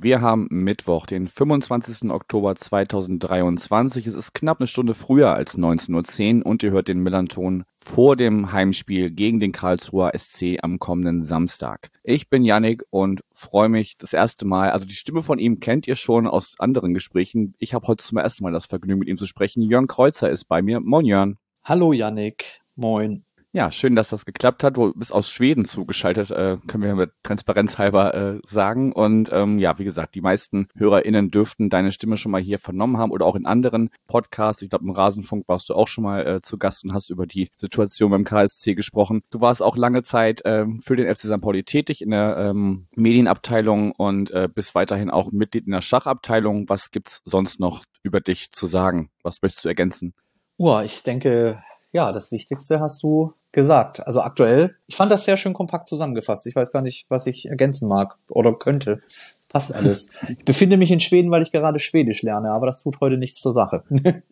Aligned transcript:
Wir 0.00 0.20
haben 0.20 0.46
Mittwoch, 0.50 1.06
den 1.06 1.26
25. 1.26 2.08
Oktober 2.12 2.54
2023. 2.54 4.06
Es 4.06 4.14
ist 4.14 4.32
knapp 4.32 4.60
eine 4.60 4.68
Stunde 4.68 4.94
früher 4.94 5.34
als 5.34 5.58
19.10 5.58 6.38
Uhr 6.38 6.46
und 6.46 6.62
ihr 6.62 6.70
hört 6.70 6.86
den 6.86 7.00
Millanton 7.00 7.64
vor 7.74 8.14
dem 8.14 8.52
Heimspiel 8.52 9.10
gegen 9.10 9.40
den 9.40 9.50
Karlsruher 9.50 10.12
SC 10.16 10.58
am 10.62 10.78
kommenden 10.78 11.24
Samstag. 11.24 11.90
Ich 12.04 12.30
bin 12.30 12.44
Yannick 12.44 12.84
und 12.90 13.22
freue 13.32 13.68
mich 13.68 13.98
das 13.98 14.12
erste 14.12 14.46
Mal, 14.46 14.70
also 14.70 14.86
die 14.86 14.94
Stimme 14.94 15.22
von 15.22 15.40
ihm 15.40 15.58
kennt 15.58 15.88
ihr 15.88 15.96
schon 15.96 16.28
aus 16.28 16.54
anderen 16.60 16.94
Gesprächen. 16.94 17.54
Ich 17.58 17.74
habe 17.74 17.88
heute 17.88 18.04
zum 18.04 18.18
ersten 18.18 18.44
Mal 18.44 18.52
das 18.52 18.66
Vergnügen 18.66 19.00
mit 19.00 19.08
ihm 19.08 19.18
zu 19.18 19.26
sprechen. 19.26 19.62
Jörn 19.62 19.88
Kreuzer 19.88 20.30
ist 20.30 20.44
bei 20.44 20.62
mir. 20.62 20.78
Moin 20.78 21.06
Jörn. 21.06 21.38
Hallo 21.64 21.92
Yannick. 21.92 22.60
Moin. 22.76 23.24
Ja, 23.58 23.72
schön, 23.72 23.96
dass 23.96 24.10
das 24.10 24.24
geklappt 24.24 24.62
hat. 24.62 24.76
Du 24.76 24.92
bist 24.94 25.12
aus 25.12 25.28
Schweden 25.28 25.64
zugeschaltet, 25.64 26.30
äh, 26.30 26.58
können 26.68 26.84
wir 26.84 26.94
mit 26.94 27.10
Transparenz 27.24 27.76
halber 27.76 28.14
äh, 28.14 28.38
sagen. 28.44 28.92
Und 28.92 29.30
ähm, 29.32 29.58
ja, 29.58 29.76
wie 29.80 29.84
gesagt, 29.84 30.14
die 30.14 30.20
meisten 30.20 30.68
HörerInnen 30.76 31.32
dürften 31.32 31.68
deine 31.68 31.90
Stimme 31.90 32.16
schon 32.16 32.30
mal 32.30 32.40
hier 32.40 32.60
vernommen 32.60 32.98
haben 32.98 33.10
oder 33.10 33.26
auch 33.26 33.34
in 33.34 33.46
anderen 33.46 33.90
Podcasts. 34.06 34.62
Ich 34.62 34.70
glaube, 34.70 34.84
im 34.84 34.92
Rasenfunk 34.92 35.48
warst 35.48 35.68
du 35.70 35.74
auch 35.74 35.88
schon 35.88 36.04
mal 36.04 36.24
äh, 36.24 36.40
zu 36.40 36.56
Gast 36.56 36.84
und 36.84 36.94
hast 36.94 37.10
über 37.10 37.26
die 37.26 37.48
Situation 37.56 38.12
beim 38.12 38.22
KSC 38.22 38.76
gesprochen. 38.76 39.22
Du 39.30 39.40
warst 39.40 39.60
auch 39.60 39.76
lange 39.76 40.04
Zeit 40.04 40.44
äh, 40.44 40.64
für 40.78 40.94
den 40.94 41.12
FC 41.12 41.22
St. 41.22 41.40
Pauli 41.40 41.64
tätig 41.64 42.00
in 42.00 42.10
der 42.10 42.36
ähm, 42.36 42.86
Medienabteilung 42.94 43.90
und 43.90 44.30
äh, 44.30 44.48
bist 44.48 44.76
weiterhin 44.76 45.10
auch 45.10 45.32
Mitglied 45.32 45.66
in 45.66 45.72
der 45.72 45.82
Schachabteilung. 45.82 46.68
Was 46.68 46.92
gibt's 46.92 47.22
sonst 47.24 47.58
noch 47.58 47.82
über 48.04 48.20
dich 48.20 48.52
zu 48.52 48.68
sagen? 48.68 49.10
Was 49.24 49.42
möchtest 49.42 49.64
du 49.64 49.68
ergänzen? 49.68 50.14
Oh, 50.58 50.78
ich 50.78 51.02
denke, 51.02 51.60
ja, 51.90 52.12
das 52.12 52.30
Wichtigste 52.30 52.78
hast 52.78 53.02
du 53.02 53.34
gesagt. 53.52 54.06
Also 54.06 54.20
aktuell, 54.20 54.76
ich 54.86 54.96
fand 54.96 55.10
das 55.10 55.24
sehr 55.24 55.36
schön 55.36 55.54
kompakt 55.54 55.88
zusammengefasst. 55.88 56.46
Ich 56.46 56.54
weiß 56.54 56.72
gar 56.72 56.82
nicht, 56.82 57.06
was 57.08 57.26
ich 57.26 57.46
ergänzen 57.46 57.88
mag 57.88 58.16
oder 58.28 58.54
könnte. 58.54 59.02
Passt 59.48 59.74
alles. 59.74 60.10
Ich 60.28 60.44
befinde 60.44 60.76
mich 60.76 60.90
in 60.90 61.00
Schweden, 61.00 61.30
weil 61.30 61.42
ich 61.42 61.52
gerade 61.52 61.78
Schwedisch 61.78 62.22
lerne, 62.22 62.50
aber 62.50 62.66
das 62.66 62.82
tut 62.82 63.00
heute 63.00 63.16
nichts 63.16 63.40
zur 63.40 63.52
Sache. 63.52 63.84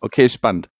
okay, 0.00 0.28
spannend. 0.28 0.70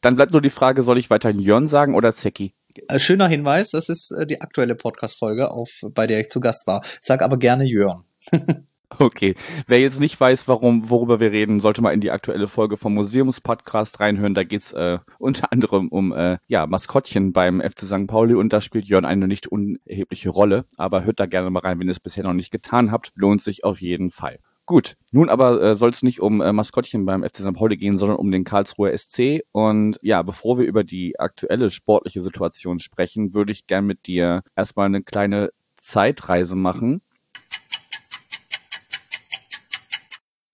Dann 0.00 0.16
bleibt 0.16 0.32
nur 0.32 0.40
die 0.40 0.50
Frage, 0.50 0.82
soll 0.82 0.98
ich 0.98 1.10
weiterhin 1.10 1.40
Jörn 1.40 1.68
sagen 1.68 1.94
oder 1.94 2.12
Zecki? 2.12 2.54
Äh, 2.88 2.98
schöner 2.98 3.28
Hinweis, 3.28 3.72
das 3.72 3.88
ist 3.88 4.12
äh, 4.12 4.26
die 4.26 4.40
aktuelle 4.40 4.74
Podcast-Folge, 4.74 5.50
bei 5.92 6.06
der 6.06 6.20
ich 6.20 6.30
zu 6.30 6.40
Gast 6.40 6.66
war. 6.66 6.82
Sag 7.00 7.22
aber 7.22 7.36
gerne 7.36 7.64
Jörn. 7.64 8.04
Okay. 8.98 9.34
Wer 9.66 9.78
jetzt 9.78 10.00
nicht 10.00 10.20
weiß, 10.20 10.48
warum, 10.48 10.90
worüber 10.90 11.20
wir 11.20 11.30
reden, 11.32 11.60
sollte 11.60 11.80
mal 11.80 11.92
in 11.92 12.00
die 12.00 12.10
aktuelle 12.10 12.48
Folge 12.48 12.76
vom 12.76 12.94
Museumspodcast 12.94 14.00
reinhören. 14.00 14.34
Da 14.34 14.44
geht's 14.44 14.72
äh, 14.72 14.98
unter 15.18 15.52
anderem 15.52 15.88
um 15.88 16.12
äh, 16.12 16.38
ja, 16.48 16.66
Maskottchen 16.66 17.32
beim 17.32 17.60
FC 17.60 17.86
St. 17.86 18.06
Pauli 18.06 18.34
und 18.34 18.52
da 18.52 18.60
spielt 18.60 18.86
Jörn 18.86 19.04
eine 19.04 19.28
nicht 19.28 19.46
unerhebliche 19.46 20.30
Rolle. 20.30 20.64
Aber 20.76 21.04
hört 21.04 21.20
da 21.20 21.26
gerne 21.26 21.50
mal 21.50 21.60
rein, 21.60 21.78
wenn 21.78 21.86
ihr 21.86 21.92
es 21.92 22.00
bisher 22.00 22.24
noch 22.24 22.32
nicht 22.32 22.50
getan 22.50 22.90
habt. 22.90 23.12
Lohnt 23.14 23.42
sich 23.42 23.64
auf 23.64 23.80
jeden 23.80 24.10
Fall. 24.10 24.38
Gut, 24.66 24.94
nun 25.10 25.28
aber 25.30 25.60
äh, 25.60 25.74
soll 25.74 25.90
es 25.90 26.02
nicht 26.02 26.20
um 26.20 26.40
äh, 26.40 26.52
Maskottchen 26.52 27.04
beim 27.04 27.24
FC 27.24 27.38
St. 27.38 27.54
Pauli 27.54 27.76
gehen, 27.76 27.98
sondern 27.98 28.18
um 28.18 28.30
den 28.30 28.44
Karlsruher 28.44 28.96
SC. 28.96 29.40
Und 29.52 29.98
ja, 30.02 30.22
bevor 30.22 30.58
wir 30.58 30.66
über 30.66 30.84
die 30.84 31.18
aktuelle 31.18 31.70
sportliche 31.70 32.20
Situation 32.20 32.78
sprechen, 32.78 33.34
würde 33.34 33.52
ich 33.52 33.66
gern 33.66 33.86
mit 33.86 34.06
dir 34.06 34.42
erstmal 34.54 34.86
eine 34.86 35.02
kleine 35.02 35.50
Zeitreise 35.80 36.54
machen 36.54 37.02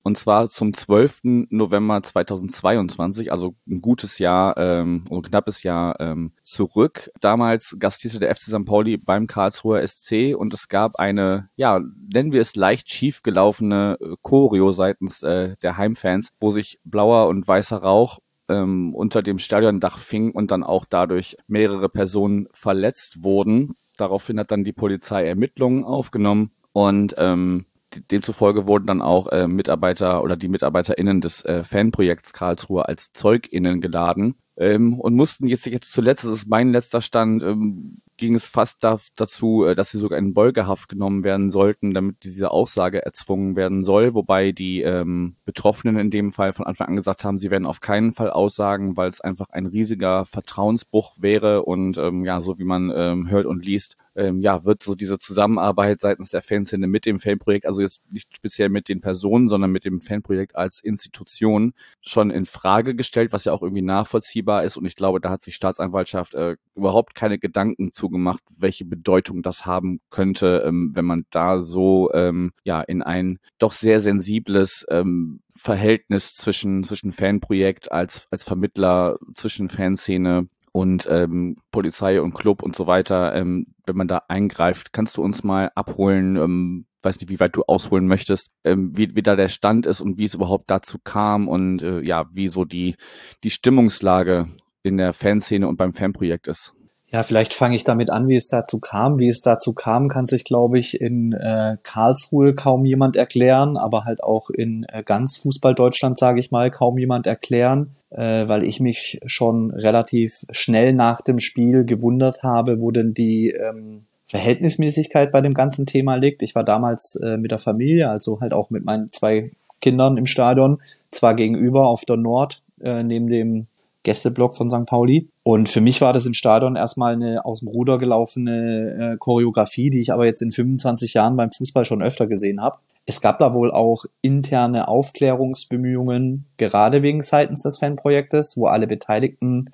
Und 0.06 0.21
zwar 0.21 0.49
zum 0.50 0.72
12. 0.72 1.49
November 1.50 2.00
2022, 2.00 3.33
also 3.33 3.56
ein 3.69 3.81
gutes 3.81 4.21
Jahr, 4.21 4.56
ähm, 4.56 5.03
ein 5.11 5.21
knappes 5.21 5.65
Jahr 5.65 5.99
ähm, 5.99 6.31
zurück. 6.44 7.11
Damals 7.21 7.75
gastierte 7.81 8.21
der 8.21 8.33
FC 8.33 8.43
St. 8.43 8.65
Pauli 8.65 8.99
beim 8.99 9.27
Karlsruher 9.27 9.84
SC 9.84 10.37
und 10.39 10.55
es 10.55 10.69
gab 10.69 10.94
eine, 11.00 11.49
ja, 11.56 11.81
nennen 11.81 12.31
wir 12.31 12.41
es 12.41 12.55
leicht 12.55 12.89
schief 12.89 13.25
gelaufene 13.25 13.99
äh, 14.00 14.15
Choreo 14.22 14.71
seitens 14.71 15.25
äh, 15.25 15.56
der 15.61 15.77
Heimfans, 15.77 16.28
wo 16.38 16.53
sich 16.53 16.78
blauer 16.84 17.27
und 17.27 17.49
weißer 17.49 17.78
Rauch 17.78 18.21
ähm, 18.49 18.94
unter 18.94 19.25
dem 19.25 19.41
Stadiondach 19.41 19.99
fing 19.99 20.31
und 20.31 20.53
dann 20.53 20.62
auch 20.62 20.84
dadurch 20.84 21.37
mehrere 21.49 21.88
Personen 21.88 22.47
verletzt 22.53 23.25
wurden. 23.25 23.75
Daraufhin 23.97 24.38
hat 24.38 24.53
dann 24.53 24.62
die 24.62 24.73
Polizei 24.73 25.27
Ermittlungen 25.27 25.83
aufgenommen 25.83 26.53
und 26.73 27.17
ähm, 27.19 27.67
demzufolge 28.10 28.66
wurden 28.66 28.86
dann 28.86 29.02
auch 29.02 29.28
äh, 29.28 29.48
Mitarbeiter 29.48 30.22
oder 30.22 30.36
die 30.36 30.48
MitarbeiterInnen 30.48 31.20
des 31.20 31.44
äh, 31.44 31.62
Fanprojekts 31.62 32.32
Karlsruhe 32.32 32.86
als 32.86 33.12
ZeugInnen 33.12 33.80
geladen 33.80 34.36
ähm, 34.58 34.98
und 34.98 35.14
mussten 35.14 35.46
jetzt, 35.46 35.66
jetzt 35.66 35.92
zuletzt, 35.92 36.24
das 36.24 36.32
ist 36.32 36.48
mein 36.48 36.72
letzter 36.72 37.02
Stand, 37.02 37.42
ähm, 37.42 37.98
ging 38.16 38.34
es 38.34 38.46
fast 38.46 38.78
da, 38.80 38.98
dazu, 39.14 39.64
äh, 39.64 39.74
dass 39.74 39.90
sie 39.90 39.98
sogar 39.98 40.18
in 40.18 40.32
Beugehaft 40.32 40.88
genommen 40.88 41.24
werden 41.24 41.50
sollten, 41.50 41.92
damit 41.92 42.24
diese 42.24 42.50
Aussage 42.50 43.04
erzwungen 43.04 43.54
werden 43.54 43.84
soll, 43.84 44.14
wobei 44.14 44.52
die 44.52 44.80
ähm, 44.80 45.36
Betroffenen 45.44 45.98
in 45.98 46.10
dem 46.10 46.32
Fall 46.32 46.54
von 46.54 46.66
Anfang 46.66 46.88
an 46.88 46.96
gesagt 46.96 47.22
haben, 47.22 47.38
sie 47.38 47.50
werden 47.50 47.66
auf 47.66 47.80
keinen 47.80 48.14
Fall 48.14 48.30
aussagen, 48.30 48.96
weil 48.96 49.08
es 49.08 49.20
einfach 49.20 49.50
ein 49.50 49.66
riesiger 49.66 50.24
Vertrauensbruch 50.24 51.16
wäre 51.18 51.64
und 51.64 51.98
ähm, 51.98 52.24
ja, 52.24 52.40
so 52.40 52.58
wie 52.58 52.64
man 52.64 52.90
ähm, 52.94 53.28
hört 53.28 53.44
und 53.44 53.62
liest, 53.62 53.98
ähm, 54.16 54.41
ja, 54.41 54.65
wird 54.65 54.82
so 54.82 54.94
diese 54.94 55.19
Zusammenarbeit 55.19 56.00
seitens 56.00 56.31
der 56.31 56.43
Fanszene 56.43 56.87
mit 56.87 57.06
dem 57.06 57.21
Fanprojekt, 57.21 57.66
also 57.66 57.82
jetzt 57.82 58.00
nicht 58.10 58.34
speziell 58.34 58.69
mit 58.69 58.88
den 58.88 59.00
Personen, 59.00 59.49
sondern 59.49 59.71
mit 59.71 59.84
dem 59.84 60.00
Fanprojekt 60.00 60.56
als 60.56 60.81
Institution 60.81 61.75
schon 62.00 62.31
in 62.31 62.47
Frage 62.47 62.94
gestellt, 62.94 63.32
was 63.32 63.44
ja 63.44 63.53
auch 63.53 63.62
irgendwie 63.62 63.82
nachvollziehbar 63.82 64.65
ist. 64.65 64.76
Und 64.76 64.87
ich 64.87 64.97
glaube, 64.97 65.21
da 65.21 65.31
hat 65.31 65.43
sich 65.43 65.55
Staatsanwaltschaft 65.55 66.34
äh, 66.34 66.56
überhaupt 66.75 67.15
keine 67.15 67.38
Gedanken 67.38 67.93
zu 67.93 68.09
gemacht, 68.09 68.43
welche 68.56 68.84
Bedeutung 68.84 69.43
das 69.43 69.66
haben 69.66 70.00
könnte, 70.10 70.65
ähm, 70.66 70.93
wenn 70.94 71.05
man 71.05 71.26
da 71.31 71.60
so 71.60 72.10
ähm, 72.15 72.53
ja 72.65 72.81
in 72.81 73.03
ein 73.03 73.38
doch 73.59 73.72
sehr 73.72 74.00
sensibles 74.00 74.87
ähm, 74.88 75.41
Verhältnis 75.55 76.34
zwischen 76.34 76.82
zwischen 76.84 77.12
Fanprojekt 77.12 77.91
als 77.91 78.26
als 78.31 78.44
Vermittler 78.44 79.19
zwischen 79.34 79.69
Fanszene 79.69 80.49
und 80.76 81.09
ähm, 81.10 81.56
Polizei 81.70 82.20
und 82.20 82.34
Club 82.34 82.62
und 82.62 82.76
so 82.76 82.87
weiter, 82.87 83.34
ähm, 83.34 83.69
wenn 83.87 83.97
man 83.97 84.09
da 84.09 84.20
eingreift, 84.28 84.92
kannst 84.92 85.16
du 85.16 85.22
uns 85.22 85.42
mal 85.42 85.70
abholen, 85.75 86.37
ähm, 86.37 86.84
weiß 87.00 87.19
nicht, 87.19 87.31
wie 87.31 87.41
weit 87.41 87.56
du 87.56 87.62
ausholen 87.62 88.06
möchtest, 88.06 88.50
ähm, 88.62 88.91
wie, 88.94 89.16
wie 89.16 89.22
da 89.22 89.37
der 89.37 89.48
Stand 89.48 89.87
ist 89.87 90.03
und 90.03 90.19
wie 90.19 90.25
es 90.25 90.34
überhaupt 90.34 90.70
dazu 90.70 90.98
kam 91.03 91.48
und 91.48 91.82
äh, 91.82 92.03
ja, 92.03 92.26
wie 92.31 92.48
so 92.48 92.66
die, 92.66 92.97
die 93.42 93.48
Stimmungslage 93.48 94.48
in 94.82 94.98
der 94.98 95.14
Fanszene 95.14 95.66
und 95.66 95.78
beim 95.78 95.94
Fanprojekt 95.94 96.47
ist. 96.47 96.75
Ja, 97.12 97.22
vielleicht 97.22 97.55
fange 97.55 97.77
ich 97.77 97.84
damit 97.84 98.11
an, 98.11 98.27
wie 98.27 98.34
es 98.34 98.49
dazu 98.49 98.81
kam. 98.81 99.19
Wie 99.21 99.28
es 99.28 99.41
dazu 99.41 99.75
kam, 99.75 100.09
kann 100.09 100.27
sich, 100.27 100.43
glaube 100.43 100.78
ich, 100.78 101.00
in 101.00 101.33
äh, 101.33 101.77
Karlsruhe 101.84 102.53
kaum 102.55 102.84
jemand 102.84 103.15
erklären, 103.15 103.77
aber 103.77 104.05
halt 104.05 104.25
auch 104.25 104.50
in 104.50 104.84
äh, 104.89 105.05
ganz 105.05 105.37
Fußball-Deutschland, 105.37 106.19
sage 106.19 106.41
ich 106.41 106.50
mal, 106.50 106.71
kaum 106.72 106.99
jemand 106.99 107.28
erklären, 107.28 107.94
äh, 108.11 108.49
weil 108.49 108.67
ich 108.67 108.81
mich 108.81 109.21
schon 109.25 109.71
relativ 109.71 110.44
schnell 110.50 110.94
nach 110.94 111.21
dem 111.21 111.39
Spiel 111.39 111.84
gewundert 111.84 112.43
habe, 112.43 112.81
wo 112.81 112.91
denn 112.91 113.15
die 113.15 113.50
ähm, 113.50 114.06
Verhältnismäßigkeit 114.27 115.31
bei 115.31 115.41
dem 115.41 115.55
ganzen 115.55 115.87
Thema 115.87 116.17
liegt. 116.17 116.43
Ich 116.43 116.56
war 116.56 116.65
damals 116.65 117.15
äh, 117.23 117.37
mit 117.37 117.53
der 117.53 117.61
Familie, 117.61 118.11
also 118.11 118.41
halt 118.41 118.53
auch 118.53 118.71
mit 118.71 118.85
meinen 118.85 119.06
zwei 119.12 119.52
Kindern 119.81 120.17
im 120.17 120.26
Stadion, 120.26 120.82
zwar 121.09 121.35
gegenüber 121.35 121.87
auf 121.87 122.05
der 122.05 122.17
Nord, 122.17 122.62
äh, 122.81 123.05
neben 123.05 123.29
dem 123.29 123.69
Gästeblock 124.06 124.56
von 124.56 124.70
St. 124.70 124.87
Pauli. 124.87 125.29
Und 125.43 125.69
für 125.69 125.81
mich 125.81 126.00
war 126.00 126.12
das 126.12 126.26
im 126.26 126.35
Stadion 126.35 126.76
erstmal 126.76 127.14
eine 127.14 127.44
aus 127.44 127.58
dem 127.58 127.69
Ruder 127.69 127.99
gelaufene 127.99 129.14
äh, 129.14 129.17
Choreografie, 129.19 129.91
die 129.91 130.00
ich 130.00 130.12
aber 130.12 130.26
jetzt 130.26 130.43
in 130.43 130.53
25 130.53 131.14
Jahren 131.14 131.37
beim 131.37 131.50
Fußball 131.50 131.85
schon 131.85 132.03
öfter 132.03 132.29
gesehen 132.29 132.62
habe. 132.62 132.79
Es 133.05 133.20
gab 133.20 133.38
da 133.38 133.53
wohl 133.53 133.73
auch 133.73 134.05
interne 134.23 134.87
Aufklärungsbemühungen, 134.87 136.47
gerade 136.56 137.03
wegen 137.03 137.20
seitens 137.20 137.62
des 137.62 137.79
Fanprojektes, 137.79 138.56
wo 138.56 138.67
alle 138.67 138.87
Beteiligten 138.87 139.73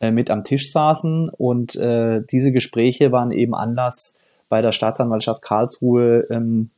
äh, 0.00 0.10
mit 0.10 0.30
am 0.30 0.44
Tisch 0.44 0.70
saßen. 0.72 1.30
Und 1.30 1.74
äh, 1.76 2.22
diese 2.30 2.52
Gespräche 2.52 3.12
waren 3.12 3.30
eben 3.30 3.54
Anlass 3.54 4.18
bei 4.50 4.60
der 4.60 4.72
Staatsanwaltschaft 4.72 5.40
Karlsruhe, 5.40 6.26
ähm, 6.30 6.68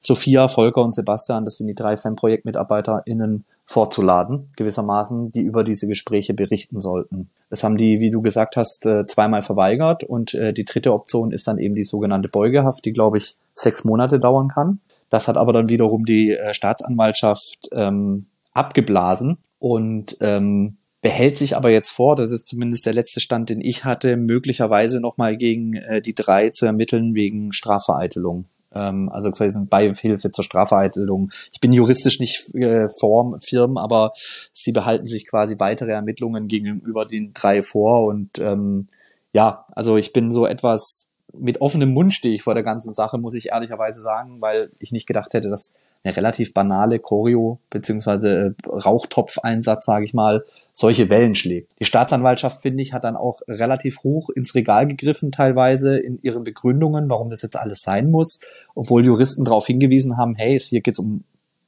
Sophia, 0.00 0.48
Volker 0.48 0.82
und 0.82 0.94
Sebastian, 0.94 1.46
das 1.46 1.56
sind 1.56 1.68
die 1.68 1.74
drei 1.74 1.96
FanprojektmitarbeiterInnen, 1.96 3.46
vorzuladen, 3.64 4.50
gewissermaßen, 4.56 5.30
die 5.30 5.42
über 5.42 5.64
diese 5.64 5.86
Gespräche 5.86 6.34
berichten 6.34 6.80
sollten. 6.80 7.30
Das 7.48 7.64
haben 7.64 7.76
die, 7.76 8.00
wie 8.00 8.10
du 8.10 8.20
gesagt 8.20 8.56
hast, 8.56 8.86
äh, 8.86 9.06
zweimal 9.06 9.42
verweigert 9.42 10.04
und 10.04 10.34
äh, 10.34 10.52
die 10.52 10.64
dritte 10.64 10.92
Option 10.92 11.32
ist 11.32 11.46
dann 11.46 11.58
eben 11.58 11.74
die 11.74 11.84
sogenannte 11.84 12.28
Beugehaft, 12.28 12.84
die, 12.84 12.92
glaube 12.92 13.18
ich, 13.18 13.36
sechs 13.54 13.84
Monate 13.84 14.18
dauern 14.18 14.48
kann. 14.48 14.80
Das 15.10 15.28
hat 15.28 15.36
aber 15.36 15.52
dann 15.52 15.68
wiederum 15.68 16.04
die 16.04 16.32
äh, 16.32 16.54
Staatsanwaltschaft 16.54 17.68
ähm, 17.72 18.26
abgeblasen 18.52 19.38
und 19.58 20.16
ähm, 20.20 20.78
behält 21.02 21.36
sich 21.36 21.56
aber 21.56 21.70
jetzt 21.70 21.90
vor, 21.90 22.16
das 22.16 22.30
ist 22.30 22.48
zumindest 22.48 22.86
der 22.86 22.94
letzte 22.94 23.20
Stand, 23.20 23.50
den 23.50 23.60
ich 23.60 23.84
hatte, 23.84 24.16
möglicherweise 24.16 25.00
nochmal 25.00 25.36
gegen 25.36 25.74
äh, 25.74 26.00
die 26.00 26.14
drei 26.14 26.50
zu 26.50 26.64
ermitteln 26.64 27.14
wegen 27.14 27.52
Strafvereitelung 27.52 28.44
Ähm, 28.74 29.08
also 29.10 29.30
quasi 29.30 29.58
Beihilfe 29.64 30.30
zur 30.30 30.44
Strafvereitelung. 30.44 31.30
Ich 31.52 31.60
bin 31.60 31.72
juristisch 31.72 32.20
nicht 32.20 32.54
äh, 32.54 32.88
Form, 33.00 33.40
Firmen, 33.40 33.78
aber 33.78 34.12
sie 34.52 34.72
behalten 34.72 35.06
sich 35.06 35.28
quasi 35.28 35.56
weitere 35.58 35.92
Ermittlungen 35.92 36.48
gegenüber 36.48 37.04
den 37.04 37.32
drei 37.34 37.62
vor 37.62 38.06
und 38.06 38.38
ähm, 38.38 38.88
ja, 39.32 39.66
also 39.72 39.96
ich 39.96 40.12
bin 40.12 40.32
so 40.32 40.46
etwas 40.46 41.08
mit 41.34 41.60
offenem 41.60 41.92
Mund 41.92 42.12
stehe 42.12 42.34
ich 42.34 42.42
vor 42.42 42.54
der 42.54 42.62
ganzen 42.62 42.92
Sache, 42.92 43.18
muss 43.18 43.34
ich 43.34 43.48
ehrlicherweise 43.48 44.00
sagen, 44.02 44.40
weil 44.40 44.70
ich 44.78 44.92
nicht 44.92 45.06
gedacht 45.06 45.32
hätte, 45.34 45.48
dass 45.48 45.74
eine 46.04 46.16
relativ 46.16 46.52
banale 46.52 46.98
Choreo 46.98 47.60
beziehungsweise 47.70 48.54
äh, 48.56 48.68
Rauchtopfeinsatz, 48.68 49.84
sage 49.84 50.04
ich 50.04 50.14
mal, 50.14 50.44
solche 50.72 51.08
Wellen 51.08 51.34
schlägt. 51.34 51.70
Die 51.78 51.84
Staatsanwaltschaft, 51.84 52.62
finde 52.62 52.82
ich, 52.82 52.92
hat 52.92 53.04
dann 53.04 53.16
auch 53.16 53.40
relativ 53.48 54.02
hoch 54.02 54.28
ins 54.30 54.54
Regal 54.54 54.86
gegriffen, 54.86 55.30
teilweise 55.30 55.96
in 55.96 56.18
ihren 56.22 56.44
Begründungen, 56.44 57.08
warum 57.08 57.30
das 57.30 57.42
jetzt 57.42 57.56
alles 57.56 57.82
sein 57.82 58.10
muss, 58.10 58.40
obwohl 58.74 59.04
Juristen 59.04 59.44
darauf 59.44 59.66
hingewiesen 59.66 60.16
haben, 60.16 60.34
hey, 60.34 60.58
hier 60.58 60.80
geht's 60.80 60.98
um 60.98 61.24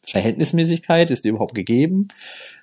Verhältnismäßigkeit, 0.07 1.11
ist 1.11 1.25
die 1.25 1.31
überhaupt 1.31 1.55
gegeben? 1.55 2.09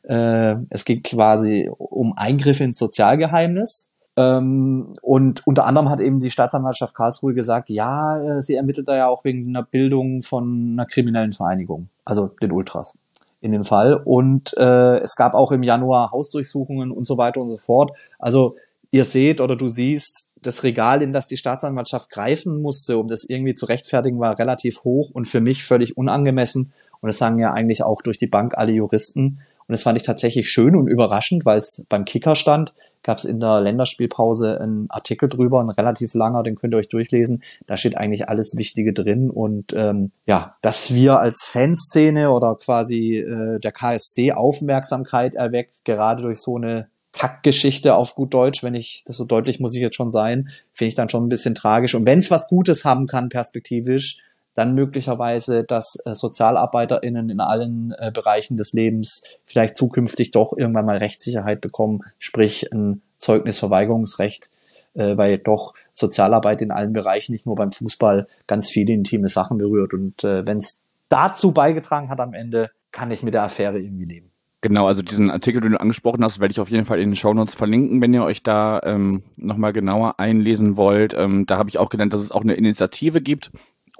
Äh, 0.04 0.56
es 0.70 0.86
geht 0.86 1.04
quasi 1.04 1.70
um 1.78 2.14
Eingriffe 2.16 2.64
ins 2.64 2.78
Sozialgeheimnis. 2.78 3.92
Ähm, 4.18 4.94
und 5.02 5.48
unter 5.48 5.66
anderem 5.66 5.90
hat 5.90 6.00
eben 6.00 6.20
die 6.20 6.32
Staatsanwaltschaft 6.32 6.96
Karlsruhe 6.96 7.34
gesagt, 7.34 7.70
ja, 7.70 8.38
äh, 8.38 8.42
sie 8.42 8.56
ermittelt 8.56 8.88
da 8.88 8.96
ja 8.98 9.08
auch 9.08 9.24
wegen 9.24 9.48
einer 9.50 9.64
Bildung 9.64 10.22
von 10.22 10.74
einer 10.74 10.86
kriminellen 10.86 11.34
Vereinigung, 11.34 11.90
also 12.04 12.28
den 12.42 12.52
Ultras 12.52 12.98
in 13.40 13.52
dem 13.52 13.64
Fall. 13.64 13.96
Und 13.96 14.56
äh, 14.58 15.00
es 15.00 15.16
gab 15.16 15.34
auch 15.34 15.52
im 15.52 15.64
Januar 15.64 16.12
Hausdurchsuchungen 16.12 16.92
und 16.92 17.06
so 17.06 17.18
weiter 17.18 17.42
und 17.42 17.50
so 17.50 17.58
fort. 17.58 17.92
Also 18.20 18.56
ihr 18.92 19.06
seht 19.06 19.42
oder 19.42 19.56
du 19.56 19.68
siehst, 19.68 20.30
das 20.42 20.64
Regal, 20.64 21.02
in 21.02 21.14
das 21.14 21.28
die 21.28 21.38
Staatsanwaltschaft 21.38 22.10
greifen 22.10 22.62
musste, 22.62 22.98
um 22.98 23.08
das 23.08 23.24
irgendwie 23.24 23.54
zu 23.54 23.66
rechtfertigen, 23.68 24.20
war 24.20 24.40
relativ 24.40 24.84
hoch 24.84 25.12
und 25.12 25.26
für 25.26 25.40
mich 25.40 25.64
völlig 25.64 25.98
unangemessen. 25.98 26.74
Und 27.00 27.08
das 27.08 27.18
sagen 27.18 27.40
ja 27.40 27.54
eigentlich 27.54 27.84
auch 27.84 28.02
durch 28.02 28.18
die 28.18 28.28
Bank 28.28 28.58
alle 28.58 28.72
Juristen. 28.72 29.40
Und 29.68 29.72
das 29.72 29.84
fand 29.84 29.98
ich 29.98 30.04
tatsächlich 30.04 30.50
schön 30.50 30.76
und 30.76 30.88
überraschend, 30.88 31.46
weil 31.46 31.58
es 31.58 31.86
beim 31.90 32.06
Kicker 32.06 32.36
stand 32.36 32.74
gab 33.04 33.18
es 33.18 33.26
in 33.26 33.40
der 33.40 33.62
Länderspielpause 33.62 34.60
einen 34.60 34.90
Artikel 34.90 35.30
drüber, 35.30 35.62
ein 35.62 35.70
relativ 35.70 36.14
langer, 36.14 36.44
den 36.44 36.56
könnt 36.56 36.74
ihr 36.74 36.78
euch 36.78 36.90
durchlesen. 36.90 37.44
Da 37.68 37.78
steht 37.78 37.98
eigentlich 37.98 38.30
alles 38.30 38.56
Wichtige 38.58 38.94
drin 38.94 39.30
und 39.30 39.74
ähm, 39.74 40.12
ja, 40.26 40.56
dass 40.62 40.94
wir 40.94 41.20
als 41.20 41.46
Fanszene 41.46 42.32
oder 42.32 42.56
quasi 42.56 43.18
äh, 43.18 43.60
der 43.60 43.72
KSC 43.72 44.34
Aufmerksamkeit 44.34 45.36
erweckt, 45.36 45.86
gerade 45.86 46.22
durch 46.22 46.40
so 46.40 46.58
eine 46.58 46.88
Kackgeschichte 47.14 47.96
auf 47.96 48.16
gut 48.16 48.34
Deutsch, 48.34 48.64
wenn 48.64 48.74
ich 48.74 49.04
das 49.06 49.18
so 49.18 49.26
deutlich 49.26 49.60
muss 49.60 49.76
ich 49.76 49.82
jetzt 49.82 49.96
schon 49.96 50.12
sein, 50.12 50.50
finde 50.74 50.90
ich 50.90 50.96
dann 50.96 51.10
schon 51.10 51.26
ein 51.26 51.30
bisschen 51.30 51.56
tragisch. 51.56 51.94
Und 51.94 52.06
wenn 52.06 52.20
es 52.20 52.32
was 52.32 52.48
Gutes 52.48 52.86
haben 52.86 53.08
kann, 53.08 53.30
perspektivisch, 53.30 54.22
dann 54.54 54.76
möglicherweise, 54.76 55.64
dass 55.64 55.98
äh, 56.06 56.14
SozialarbeiterInnen 56.14 57.30
in 57.30 57.40
allen 57.40 57.94
äh, 57.98 58.12
Bereichen 58.14 58.58
des 58.58 58.74
Lebens 58.74 59.24
vielleicht 59.46 59.78
zukünftig 59.78 60.32
doch 60.32 60.54
irgendwann 60.56 60.86
mal 60.86 60.98
Rechtssicherheit 60.98 61.62
bekommen, 61.62 62.02
sprich 62.20 62.72
ein 62.72 63.02
Zeugnisverweigerungsrecht, 63.20 64.50
äh, 64.94 65.16
weil 65.18 65.38
doch 65.38 65.74
Sozialarbeit 65.94 66.62
in 66.62 66.72
allen 66.72 66.94
Bereichen, 66.94 67.32
nicht 67.32 67.46
nur 67.46 67.56
beim 67.56 67.72
Fußball, 67.72 68.28
ganz 68.48 68.70
viele 68.70 68.94
intime 68.94 69.28
Sachen 69.28 69.58
berührt. 69.58 69.94
Und 69.94 70.24
äh, 70.24 70.46
wenn 70.46 70.58
es 70.58 70.80
dazu 71.10 71.54
beigetragen 71.54 72.10
hat 72.10 72.20
am 72.20 72.34
Ende, 72.34 72.72
kann 72.92 73.12
ich 73.12 73.24
mit 73.24 73.34
der 73.34 73.44
Affäre 73.44 73.80
irgendwie 73.80 74.06
leben. 74.06 74.32
Genau, 74.64 74.86
also 74.86 75.02
diesen 75.02 75.32
Artikel, 75.32 75.60
den 75.60 75.72
du 75.72 75.80
angesprochen 75.80 76.24
hast, 76.24 76.40
werde 76.40 76.52
ich 76.52 76.60
auf 76.60 76.70
jeden 76.70 76.86
Fall 76.86 77.00
in 77.00 77.10
den 77.10 77.16
Shownotes 77.16 77.56
verlinken, 77.56 78.00
wenn 78.00 78.14
ihr 78.14 78.24
euch 78.24 78.44
da 78.44 78.80
ähm, 78.84 79.24
nochmal 79.36 79.74
genauer 79.74 80.20
einlesen 80.20 80.78
wollt. 80.78 81.16
Ähm, 81.18 81.48
da 81.48 81.58
habe 81.58 81.70
ich 81.70 81.80
auch 81.80 81.90
gelernt, 81.90 82.14
dass 82.14 82.22
es 82.22 82.32
auch 82.32 82.44
eine 82.44 82.54
Initiative 82.54 83.22
gibt, 83.22 83.50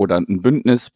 oder 0.02 0.18
ein 0.18 0.42
Bündnis, 0.42 0.92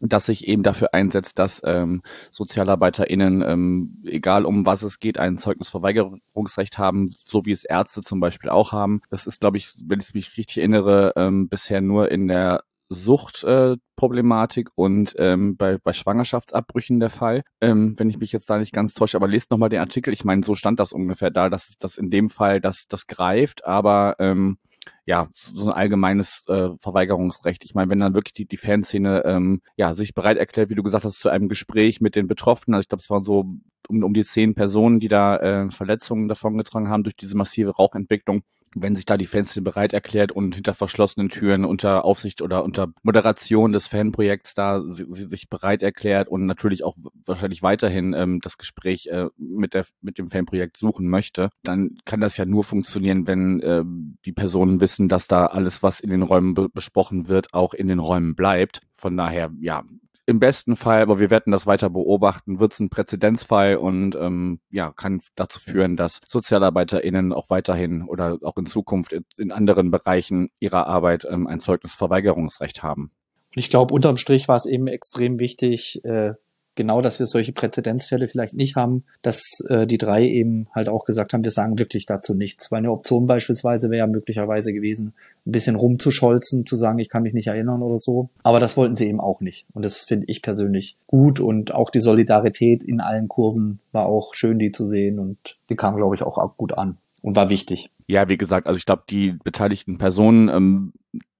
das 0.00 0.26
sich 0.26 0.48
eben 0.48 0.62
dafür 0.62 0.94
einsetzt, 0.94 1.38
dass 1.38 1.60
ähm, 1.64 2.02
SozialarbeiterInnen, 2.30 3.42
ähm, 3.42 4.02
egal 4.04 4.44
um 4.44 4.66
was 4.66 4.82
es 4.82 4.98
geht, 4.98 5.18
ein 5.18 5.36
Zeugnisverweigerungsrecht 5.36 6.78
haben, 6.78 7.10
so 7.10 7.44
wie 7.44 7.52
es 7.52 7.64
Ärzte 7.64 8.02
zum 8.02 8.18
Beispiel 8.18 8.50
auch 8.50 8.72
haben. 8.72 9.02
Das 9.10 9.26
ist, 9.26 9.40
glaube 9.40 9.58
ich, 9.58 9.74
wenn 9.82 10.00
ich 10.00 10.14
mich 10.14 10.36
richtig 10.36 10.58
erinnere, 10.58 11.12
ähm, 11.16 11.48
bisher 11.48 11.80
nur 11.80 12.10
in 12.10 12.28
der 12.28 12.62
Suchtproblematik 12.88 14.68
äh, 14.68 14.72
und 14.74 15.14
ähm, 15.18 15.56
bei, 15.56 15.78
bei 15.78 15.92
Schwangerschaftsabbrüchen 15.92 16.98
der 16.98 17.10
Fall. 17.10 17.42
Ähm, 17.60 17.94
wenn 17.98 18.10
ich 18.10 18.18
mich 18.18 18.32
jetzt 18.32 18.50
da 18.50 18.58
nicht 18.58 18.72
ganz 18.72 18.94
täusche, 18.94 19.16
aber 19.16 19.28
lest 19.28 19.50
nochmal 19.50 19.68
den 19.68 19.80
Artikel. 19.80 20.12
Ich 20.12 20.24
meine, 20.24 20.42
so 20.42 20.56
stand 20.56 20.80
das 20.80 20.92
ungefähr 20.92 21.30
da, 21.30 21.48
dass 21.48 21.74
das 21.78 21.98
in 21.98 22.10
dem 22.10 22.28
Fall 22.30 22.60
das, 22.60 22.88
das 22.88 23.06
greift, 23.06 23.64
aber 23.64 24.16
ähm, 24.18 24.58
ja, 25.06 25.28
so 25.32 25.66
ein 25.66 25.72
allgemeines 25.72 26.44
äh, 26.48 26.70
Verweigerungsrecht. 26.78 27.64
Ich 27.64 27.74
meine, 27.74 27.90
wenn 27.90 28.00
dann 28.00 28.14
wirklich 28.14 28.34
die, 28.34 28.46
die 28.46 28.56
Fanszene 28.56 29.24
ähm, 29.24 29.62
ja, 29.76 29.94
sich 29.94 30.14
bereit 30.14 30.38
erklärt, 30.38 30.70
wie 30.70 30.74
du 30.74 30.82
gesagt 30.82 31.04
hast, 31.04 31.20
zu 31.20 31.28
einem 31.28 31.48
Gespräch 31.48 32.00
mit 32.00 32.16
den 32.16 32.26
Betroffenen, 32.26 32.74
also 32.74 32.82
ich 32.82 32.88
glaube, 32.88 33.02
es 33.02 33.10
waren 33.10 33.24
so 33.24 33.44
um, 33.88 34.02
um 34.02 34.14
die 34.14 34.24
zehn 34.24 34.54
Personen, 34.54 35.00
die 35.00 35.08
da 35.08 35.36
äh, 35.36 35.70
Verletzungen 35.70 36.28
davongetragen 36.28 36.88
haben 36.88 37.02
durch 37.02 37.16
diese 37.16 37.36
massive 37.36 37.70
Rauchentwicklung, 37.70 38.42
wenn 38.74 38.94
sich 38.94 39.04
da 39.04 39.16
die 39.16 39.26
Fanszene 39.26 39.64
bereit 39.64 39.92
erklärt 39.92 40.30
und 40.32 40.54
hinter 40.54 40.74
verschlossenen 40.74 41.28
Türen 41.28 41.64
unter 41.64 42.04
Aufsicht 42.04 42.40
oder 42.40 42.62
unter 42.64 42.92
Moderation 43.02 43.72
des 43.72 43.88
Fanprojekts 43.88 44.54
da 44.54 44.82
sie, 44.86 45.06
sie 45.10 45.28
sich 45.28 45.48
bereit 45.48 45.82
erklärt 45.82 46.28
und 46.28 46.46
natürlich 46.46 46.84
auch 46.84 46.96
wahrscheinlich 47.26 47.62
weiterhin 47.62 48.14
ähm, 48.14 48.38
das 48.40 48.58
Gespräch 48.58 49.08
äh, 49.08 49.26
mit 49.36 49.74
der 49.74 49.86
mit 50.00 50.18
dem 50.18 50.30
Fanprojekt 50.30 50.76
suchen 50.76 51.08
möchte, 51.08 51.50
dann 51.62 51.96
kann 52.04 52.20
das 52.20 52.36
ja 52.36 52.46
nur 52.46 52.64
funktionieren, 52.64 53.26
wenn 53.26 53.60
äh, 53.60 53.82
die 54.24 54.32
Personen 54.32 54.80
wissen, 54.80 55.08
dass 55.08 55.26
da 55.26 55.46
alles, 55.46 55.82
was 55.82 56.00
in 56.00 56.10
den 56.10 56.22
Räumen 56.22 56.54
be 56.54 56.68
besprochen 56.68 57.28
wird, 57.28 57.52
auch 57.52 57.74
in 57.74 57.88
den 57.88 57.98
Räumen 57.98 58.34
bleibt. 58.34 58.80
Von 58.92 59.16
daher, 59.16 59.50
ja, 59.60 59.82
im 60.30 60.38
besten 60.40 60.76
Fall, 60.76 61.02
aber 61.02 61.18
wir 61.18 61.28
werden 61.30 61.50
das 61.50 61.66
weiter 61.66 61.90
beobachten, 61.90 62.60
wird 62.60 62.72
es 62.72 62.80
ein 62.80 62.88
Präzedenzfall 62.88 63.76
und 63.76 64.14
ähm, 64.14 64.60
ja, 64.70 64.92
kann 64.92 65.20
dazu 65.34 65.58
führen, 65.60 65.96
dass 65.96 66.20
SozialarbeiterInnen 66.26 67.32
auch 67.32 67.50
weiterhin 67.50 68.04
oder 68.04 68.38
auch 68.42 68.56
in 68.56 68.66
Zukunft 68.66 69.14
in 69.36 69.52
anderen 69.52 69.90
Bereichen 69.90 70.50
ihrer 70.60 70.86
Arbeit 70.86 71.26
ähm, 71.28 71.46
ein 71.46 71.60
Zeugnisverweigerungsrecht 71.60 72.82
haben. 72.82 73.10
Ich 73.54 73.68
glaube, 73.68 73.92
unterm 73.92 74.16
Strich 74.16 74.46
war 74.46 74.56
es 74.56 74.66
eben 74.66 74.86
extrem 74.86 75.40
wichtig, 75.40 76.00
äh, 76.04 76.34
genau, 76.80 77.02
dass 77.02 77.18
wir 77.18 77.26
solche 77.26 77.52
Präzedenzfälle 77.52 78.26
vielleicht 78.26 78.54
nicht 78.54 78.74
haben, 78.74 79.04
dass 79.20 79.60
äh, 79.68 79.86
die 79.86 79.98
drei 79.98 80.26
eben 80.26 80.66
halt 80.74 80.88
auch 80.88 81.04
gesagt 81.04 81.34
haben, 81.34 81.44
wir 81.44 81.50
sagen 81.50 81.78
wirklich 81.78 82.06
dazu 82.06 82.32
nichts. 82.32 82.72
Weil 82.72 82.78
eine 82.78 82.90
Option 82.90 83.26
beispielsweise 83.26 83.90
wäre 83.90 83.98
ja 83.98 84.06
möglicherweise 84.06 84.72
gewesen, 84.72 85.12
ein 85.44 85.52
bisschen 85.52 85.76
rumzuscholzen, 85.76 86.64
zu 86.64 86.76
sagen, 86.76 86.98
ich 86.98 87.10
kann 87.10 87.22
mich 87.22 87.34
nicht 87.34 87.48
erinnern 87.48 87.82
oder 87.82 87.98
so. 87.98 88.30
Aber 88.44 88.60
das 88.60 88.78
wollten 88.78 88.94
sie 88.94 89.08
eben 89.08 89.20
auch 89.20 89.42
nicht. 89.42 89.66
Und 89.74 89.84
das 89.84 90.04
finde 90.04 90.24
ich 90.30 90.40
persönlich 90.40 90.96
gut. 91.06 91.38
Und 91.38 91.74
auch 91.74 91.90
die 91.90 92.00
Solidarität 92.00 92.82
in 92.82 93.02
allen 93.02 93.28
Kurven 93.28 93.80
war 93.92 94.06
auch 94.06 94.32
schön, 94.32 94.58
die 94.58 94.70
zu 94.70 94.86
sehen. 94.86 95.18
Und 95.18 95.58
die 95.68 95.76
kam, 95.76 95.96
glaube 95.96 96.14
ich, 96.14 96.22
auch 96.22 96.56
gut 96.56 96.72
an 96.78 96.96
und 97.20 97.36
war 97.36 97.50
wichtig. 97.50 97.90
Ja, 98.06 98.30
wie 98.30 98.38
gesagt, 98.38 98.66
also 98.66 98.78
ich 98.78 98.86
glaube, 98.86 99.02
die 99.10 99.36
beteiligten 99.44 99.98
Personen 99.98 100.48
ähm, 100.48 100.92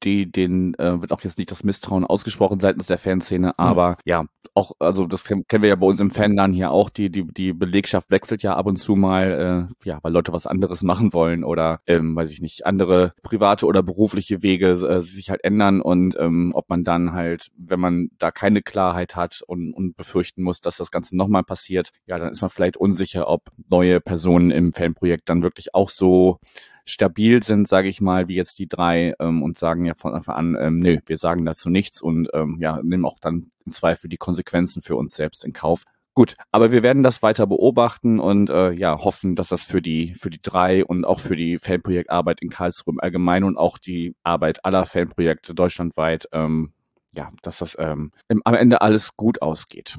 die, 0.03 0.31
den 0.31 0.75
äh, 0.75 1.01
wird 1.01 1.13
auch 1.13 1.21
jetzt 1.23 1.39
nicht 1.39 1.51
das 1.51 1.65
Misstrauen 1.65 2.05
ausgesprochen 2.05 2.61
seitens 2.61 2.87
der 2.87 2.99
Fanszene, 2.99 3.59
aber 3.59 3.99
ja, 4.05 4.25
auch, 4.55 4.73
also 4.79 5.07
das 5.07 5.25
kennen 5.25 5.45
wir 5.51 5.69
ja 5.69 5.77
bei 5.77 5.87
uns 5.87 6.01
im 6.01 6.11
Fanladen 6.11 6.55
hier 6.55 6.71
auch, 6.71 6.91
die, 6.91 7.11
die, 7.11 7.27
die 7.27 7.53
Belegschaft 7.53 8.11
wechselt 8.11 8.43
ja 8.43 8.57
ab 8.57 8.67
und 8.67 8.77
zu 8.77 8.97
mal, 8.97 9.69
äh, 9.71 9.89
ja, 9.89 9.99
weil 10.03 10.13
Leute 10.13 10.33
was 10.33 10.47
anderes 10.47 10.83
machen 10.83 11.13
wollen 11.13 11.45
oder, 11.45 11.81
ähm, 11.87 12.17
weiß 12.17 12.31
ich 12.31 12.41
nicht, 12.41 12.67
andere 12.67 13.13
private 13.23 13.67
oder 13.67 13.83
berufliche 13.83 14.43
Wege 14.43 14.71
äh, 14.71 15.01
sich 15.01 15.31
halt 15.31 15.45
ändern 15.45 15.81
und 15.81 16.17
ähm, 16.19 16.53
ob 16.55 16.69
man 16.69 16.83
dann 16.83 17.13
halt, 17.13 17.51
wenn 17.57 17.81
man 17.81 18.09
da 18.19 18.31
keine 18.31 18.63
Klarheit 18.63 19.17
hat 19.17 19.43
und, 19.47 19.73
und 19.73 19.97
befürchten 19.97 20.43
muss, 20.43 20.61
dass 20.61 20.77
das 20.77 20.91
Ganze 20.91 21.17
nochmal 21.17 21.45
passiert, 21.45 21.91
ja, 22.07 22.19
dann 22.19 22.31
ist 22.31 22.41
man 22.41 22.51
vielleicht 22.51 22.77
unsicher, 22.77 23.29
ob 23.29 23.51
neue 23.69 24.01
Personen 24.01 24.51
im 24.51 24.73
Fanprojekt 24.73 25.29
dann 25.29 25.43
wirklich 25.43 25.75
auch 25.75 25.91
so 25.91 26.39
stabil 26.91 27.43
sind, 27.43 27.69
sage 27.69 27.89
ich 27.89 28.01
mal, 28.01 28.29
wie 28.29 28.35
jetzt 28.35 28.59
die 28.59 28.69
drei 28.69 29.15
ähm, 29.19 29.43
und 29.43 29.59
sagen 29.59 29.85
ja 29.85 29.95
von 29.95 30.15
Anfang 30.15 30.37
an, 30.37 30.57
ähm, 30.61 30.79
nö, 30.79 30.99
wir 31.07 31.19
sagen 31.19 31.45
dazu 31.45 31.71
nichts 31.71 32.03
und 32.03 32.29
ähm, 32.35 32.59
ja, 32.61 32.81
nehmen 32.83 33.05
auch 33.05 33.19
dann 33.21 33.51
im 33.65 33.73
Zweifel 33.73 34.09
die 34.09 34.17
Konsequenzen 34.17 34.83
für 34.83 34.97
uns 34.97 35.15
selbst 35.15 35.45
in 35.45 35.53
Kauf. 35.53 35.85
Gut, 36.15 36.35
aber 36.51 36.73
wir 36.73 36.83
werden 36.83 37.03
das 37.03 37.23
weiter 37.23 37.47
beobachten 37.47 38.19
und 38.19 38.51
äh, 38.51 38.73
ja 38.73 38.99
hoffen, 38.99 39.37
dass 39.37 39.49
das 39.49 39.63
für 39.63 39.81
die 39.81 40.15
für 40.15 40.29
die 40.29 40.43
drei 40.43 40.85
und 40.85 41.05
auch 41.05 41.21
für 41.21 41.37
die 41.37 41.59
Fanprojektarbeit 41.59 42.43
in 42.43 42.51
Karlsruhe 42.51 42.95
im 42.95 43.01
Allgemeinen 43.01 43.45
und 43.45 43.57
auch 43.57 43.79
die 43.79 44.15
Arbeit 44.25 44.65
aller 44.65 44.87
Fanprojekte 44.87 45.55
deutschlandweit 45.55 46.29
ähm, 46.33 46.73
ja, 47.13 47.29
dass 47.43 47.59
das 47.59 47.77
ähm, 47.79 48.13
am 48.45 48.55
Ende 48.55 48.81
alles 48.81 49.17
gut 49.17 49.43
ausgeht. 49.43 49.99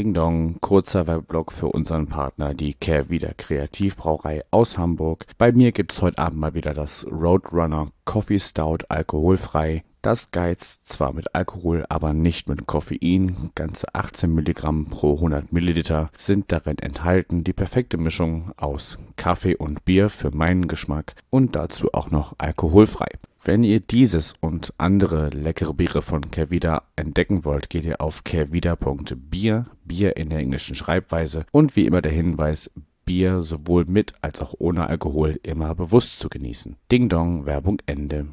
Ding 0.00 0.14
Dong, 0.14 0.56
kurzer 0.62 1.06
Werbeblock 1.06 1.52
für 1.52 1.66
unseren 1.68 2.06
Partner, 2.06 2.54
die 2.54 2.72
Kehrwieder 2.72 3.34
Kreativbrauerei 3.36 4.44
aus 4.50 4.78
Hamburg. 4.78 5.26
Bei 5.36 5.52
mir 5.52 5.72
gibt's 5.72 6.00
heute 6.00 6.16
Abend 6.16 6.40
mal 6.40 6.54
wieder 6.54 6.72
das 6.72 7.06
Roadrunner 7.06 7.88
Coffee 8.06 8.38
Stout 8.38 8.78
alkoholfrei 8.88 9.84
Das 10.02 10.30
geizt 10.30 10.88
zwar 10.88 11.12
mit 11.12 11.34
Alkohol, 11.34 11.84
aber 11.90 12.14
nicht 12.14 12.48
mit 12.48 12.66
Koffein. 12.66 13.50
Ganze 13.54 13.94
18 13.94 14.34
Milligramm 14.34 14.86
pro 14.86 15.16
100 15.16 15.52
Milliliter 15.52 16.10
sind 16.16 16.50
darin 16.52 16.78
enthalten. 16.78 17.44
Die 17.44 17.52
perfekte 17.52 17.98
Mischung 17.98 18.50
aus 18.56 18.98
Kaffee 19.16 19.56
und 19.56 19.84
Bier 19.84 20.08
für 20.08 20.34
meinen 20.34 20.68
Geschmack 20.68 21.14
und 21.28 21.54
dazu 21.54 21.88
auch 21.92 22.10
noch 22.10 22.34
alkoholfrei. 22.38 23.08
Wenn 23.44 23.62
ihr 23.62 23.80
dieses 23.80 24.32
und 24.40 24.72
andere 24.78 25.28
leckere 25.28 25.74
Biere 25.74 26.00
von 26.00 26.30
Kervida 26.30 26.84
entdecken 26.96 27.44
wollt, 27.44 27.68
geht 27.68 27.84
ihr 27.84 28.00
auf 28.00 28.24
kervida.bier, 28.24 29.64
Bier 29.84 30.16
in 30.16 30.30
der 30.30 30.38
englischen 30.38 30.74
Schreibweise 30.74 31.44
und 31.50 31.76
wie 31.76 31.84
immer 31.84 32.00
der 32.00 32.12
Hinweis, 32.12 32.70
Bier 33.04 33.42
sowohl 33.42 33.86
mit 33.86 34.14
als 34.22 34.40
auch 34.40 34.54
ohne 34.58 34.86
Alkohol 34.86 35.40
immer 35.42 35.74
bewusst 35.74 36.18
zu 36.18 36.28
genießen. 36.28 36.76
Ding 36.90 37.08
Dong, 37.08 37.44
Werbung 37.44 37.78
Ende 37.86 38.28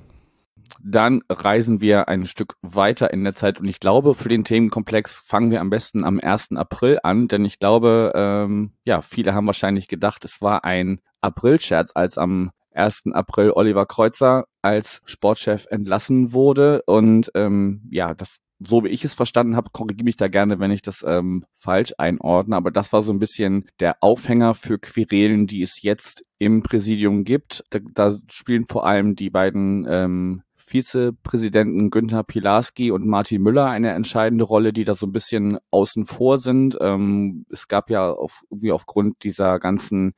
dann 0.83 1.21
reisen 1.29 1.81
wir 1.81 2.07
ein 2.07 2.25
Stück 2.25 2.55
weiter 2.61 3.11
in 3.11 3.23
der 3.23 3.33
Zeit 3.33 3.59
und 3.59 3.67
ich 3.67 3.79
glaube, 3.79 4.15
für 4.15 4.29
den 4.29 4.43
Themenkomplex 4.43 5.19
fangen 5.19 5.51
wir 5.51 5.61
am 5.61 5.69
besten 5.69 6.03
am 6.03 6.19
1. 6.21 6.51
April 6.55 6.99
an, 7.03 7.27
denn 7.27 7.45
ich 7.45 7.59
glaube, 7.59 8.11
ähm, 8.15 8.73
ja, 8.83 9.01
viele 9.01 9.33
haben 9.33 9.47
wahrscheinlich 9.47 9.87
gedacht, 9.87 10.25
es 10.25 10.41
war 10.41 10.63
ein 10.63 10.99
April-Scherz, 11.21 11.91
als 11.95 12.17
am 12.17 12.51
1. 12.73 13.03
April 13.13 13.51
Oliver 13.51 13.85
Kreuzer 13.85 14.45
als 14.61 15.01
Sportchef 15.05 15.65
entlassen 15.69 16.33
wurde 16.33 16.83
und 16.85 17.31
ähm, 17.33 17.81
ja, 17.89 18.13
das 18.13 18.37
so 18.59 18.83
wie 18.83 18.89
ich 18.89 19.05
es 19.05 19.13
verstanden 19.13 19.55
habe, 19.55 19.69
korrigiere 19.71 20.05
mich 20.05 20.17
da 20.17 20.27
gerne, 20.27 20.59
wenn 20.59 20.71
ich 20.71 20.81
das 20.81 21.03
ähm, 21.07 21.45
falsch 21.53 21.93
einordne, 21.97 22.55
aber 22.55 22.71
das 22.71 22.91
war 22.91 23.01
so 23.01 23.13
ein 23.13 23.19
bisschen 23.19 23.67
der 23.79 23.97
Aufhänger 24.01 24.55
für 24.55 24.79
Querelen, 24.79 25.47
die 25.47 25.61
es 25.61 25.81
jetzt 25.81 26.25
im 26.39 26.63
Präsidium 26.63 27.23
gibt. 27.23 27.63
Da, 27.69 27.79
da 27.93 28.17
spielen 28.29 28.65
vor 28.67 28.85
allem 28.85 29.15
die 29.15 29.29
beiden 29.29 29.85
ähm, 29.87 30.41
Vizepräsidenten 30.67 31.89
Günther 31.89 32.23
Pilarski 32.23 32.91
und 32.91 33.05
Martin 33.05 33.41
Müller 33.41 33.67
eine 33.67 33.91
entscheidende 33.91 34.43
Rolle, 34.43 34.73
die 34.73 34.83
da 34.83 34.95
so 34.95 35.05
ein 35.07 35.13
bisschen 35.13 35.59
außen 35.71 36.05
vor 36.05 36.39
sind. 36.39 36.77
Ähm, 36.81 37.45
es 37.49 37.69
gab 37.69 37.89
ja 37.89 38.11
auf, 38.11 38.43
wie 38.49 38.73
aufgrund 38.73 39.23
dieser 39.23 39.59
ganzen 39.59 40.13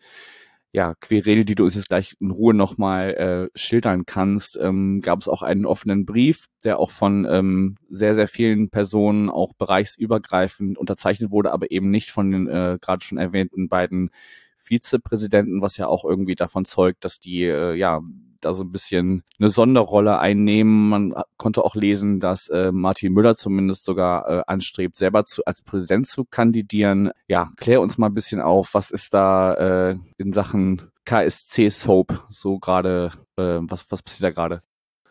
ja, 0.71 0.95
Querele, 0.95 1.45
die 1.45 1.55
du 1.55 1.65
uns 1.65 1.75
jetzt 1.75 1.89
gleich 1.89 2.15
in 2.19 2.31
Ruhe 2.31 2.55
nochmal 2.55 3.13
äh, 3.53 3.57
schildern 3.57 4.05
kannst, 4.05 4.57
ähm, 4.59 5.01
gab 5.01 5.19
es 5.19 5.27
auch 5.27 5.43
einen 5.43 5.65
offenen 5.67 6.05
Brief, 6.05 6.45
der 6.63 6.79
auch 6.79 6.91
von 6.91 7.27
ähm, 7.29 7.75
sehr, 7.89 8.15
sehr 8.15 8.27
vielen 8.27 8.69
Personen 8.69 9.29
auch 9.29 9.53
bereichsübergreifend 9.53 10.77
unterzeichnet 10.79 11.31
wurde, 11.31 11.51
aber 11.51 11.69
eben 11.71 11.91
nicht 11.91 12.09
von 12.09 12.31
den 12.31 12.47
äh, 12.47 12.77
gerade 12.81 13.03
schon 13.03 13.19
erwähnten 13.19 13.67
beiden 13.67 14.09
Vizepräsidenten, 14.57 15.61
was 15.61 15.77
ja 15.77 15.87
auch 15.87 16.05
irgendwie 16.05 16.35
davon 16.35 16.65
zeugt, 16.65 17.05
dass 17.05 17.19
die 17.19 17.43
äh, 17.43 17.73
ja 17.75 18.01
da 18.41 18.53
so 18.53 18.63
ein 18.63 18.71
bisschen 18.71 19.23
eine 19.39 19.49
Sonderrolle 19.49 20.19
einnehmen. 20.19 20.89
Man 20.89 21.13
konnte 21.37 21.63
auch 21.63 21.75
lesen, 21.75 22.19
dass 22.19 22.47
äh, 22.49 22.71
Martin 22.71 23.13
Müller 23.13 23.35
zumindest 23.35 23.85
sogar 23.85 24.29
äh, 24.29 24.43
anstrebt, 24.47 24.97
selber 24.97 25.23
zu, 25.23 25.43
als 25.45 25.61
Präsident 25.61 26.07
zu 26.07 26.25
kandidieren. 26.25 27.11
Ja, 27.27 27.49
klär 27.57 27.81
uns 27.81 27.97
mal 27.97 28.07
ein 28.07 28.13
bisschen 28.13 28.41
auf, 28.41 28.73
was 28.73 28.91
ist 28.91 29.13
da 29.13 29.53
äh, 29.89 29.97
in 30.17 30.33
Sachen 30.33 30.81
KSC 31.05 31.69
Soap 31.69 32.25
so 32.29 32.59
gerade, 32.59 33.11
äh, 33.35 33.59
was, 33.61 33.91
was 33.91 34.03
passiert 34.03 34.23
da 34.23 34.29
gerade? 34.31 34.61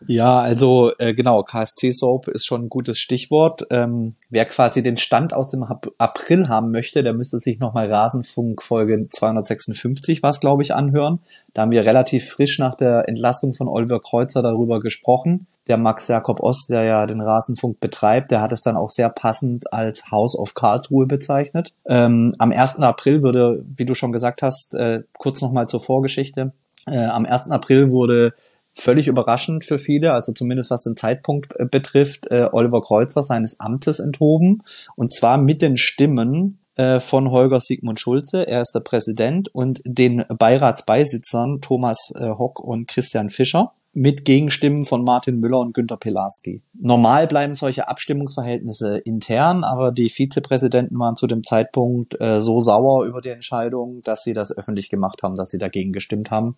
Ja, 0.06 0.38
also 0.38 0.92
äh, 0.98 1.12
genau, 1.12 1.42
KSC 1.42 1.90
Soap 1.90 2.28
ist 2.28 2.46
schon 2.46 2.64
ein 2.64 2.68
gutes 2.68 2.98
Stichwort. 2.98 3.66
Ähm, 3.70 4.14
wer 4.30 4.44
quasi 4.44 4.82
den 4.82 4.96
Stand 4.96 5.34
aus 5.34 5.50
dem 5.50 5.64
April 5.98 6.48
haben 6.48 6.70
möchte, 6.70 7.02
der 7.02 7.14
müsste 7.14 7.38
sich 7.38 7.58
nochmal 7.58 7.92
Rasenfunk 7.92 8.62
Folge 8.62 9.08
256 9.10 10.22
was, 10.22 10.40
glaube 10.40 10.62
ich, 10.62 10.74
anhören. 10.74 11.20
Da 11.52 11.62
haben 11.62 11.72
wir 11.72 11.84
relativ 11.84 12.28
frisch 12.28 12.58
nach 12.58 12.76
der 12.76 13.08
Entlassung 13.08 13.54
von 13.54 13.68
Oliver 13.68 14.00
Kreuzer 14.00 14.42
darüber 14.42 14.80
gesprochen. 14.80 15.46
Der 15.66 15.76
Max 15.76 16.08
Jakob 16.08 16.40
Ost, 16.40 16.70
der 16.70 16.84
ja 16.84 17.06
den 17.06 17.20
Rasenfunk 17.20 17.80
betreibt, 17.80 18.30
der 18.30 18.40
hat 18.40 18.52
es 18.52 18.62
dann 18.62 18.76
auch 18.76 18.88
sehr 18.88 19.10
passend 19.10 19.70
als 19.72 20.10
House 20.10 20.38
of 20.38 20.54
Karlsruhe 20.54 21.06
bezeichnet. 21.06 21.74
Ähm, 21.86 22.32
am 22.38 22.52
1. 22.52 22.78
April 22.80 23.22
würde, 23.22 23.64
wie 23.66 23.84
du 23.84 23.94
schon 23.94 24.12
gesagt 24.12 24.42
hast, 24.42 24.74
äh, 24.76 25.02
kurz 25.18 25.42
nochmal 25.42 25.66
zur 25.66 25.80
Vorgeschichte. 25.80 26.52
Äh, 26.86 27.04
am 27.04 27.26
1. 27.26 27.50
April 27.50 27.90
wurde 27.90 28.32
völlig 28.78 29.08
überraschend 29.08 29.64
für 29.64 29.78
viele, 29.78 30.12
also 30.12 30.32
zumindest 30.32 30.70
was 30.70 30.84
den 30.84 30.96
Zeitpunkt 30.96 31.54
äh, 31.58 31.66
betrifft, 31.66 32.30
äh, 32.30 32.48
Oliver 32.50 32.80
Kreuzer 32.82 33.22
seines 33.22 33.60
Amtes 33.60 33.98
enthoben. 33.98 34.62
Und 34.96 35.12
zwar 35.12 35.38
mit 35.38 35.62
den 35.62 35.76
Stimmen 35.76 36.60
äh, 36.76 37.00
von 37.00 37.30
Holger 37.30 37.60
Sigmund 37.60 38.00
Schulze, 38.00 38.46
er 38.46 38.60
ist 38.60 38.72
der 38.74 38.80
Präsident, 38.80 39.48
und 39.52 39.80
den 39.84 40.24
Beiratsbeisitzern 40.28 41.60
Thomas 41.60 42.12
äh, 42.14 42.30
Hock 42.30 42.60
und 42.60 42.88
Christian 42.88 43.30
Fischer 43.30 43.72
mit 43.92 44.24
Gegenstimmen 44.24 44.84
von 44.84 45.02
Martin 45.02 45.40
Müller 45.40 45.58
und 45.58 45.74
Günter 45.74 45.96
Pelarski. 45.96 46.62
Normal 46.74 47.26
bleiben 47.26 47.54
solche 47.54 47.88
Abstimmungsverhältnisse 47.88 48.98
intern, 48.98 49.64
aber 49.64 49.90
die 49.90 50.08
Vizepräsidenten 50.08 50.98
waren 50.98 51.16
zu 51.16 51.26
dem 51.26 51.42
Zeitpunkt 51.42 52.20
äh, 52.20 52.40
so 52.40 52.60
sauer 52.60 53.06
über 53.06 53.20
die 53.20 53.30
Entscheidung, 53.30 54.02
dass 54.04 54.22
sie 54.22 54.34
das 54.34 54.56
öffentlich 54.56 54.88
gemacht 54.88 55.22
haben, 55.22 55.34
dass 55.34 55.50
sie 55.50 55.58
dagegen 55.58 55.92
gestimmt 55.92 56.30
haben. 56.30 56.56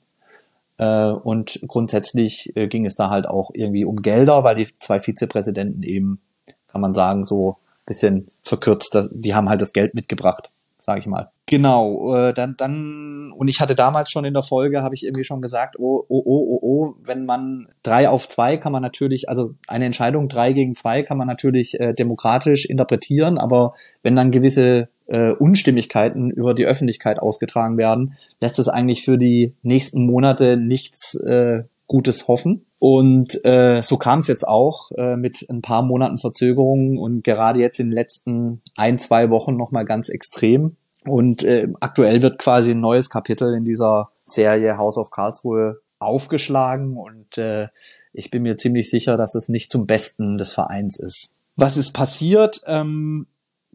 Äh, 0.81 1.11
und 1.11 1.61
grundsätzlich 1.69 2.57
äh, 2.57 2.67
ging 2.67 2.87
es 2.87 2.95
da 2.95 3.11
halt 3.11 3.27
auch 3.27 3.51
irgendwie 3.53 3.85
um 3.85 4.01
Gelder, 4.01 4.45
weil 4.45 4.55
die 4.55 4.69
zwei 4.79 4.99
Vizepräsidenten 4.99 5.83
eben, 5.83 6.21
kann 6.69 6.81
man 6.81 6.95
sagen, 6.95 7.23
so 7.23 7.59
bisschen 7.85 8.29
verkürzt, 8.43 8.97
die 9.13 9.35
haben 9.35 9.51
halt 9.51 9.61
das 9.61 9.75
Geld 9.75 9.95
mitgebracht, 9.95 10.51
sage 10.79 11.01
ich 11.01 11.07
mal. 11.07 11.29
Genau, 11.45 12.15
äh, 12.15 12.33
dann, 12.33 12.55
dann, 12.57 13.33
und 13.33 13.49
ich 13.49 13.61
hatte 13.61 13.75
damals 13.75 14.11
schon 14.11 14.25
in 14.25 14.33
der 14.33 14.43
Folge, 14.43 14.83
habe 14.83 14.95
ich 14.95 15.05
irgendwie 15.05 15.25
schon 15.25 15.43
gesagt, 15.43 15.79
oh, 15.79 16.07
oh, 16.09 16.23
oh, 16.25 16.47
oh, 16.49 16.61
oh, 16.63 16.95
wenn 17.05 17.27
man 17.27 17.69
drei 17.83 18.09
auf 18.09 18.27
zwei 18.29 18.57
kann 18.57 18.73
man 18.73 18.81
natürlich, 18.81 19.29
also 19.29 19.55
eine 19.67 19.85
Entscheidung 19.85 20.29
drei 20.29 20.55
gegen 20.55 20.77
zwei 20.77 21.03
kann 21.03 21.19
man 21.19 21.27
natürlich 21.27 21.79
äh, 21.79 21.93
demokratisch 21.93 22.65
interpretieren, 22.65 23.37
aber 23.37 23.75
wenn 24.03 24.17
dann 24.17 24.31
gewisse 24.31 24.89
äh, 25.11 25.33
Unstimmigkeiten 25.33 26.31
über 26.31 26.55
die 26.55 26.67
Öffentlichkeit 26.67 27.19
ausgetragen 27.19 27.77
werden, 27.77 28.15
lässt 28.41 28.59
es 28.59 28.69
eigentlich 28.69 29.05
für 29.05 29.19
die 29.19 29.55
nächsten 29.63 30.07
Monate 30.07 30.57
nichts 30.57 31.15
äh, 31.15 31.65
Gutes 31.87 32.29
hoffen. 32.29 32.67
Und 32.79 33.45
äh, 33.45 33.83
so 33.83 33.99
kam 33.99 34.21
es 34.21 34.29
jetzt 34.29 34.47
auch 34.47 34.91
äh, 34.93 35.17
mit 35.17 35.45
ein 35.51 35.61
paar 35.61 35.83
Monaten 35.83 36.17
Verzögerung 36.17 36.97
und 36.97 37.25
gerade 37.25 37.59
jetzt 37.59 37.79
in 37.81 37.89
den 37.89 37.95
letzten 37.95 38.63
ein, 38.77 38.99
zwei 38.99 39.29
Wochen 39.29 39.57
nochmal 39.57 39.85
ganz 39.85 40.09
extrem. 40.09 40.77
Und 41.05 41.43
äh, 41.43 41.69
aktuell 41.81 42.23
wird 42.23 42.39
quasi 42.39 42.71
ein 42.71 42.81
neues 42.81 43.11
Kapitel 43.11 43.55
in 43.55 43.65
dieser 43.65 44.11
Serie 44.25 44.79
House 44.79 44.97
of 44.97 45.11
Karlsruhe 45.11 45.81
aufgeschlagen 45.99 46.97
und 46.97 47.37
äh, 47.39 47.69
ich 48.13 48.31
bin 48.31 48.43
mir 48.43 48.57
ziemlich 48.57 48.91
sicher, 48.91 49.17
dass 49.17 49.35
es 49.35 49.49
nicht 49.49 49.71
zum 49.71 49.87
Besten 49.87 50.39
des 50.39 50.53
Vereins 50.53 50.99
ist. 50.99 51.35
Was 51.57 51.77
ist 51.77 51.93
passiert? 51.93 52.61
Ähm, 52.67 53.27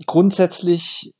grundsätzlich 0.05 1.13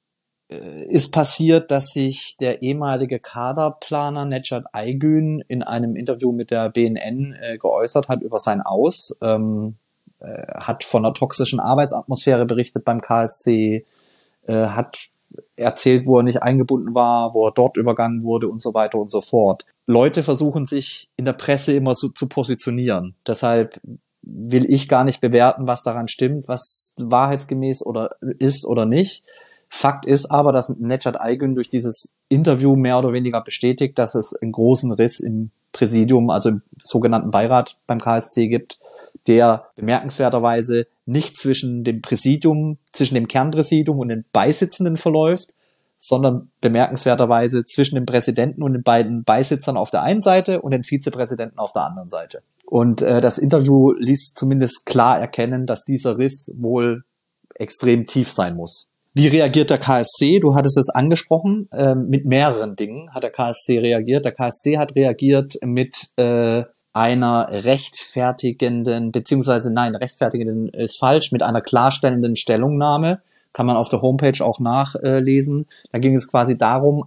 ist 0.47 1.11
passiert, 1.11 1.71
dass 1.71 1.87
sich 1.87 2.37
der 2.39 2.61
ehemalige 2.61 3.19
Kaderplaner 3.19 4.25
Necdet 4.25 4.65
Aygün 4.73 5.43
in 5.47 5.63
einem 5.63 5.95
Interview 5.95 6.31
mit 6.31 6.51
der 6.51 6.69
BNN 6.69 7.33
äh, 7.33 7.57
geäußert 7.57 8.09
hat 8.09 8.21
über 8.21 8.37
sein 8.37 8.61
Aus, 8.61 9.17
ähm, 9.21 9.75
äh, 10.19 10.45
hat 10.53 10.83
von 10.83 11.03
einer 11.03 11.13
toxischen 11.15 11.59
Arbeitsatmosphäre 11.59 12.45
berichtet 12.45 12.85
beim 12.85 13.01
KSC, 13.01 13.85
äh, 14.45 14.53
hat 14.67 15.09
erzählt, 15.55 16.07
wo 16.07 16.19
er 16.19 16.23
nicht 16.23 16.43
eingebunden 16.43 16.93
war, 16.93 17.33
wo 17.33 17.47
er 17.47 17.51
dort 17.51 17.77
übergangen 17.77 18.23
wurde 18.23 18.47
und 18.47 18.61
so 18.61 18.73
weiter 18.73 18.99
und 18.99 19.11
so 19.11 19.21
fort. 19.21 19.65
Leute 19.87 20.23
versuchen 20.23 20.65
sich 20.65 21.09
in 21.17 21.25
der 21.25 21.33
Presse 21.33 21.73
immer 21.73 21.95
so 21.95 22.09
zu 22.09 22.27
positionieren. 22.27 23.15
Deshalb 23.27 23.79
will 24.21 24.65
ich 24.71 24.89
gar 24.89 25.03
nicht 25.03 25.21
bewerten, 25.21 25.67
was 25.67 25.83
daran 25.83 26.07
stimmt, 26.07 26.47
was 26.47 26.93
wahrheitsgemäß 26.97 27.85
oder 27.85 28.15
ist 28.39 28.65
oder 28.65 28.85
nicht. 28.85 29.23
Fakt 29.77 30.05
ist 30.05 30.31
aber, 30.31 30.53
dass 30.53 30.69
Nechat 30.69 31.19
Aygün 31.19 31.53
durch 31.53 31.67
dieses 31.67 32.15
Interview 32.29 32.77
mehr 32.77 32.97
oder 32.97 33.11
weniger 33.11 33.41
bestätigt, 33.41 33.99
dass 33.99 34.15
es 34.15 34.33
einen 34.33 34.53
großen 34.53 34.93
Riss 34.93 35.19
im 35.19 35.51
Präsidium, 35.73 36.29
also 36.29 36.47
im 36.47 36.61
sogenannten 36.81 37.29
Beirat 37.29 37.77
beim 37.85 37.99
KSC 37.99 38.47
gibt, 38.47 38.79
der 39.27 39.67
bemerkenswerterweise 39.75 40.87
nicht 41.05 41.37
zwischen 41.37 41.83
dem 41.83 42.01
Präsidium, 42.01 42.77
zwischen 42.93 43.15
dem 43.15 43.27
Kernpräsidium 43.27 43.99
und 43.99 44.07
den 44.07 44.23
Beisitzenden 44.31 44.95
verläuft, 44.95 45.49
sondern 45.99 46.51
bemerkenswerterweise 46.61 47.65
zwischen 47.65 47.95
dem 47.95 48.05
Präsidenten 48.05 48.63
und 48.63 48.71
den 48.71 48.83
beiden 48.83 49.25
Beisitzern 49.25 49.75
auf 49.75 49.89
der 49.89 50.03
einen 50.03 50.21
Seite 50.21 50.61
und 50.61 50.71
den 50.71 50.85
Vizepräsidenten 50.85 51.59
auf 51.59 51.73
der 51.73 51.83
anderen 51.83 52.07
Seite. 52.07 52.43
Und 52.65 53.01
äh, 53.01 53.19
das 53.19 53.37
Interview 53.37 53.91
ließ 53.91 54.35
zumindest 54.35 54.85
klar 54.85 55.19
erkennen, 55.19 55.65
dass 55.65 55.83
dieser 55.83 56.17
Riss 56.17 56.55
wohl 56.57 57.03
extrem 57.55 58.05
tief 58.07 58.31
sein 58.31 58.55
muss. 58.55 58.87
Wie 59.17 59.27
reagiert 59.27 59.69
der 59.69 59.77
KSC? 59.77 60.41
Du 60.41 60.55
hattest 60.55 60.77
es 60.77 60.89
angesprochen. 60.89 61.69
Äh, 61.71 61.95
mit 61.95 62.25
mehreren 62.25 62.75
Dingen 62.75 63.13
hat 63.13 63.23
der 63.23 63.31
KSC 63.31 63.79
reagiert. 63.79 64.25
Der 64.25 64.33
KSC 64.33 64.77
hat 64.77 64.93
reagiert 64.93 65.53
mit 65.63 66.09
äh, 66.17 66.63
einer 66.91 67.47
rechtfertigenden, 67.49 69.13
beziehungsweise 69.13 69.71
nein, 69.71 69.95
rechtfertigenden 69.95 70.67
ist 70.67 70.99
falsch, 70.99 71.31
mit 71.31 71.43
einer 71.43 71.61
klarstellenden 71.61 72.35
Stellungnahme. 72.35 73.21
Kann 73.53 73.65
man 73.65 73.77
auf 73.77 73.87
der 73.87 74.01
Homepage 74.01 74.43
auch 74.43 74.59
nachlesen. 74.59 75.67
Da 75.93 75.99
ging 75.99 76.13
es 76.13 76.29
quasi 76.29 76.57
darum, 76.57 77.05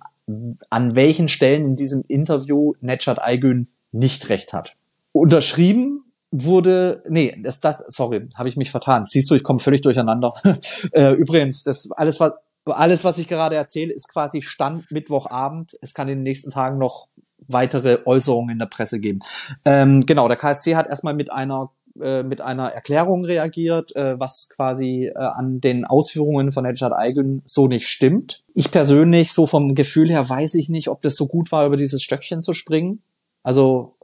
an 0.71 0.95
welchen 0.95 1.29
Stellen 1.29 1.67
in 1.67 1.77
diesem 1.77 2.05
Interview 2.09 2.73
Netschat 2.81 3.19
Aygün 3.21 3.69
nicht 3.93 4.31
recht 4.31 4.55
hat. 4.55 4.77
Unterschrieben 5.12 6.05
wurde, 6.30 7.02
nee, 7.08 7.37
das, 7.42 7.61
das 7.61 7.85
sorry, 7.88 8.28
habe 8.37 8.49
ich 8.49 8.56
mich 8.56 8.70
vertan. 8.70 9.04
Siehst 9.04 9.30
du, 9.30 9.35
ich 9.35 9.42
komme 9.42 9.58
völlig 9.58 9.82
durcheinander. 9.82 10.32
äh, 10.92 11.12
übrigens, 11.12 11.64
das 11.64 11.90
alles 11.92 12.20
was 12.20 12.32
alles, 12.66 13.02
was 13.02 13.16
ich 13.16 13.28
gerade 13.28 13.56
erzähle, 13.56 13.94
ist 13.94 14.08
quasi 14.08 14.42
Stand 14.42 14.90
Mittwochabend. 14.90 15.78
Es 15.80 15.94
kann 15.94 16.08
in 16.08 16.18
den 16.18 16.23
nächsten 16.23 16.50
Tagen 16.50 16.76
noch 16.76 17.08
weitere 17.47 18.00
Äußerungen 18.04 18.50
in 18.50 18.58
der 18.58 18.66
Presse 18.66 19.00
geben. 19.00 19.20
Ähm, 19.64 20.04
genau, 20.04 20.28
der 20.28 20.37
KSC 20.37 20.76
hat 20.76 20.87
erstmal 20.87 21.14
mit 21.14 21.32
einer 21.32 21.70
äh, 22.00 22.23
mit 22.23 22.40
einer 22.40 22.68
Erklärung 22.68 23.25
reagiert, 23.25 23.94
äh, 23.97 24.18
was 24.20 24.49
quasi 24.54 25.06
äh, 25.06 25.18
an 25.18 25.61
den 25.61 25.85
Ausführungen 25.85 26.52
von 26.52 26.64
Edgard 26.64 26.92
Eigen 26.92 27.42
so 27.44 27.66
nicht 27.66 27.88
stimmt. 27.88 28.44
Ich 28.54 28.70
persönlich, 28.70 29.32
so 29.32 29.47
vom 29.47 29.75
Gefühl 29.75 30.08
her, 30.11 30.28
weiß 30.28 30.54
ich 30.54 30.68
nicht, 30.68 30.88
ob 30.88 31.02
das 31.02 31.16
so 31.16 31.26
gut 31.26 31.50
war, 31.50 31.66
über 31.66 31.76
dieses 31.76 32.02
Stöckchen 32.02 32.42
zu 32.42 32.52
springen. 32.52 33.02
Also, 33.42 33.97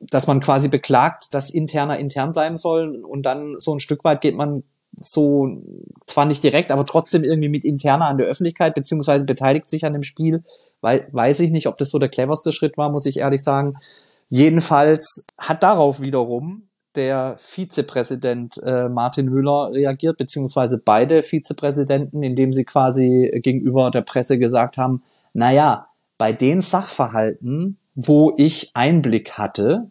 dass 0.00 0.26
man 0.26 0.40
quasi 0.40 0.68
beklagt, 0.68 1.34
dass 1.34 1.50
interner 1.50 1.98
intern 1.98 2.32
bleiben 2.32 2.56
soll 2.56 3.04
und 3.04 3.22
dann 3.22 3.54
so 3.58 3.74
ein 3.74 3.80
Stück 3.80 4.04
weit 4.04 4.20
geht 4.20 4.36
man 4.36 4.62
so 4.96 5.48
zwar 6.06 6.26
nicht 6.26 6.42
direkt, 6.42 6.72
aber 6.72 6.84
trotzdem 6.84 7.24
irgendwie 7.24 7.48
mit 7.48 7.64
interner 7.64 8.06
an 8.06 8.18
der 8.18 8.26
Öffentlichkeit 8.26 8.74
beziehungsweise 8.74 9.24
beteiligt 9.24 9.68
sich 9.68 9.84
an 9.84 9.92
dem 9.92 10.02
Spiel. 10.02 10.42
Weil, 10.80 11.08
weiß 11.12 11.40
ich 11.40 11.50
nicht, 11.50 11.66
ob 11.66 11.78
das 11.78 11.90
so 11.90 11.98
der 11.98 12.08
cleverste 12.08 12.52
Schritt 12.52 12.76
war, 12.78 12.90
muss 12.90 13.06
ich 13.06 13.18
ehrlich 13.18 13.42
sagen. 13.42 13.74
Jedenfalls 14.28 15.26
hat 15.38 15.62
darauf 15.62 16.00
wiederum 16.00 16.68
der 16.94 17.36
Vizepräsident 17.38 18.60
äh, 18.64 18.88
Martin 18.88 19.26
Müller 19.26 19.70
reagiert, 19.72 20.16
beziehungsweise 20.16 20.80
beide 20.82 21.22
Vizepräsidenten, 21.22 22.22
indem 22.22 22.52
sie 22.52 22.64
quasi 22.64 23.30
gegenüber 23.42 23.90
der 23.90 24.02
Presse 24.02 24.38
gesagt 24.38 24.76
haben, 24.76 25.02
naja, 25.32 25.88
bei 26.18 26.32
den 26.32 26.60
Sachverhalten, 26.60 27.78
wo 27.94 28.34
ich 28.36 28.70
Einblick 28.74 29.32
hatte, 29.32 29.90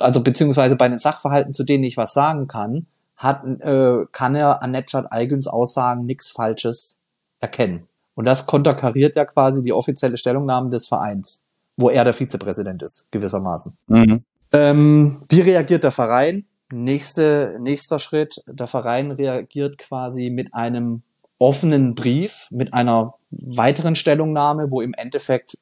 also 0.00 0.22
beziehungsweise 0.22 0.76
bei 0.76 0.88
den 0.88 0.98
Sachverhalten, 0.98 1.52
zu 1.52 1.64
denen 1.64 1.84
ich 1.84 1.96
was 1.96 2.12
sagen 2.12 2.48
kann, 2.48 2.86
hat, 3.16 3.44
äh, 3.44 4.06
kann 4.12 4.34
er 4.34 4.62
an 4.62 4.70
Netschat 4.70 5.10
Eigüns 5.10 5.46
Aussagen 5.48 6.04
nichts 6.04 6.30
Falsches 6.30 7.00
erkennen. 7.40 7.88
Und 8.14 8.24
das 8.24 8.46
konterkariert 8.46 9.16
ja 9.16 9.24
quasi 9.24 9.62
die 9.62 9.72
offizielle 9.72 10.16
Stellungnahme 10.16 10.70
des 10.70 10.88
Vereins, 10.88 11.44
wo 11.76 11.90
er 11.90 12.04
der 12.04 12.12
Vizepräsident 12.12 12.82
ist, 12.82 13.10
gewissermaßen. 13.12 13.76
Mhm. 13.86 14.24
Ähm, 14.52 15.20
wie 15.28 15.40
reagiert 15.40 15.84
der 15.84 15.92
Verein? 15.92 16.46
Nächste, 16.72 17.56
nächster 17.60 17.98
Schritt. 17.98 18.42
Der 18.46 18.66
Verein 18.66 19.10
reagiert 19.12 19.78
quasi 19.78 20.30
mit 20.30 20.54
einem 20.54 21.02
offenen 21.38 21.94
Brief, 21.94 22.48
mit 22.50 22.74
einer 22.74 23.14
weiteren 23.30 23.94
Stellungnahme, 23.94 24.70
wo 24.70 24.80
im 24.80 24.94
Endeffekt 24.94 25.56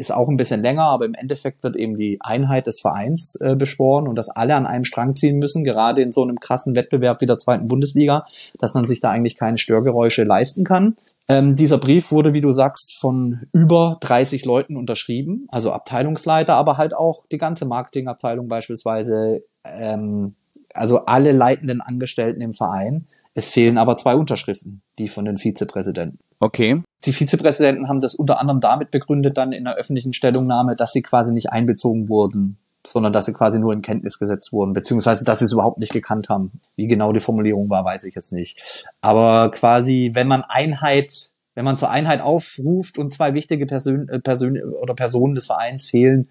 ist 0.00 0.12
auch 0.12 0.28
ein 0.28 0.38
bisschen 0.38 0.62
länger, 0.62 0.84
aber 0.84 1.04
im 1.04 1.14
Endeffekt 1.14 1.62
wird 1.62 1.76
eben 1.76 1.98
die 1.98 2.18
Einheit 2.20 2.66
des 2.66 2.80
Vereins 2.80 3.36
äh, 3.40 3.54
beschworen 3.54 4.08
und 4.08 4.16
dass 4.16 4.30
alle 4.30 4.54
an 4.54 4.66
einem 4.66 4.84
Strang 4.84 5.14
ziehen 5.14 5.38
müssen, 5.38 5.62
gerade 5.62 6.00
in 6.00 6.10
so 6.10 6.22
einem 6.22 6.40
krassen 6.40 6.74
Wettbewerb 6.74 7.20
wie 7.20 7.26
der 7.26 7.36
zweiten 7.36 7.68
Bundesliga, 7.68 8.24
dass 8.58 8.74
man 8.74 8.86
sich 8.86 9.00
da 9.00 9.10
eigentlich 9.10 9.36
keine 9.36 9.58
Störgeräusche 9.58 10.24
leisten 10.24 10.64
kann. 10.64 10.96
Ähm, 11.28 11.54
dieser 11.54 11.76
Brief 11.76 12.10
wurde, 12.12 12.32
wie 12.32 12.40
du 12.40 12.50
sagst, 12.50 12.98
von 12.98 13.42
über 13.52 13.98
30 14.00 14.46
Leuten 14.46 14.78
unterschrieben, 14.78 15.46
also 15.50 15.70
Abteilungsleiter, 15.70 16.54
aber 16.54 16.78
halt 16.78 16.94
auch 16.94 17.26
die 17.30 17.38
ganze 17.38 17.66
Marketingabteilung 17.66 18.48
beispielsweise, 18.48 19.44
ähm, 19.64 20.34
also 20.72 21.04
alle 21.04 21.32
leitenden 21.32 21.82
Angestellten 21.82 22.40
im 22.40 22.54
Verein. 22.54 23.06
Es 23.34 23.50
fehlen 23.50 23.78
aber 23.78 23.96
zwei 23.96 24.16
Unterschriften, 24.16 24.82
die 24.98 25.08
von 25.08 25.24
den 25.24 25.36
Vizepräsidenten. 25.36 26.18
Okay. 26.40 26.82
Die 27.04 27.12
Vizepräsidenten 27.12 27.88
haben 27.88 28.00
das 28.00 28.14
unter 28.14 28.40
anderem 28.40 28.60
damit 28.60 28.90
begründet 28.90 29.36
dann 29.36 29.52
in 29.52 29.64
der 29.64 29.76
öffentlichen 29.76 30.12
Stellungnahme, 30.12 30.74
dass 30.76 30.92
sie 30.92 31.02
quasi 31.02 31.32
nicht 31.32 31.50
einbezogen 31.50 32.08
wurden 32.08 32.58
sondern 32.86 33.12
dass 33.12 33.26
sie 33.26 33.32
quasi 33.32 33.58
nur 33.58 33.72
in 33.72 33.82
Kenntnis 33.82 34.18
gesetzt 34.18 34.52
wurden, 34.52 34.72
beziehungsweise 34.72 35.24
dass 35.24 35.40
sie 35.40 35.44
es 35.44 35.52
überhaupt 35.52 35.78
nicht 35.78 35.92
gekannt 35.92 36.28
haben. 36.28 36.60
Wie 36.76 36.86
genau 36.86 37.12
die 37.12 37.20
Formulierung 37.20 37.68
war, 37.68 37.84
weiß 37.84 38.04
ich 38.04 38.14
jetzt 38.14 38.32
nicht. 38.32 38.86
Aber 39.00 39.50
quasi, 39.50 40.12
wenn 40.14 40.28
man 40.28 40.42
Einheit, 40.42 41.30
wenn 41.54 41.64
man 41.64 41.78
zur 41.78 41.90
Einheit 41.90 42.20
aufruft 42.20 42.96
und 42.96 43.12
zwei 43.12 43.34
wichtige 43.34 43.66
Persön 43.66 44.08
äh, 44.08 44.18
Persön 44.18 44.62
oder 44.62 44.94
Personen 44.94 45.34
des 45.34 45.46
Vereins 45.46 45.86
fehlen, 45.86 46.28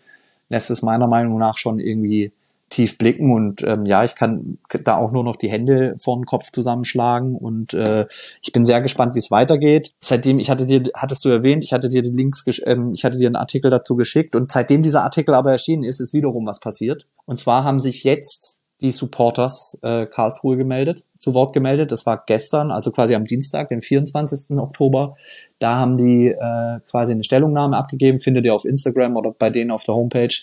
lässt 0.50 0.72
es 0.72 0.82
meiner 0.82 1.08
Meinung 1.08 1.38
nach 1.38 1.58
schon 1.58 1.80
irgendwie 1.80 2.32
tief 2.70 2.98
blicken 2.98 3.32
und 3.32 3.64
ähm, 3.64 3.86
ja, 3.86 4.04
ich 4.04 4.16
kann 4.16 4.58
da 4.84 4.98
auch 4.98 5.12
nur 5.12 5.24
noch 5.24 5.36
die 5.36 5.50
Hände 5.50 5.96
vor 5.98 6.18
den 6.18 6.26
Kopf 6.26 6.52
zusammenschlagen 6.52 7.36
und 7.36 7.74
äh, 7.74 8.06
ich 8.42 8.52
bin 8.52 8.66
sehr 8.66 8.82
gespannt, 8.82 9.16
wie 9.16 9.20
es 9.20 9.32
weitergeht. 9.32 9.94
Seitdem 10.02 10.40
ich 10.40 10.50
hatte 10.50 10.66
dir, 10.66 10.84
hattest 10.94 11.26
du 11.26 11.30
erwähnt, 11.30 11.64
ich 11.64 11.74
hatte 11.74 11.90
dir 11.90 12.02
die 12.02 12.10
Links, 12.10 12.46
ähm, 12.66 12.92
ich 12.94 13.04
hatte 13.06 13.18
dir 13.18 13.28
einen 13.28 13.36
Artikel 13.36 13.72
dazu 13.72 13.96
geschickt 13.96 14.36
und 14.36 14.52
seitdem 14.52 14.82
dieser 14.82 15.04
Artikel 15.04 15.34
aber 15.34 15.52
erschienen 15.52 15.84
ist, 15.84 16.00
ist 16.00 16.14
wiederum 16.14 16.46
was 16.46 16.60
passiert. 16.60 17.06
Und 17.26 17.40
zwar 17.40 17.64
haben 17.64 17.80
sich 17.80 18.04
jetzt 18.04 18.59
die 18.82 18.92
Supporters 18.92 19.80
äh, 19.82 20.06
Karlsruhe 20.06 20.58
gemeldet 20.58 21.04
zu 21.20 21.34
Wort 21.34 21.54
gemeldet. 21.54 21.92
Das 21.92 22.06
war 22.06 22.24
gestern, 22.26 22.72
also 22.72 22.92
quasi 22.92 23.14
am 23.14 23.26
Dienstag, 23.26 23.70
den 23.70 23.82
24. 23.82 24.58
Oktober. 24.58 25.16
Da 25.60 25.76
haben 25.76 25.98
die 25.98 26.28
äh, 26.28 26.80
quasi 26.90 27.14
eine 27.14 27.24
Stellungnahme 27.24 27.78
abgegeben, 27.78 28.20
findet 28.20 28.46
ihr 28.46 28.56
auf 28.56 28.66
Instagram 28.66 29.18
oder 29.18 29.32
bei 29.38 29.50
denen 29.50 29.72
auf 29.72 29.84
der 29.84 29.96
Homepage, 29.96 30.34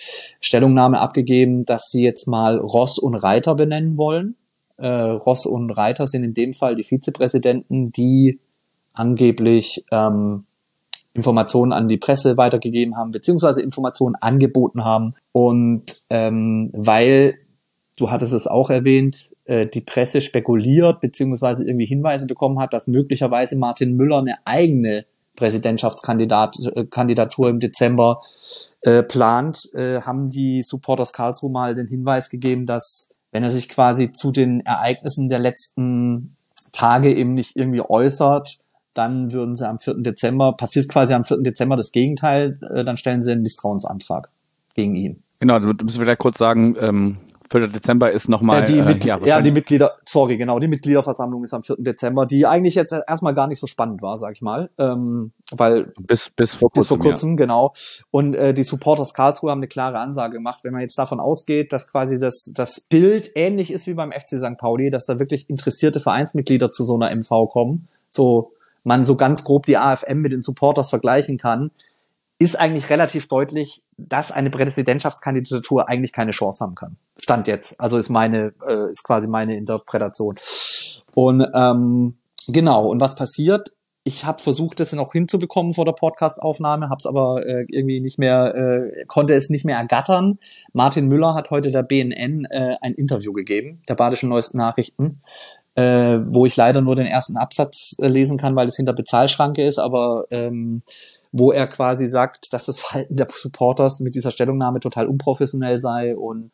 Stellungnahme 0.40 1.00
abgegeben, 1.00 1.64
dass 1.64 1.88
sie 1.90 2.04
jetzt 2.04 2.28
mal 2.28 2.58
Ross 2.58 2.98
und 2.98 3.14
Reiter 3.14 3.54
benennen 3.54 3.96
wollen. 3.96 4.36
Äh, 4.76 4.86
Ross 4.86 5.46
und 5.46 5.70
Reiter 5.70 6.06
sind 6.06 6.22
in 6.22 6.34
dem 6.34 6.52
Fall 6.52 6.76
die 6.76 6.84
Vizepräsidenten, 6.84 7.92
die 7.92 8.38
angeblich 8.92 9.84
ähm, 9.90 10.44
Informationen 11.14 11.72
an 11.72 11.88
die 11.88 11.96
Presse 11.96 12.36
weitergegeben 12.36 12.98
haben, 12.98 13.10
beziehungsweise 13.10 13.62
Informationen 13.62 14.16
angeboten 14.16 14.84
haben. 14.84 15.14
Und 15.32 16.02
ähm, 16.10 16.68
weil 16.74 17.38
du 17.96 18.10
hattest 18.10 18.32
es 18.32 18.46
auch 18.46 18.70
erwähnt, 18.70 19.34
äh, 19.44 19.66
die 19.66 19.80
Presse 19.80 20.20
spekuliert 20.20 21.00
beziehungsweise 21.00 21.66
irgendwie 21.66 21.86
Hinweise 21.86 22.26
bekommen 22.26 22.60
hat, 22.60 22.72
dass 22.72 22.86
möglicherweise 22.86 23.56
Martin 23.56 23.96
Müller 23.96 24.18
eine 24.18 24.36
eigene 24.44 25.06
Präsidentschaftskandidatur 25.34 27.46
äh, 27.46 27.50
im 27.50 27.60
Dezember 27.60 28.22
äh, 28.82 29.02
plant, 29.02 29.68
äh, 29.74 30.02
haben 30.02 30.28
die 30.28 30.62
Supporters 30.62 31.12
Karlsruhe 31.12 31.50
mal 31.50 31.74
den 31.74 31.88
Hinweis 31.88 32.30
gegeben, 32.30 32.66
dass 32.66 33.10
wenn 33.32 33.42
er 33.42 33.50
sich 33.50 33.68
quasi 33.68 34.12
zu 34.12 34.32
den 34.32 34.60
Ereignissen 34.60 35.28
der 35.28 35.38
letzten 35.38 36.36
Tage 36.72 37.14
eben 37.14 37.34
nicht 37.34 37.56
irgendwie 37.56 37.82
äußert, 37.82 38.58
dann 38.94 39.32
würden 39.32 39.56
sie 39.56 39.68
am 39.68 39.78
4. 39.78 39.96
Dezember, 39.98 40.54
passiert 40.54 40.88
quasi 40.88 41.12
am 41.12 41.24
4. 41.24 41.42
Dezember 41.42 41.76
das 41.76 41.92
Gegenteil, 41.92 42.58
äh, 42.74 42.84
dann 42.84 42.96
stellen 42.96 43.22
sie 43.22 43.32
einen 43.32 43.42
Misstrauensantrag 43.42 44.30
gegen 44.74 44.96
ihn. 44.96 45.22
Genau, 45.38 45.58
da 45.58 45.84
müssen 45.84 45.98
wir 45.98 46.06
da 46.06 46.16
kurz 46.16 46.38
sagen, 46.38 46.76
ähm, 46.80 47.16
4. 47.50 47.68
Dezember 47.68 48.10
ist 48.12 48.28
nochmal. 48.28 48.60
Ja, 48.60 48.64
die, 48.64 48.78
äh, 48.78 49.06
ja, 49.06 49.18
ja, 49.24 49.42
die 49.42 49.50
Mitglieder, 49.50 49.96
sorry, 50.04 50.36
genau, 50.36 50.58
die 50.58 50.68
Mitgliederversammlung 50.68 51.44
ist 51.44 51.54
am 51.54 51.62
4. 51.62 51.76
Dezember, 51.78 52.26
die 52.26 52.46
eigentlich 52.46 52.74
jetzt 52.74 52.94
erstmal 53.06 53.34
gar 53.34 53.46
nicht 53.46 53.60
so 53.60 53.66
spannend 53.66 54.02
war, 54.02 54.18
sag 54.18 54.32
ich 54.32 54.42
mal. 54.42 54.70
Ähm, 54.78 55.32
weil 55.52 55.92
bis, 56.00 56.30
bis 56.30 56.54
vor 56.54 56.70
kurzem. 56.70 56.80
Bis 56.80 56.88
vor 56.88 56.98
kurzem, 56.98 57.30
ja. 57.30 57.36
genau. 57.36 57.72
Und 58.10 58.34
äh, 58.34 58.54
die 58.54 58.64
Supporters 58.64 59.14
Karlsruhe 59.14 59.50
haben 59.50 59.60
eine 59.60 59.68
klare 59.68 59.98
Ansage 59.98 60.34
gemacht, 60.34 60.60
wenn 60.64 60.72
man 60.72 60.82
jetzt 60.82 60.98
davon 60.98 61.20
ausgeht, 61.20 61.72
dass 61.72 61.90
quasi 61.90 62.18
das, 62.18 62.50
das 62.54 62.80
Bild 62.88 63.30
ähnlich 63.34 63.72
ist 63.72 63.86
wie 63.86 63.94
beim 63.94 64.12
FC 64.12 64.38
St. 64.38 64.58
Pauli, 64.58 64.90
dass 64.90 65.06
da 65.06 65.18
wirklich 65.18 65.48
interessierte 65.48 66.00
Vereinsmitglieder 66.00 66.70
zu 66.70 66.84
so 66.84 66.98
einer 66.98 67.14
MV 67.14 67.48
kommen, 67.48 67.88
so 68.08 68.52
man 68.84 69.04
so 69.04 69.16
ganz 69.16 69.42
grob 69.42 69.66
die 69.66 69.76
AFM 69.76 70.20
mit 70.20 70.32
den 70.32 70.42
Supporters 70.42 70.90
vergleichen 70.90 71.38
kann, 71.38 71.72
ist 72.38 72.58
eigentlich 72.58 72.90
relativ 72.90 73.28
deutlich, 73.28 73.82
dass 73.96 74.30
eine 74.30 74.50
Präsidentschaftskandidatur 74.50 75.88
eigentlich 75.88 76.12
keine 76.12 76.32
Chance 76.32 76.62
haben 76.62 76.74
kann. 76.74 76.96
Stand 77.18 77.48
jetzt. 77.48 77.80
Also 77.80 77.96
ist 77.96 78.10
meine, 78.10 78.52
äh, 78.66 78.90
ist 78.90 79.04
quasi 79.04 79.26
meine 79.26 79.56
Interpretation. 79.56 80.36
Und 81.14 81.46
ähm, 81.54 82.18
genau, 82.46 82.88
und 82.88 83.00
was 83.00 83.14
passiert? 83.14 83.70
Ich 84.04 84.24
habe 84.24 84.40
versucht, 84.40 84.78
das 84.78 84.92
noch 84.92 85.12
hinzubekommen 85.12 85.74
vor 85.74 85.84
der 85.84 85.92
Podcastaufnahme, 85.92 86.90
habe 86.90 86.98
es 86.98 87.06
aber 87.06 87.44
äh, 87.44 87.64
irgendwie 87.68 88.00
nicht 88.00 88.18
mehr, 88.18 88.54
äh, 88.54 89.04
konnte 89.06 89.34
es 89.34 89.48
nicht 89.48 89.64
mehr 89.64 89.78
ergattern. 89.78 90.38
Martin 90.72 91.08
Müller 91.08 91.34
hat 91.34 91.50
heute 91.50 91.72
der 91.72 91.82
BNN 91.82 92.44
äh, 92.44 92.76
ein 92.82 92.92
Interview 92.92 93.32
gegeben, 93.32 93.82
der 93.88 93.94
Badischen 93.94 94.28
Neuesten 94.28 94.58
Nachrichten, 94.58 95.22
äh, 95.74 96.18
wo 96.24 96.46
ich 96.46 96.54
leider 96.54 96.82
nur 96.82 96.94
den 96.94 97.06
ersten 97.06 97.36
Absatz 97.36 97.96
äh, 97.98 98.06
lesen 98.06 98.38
kann, 98.38 98.54
weil 98.54 98.68
es 98.68 98.76
hinter 98.76 98.92
Bezahlschranke 98.92 99.64
ist, 99.64 99.78
aber 99.78 100.26
ähm, 100.30 100.82
wo 101.38 101.52
er 101.52 101.66
quasi 101.66 102.08
sagt, 102.08 102.52
dass 102.52 102.66
das 102.66 102.80
Verhalten 102.80 103.16
der 103.16 103.28
Supporters 103.30 104.00
mit 104.00 104.14
dieser 104.14 104.30
Stellungnahme 104.30 104.80
total 104.80 105.06
unprofessionell 105.06 105.78
sei 105.78 106.16
und 106.16 106.50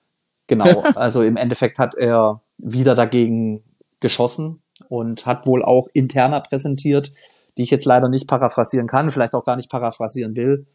genau, 0.48 0.82
also 0.94 1.22
im 1.22 1.36
Endeffekt 1.36 1.78
hat 1.78 1.94
er 1.94 2.42
wieder 2.58 2.94
dagegen 2.94 3.62
geschossen 4.00 4.62
und 4.88 5.26
hat 5.26 5.46
wohl 5.46 5.64
auch 5.64 5.88
interner 5.92 6.40
präsentiert, 6.40 7.12
die 7.56 7.62
ich 7.62 7.70
jetzt 7.70 7.84
leider 7.84 8.08
nicht 8.08 8.26
paraphrasieren 8.26 8.88
kann, 8.88 9.10
vielleicht 9.10 9.34
auch 9.34 9.44
gar 9.44 9.56
nicht 9.56 9.70
paraphrasieren 9.70 10.34
will, 10.34 10.66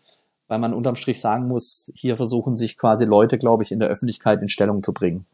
weil 0.47 0.59
man 0.59 0.73
unterm 0.73 0.95
Strich 0.95 1.19
sagen 1.19 1.47
muss, 1.47 1.91
hier 1.95 2.15
versuchen 2.15 2.55
sich 2.55 2.77
quasi 2.77 3.05
Leute, 3.05 3.37
glaube 3.37 3.63
ich, 3.63 3.71
in 3.71 3.79
der 3.79 3.89
Öffentlichkeit 3.89 4.41
in 4.41 4.49
Stellung 4.49 4.83
zu 4.83 4.93
bringen. 4.93 5.25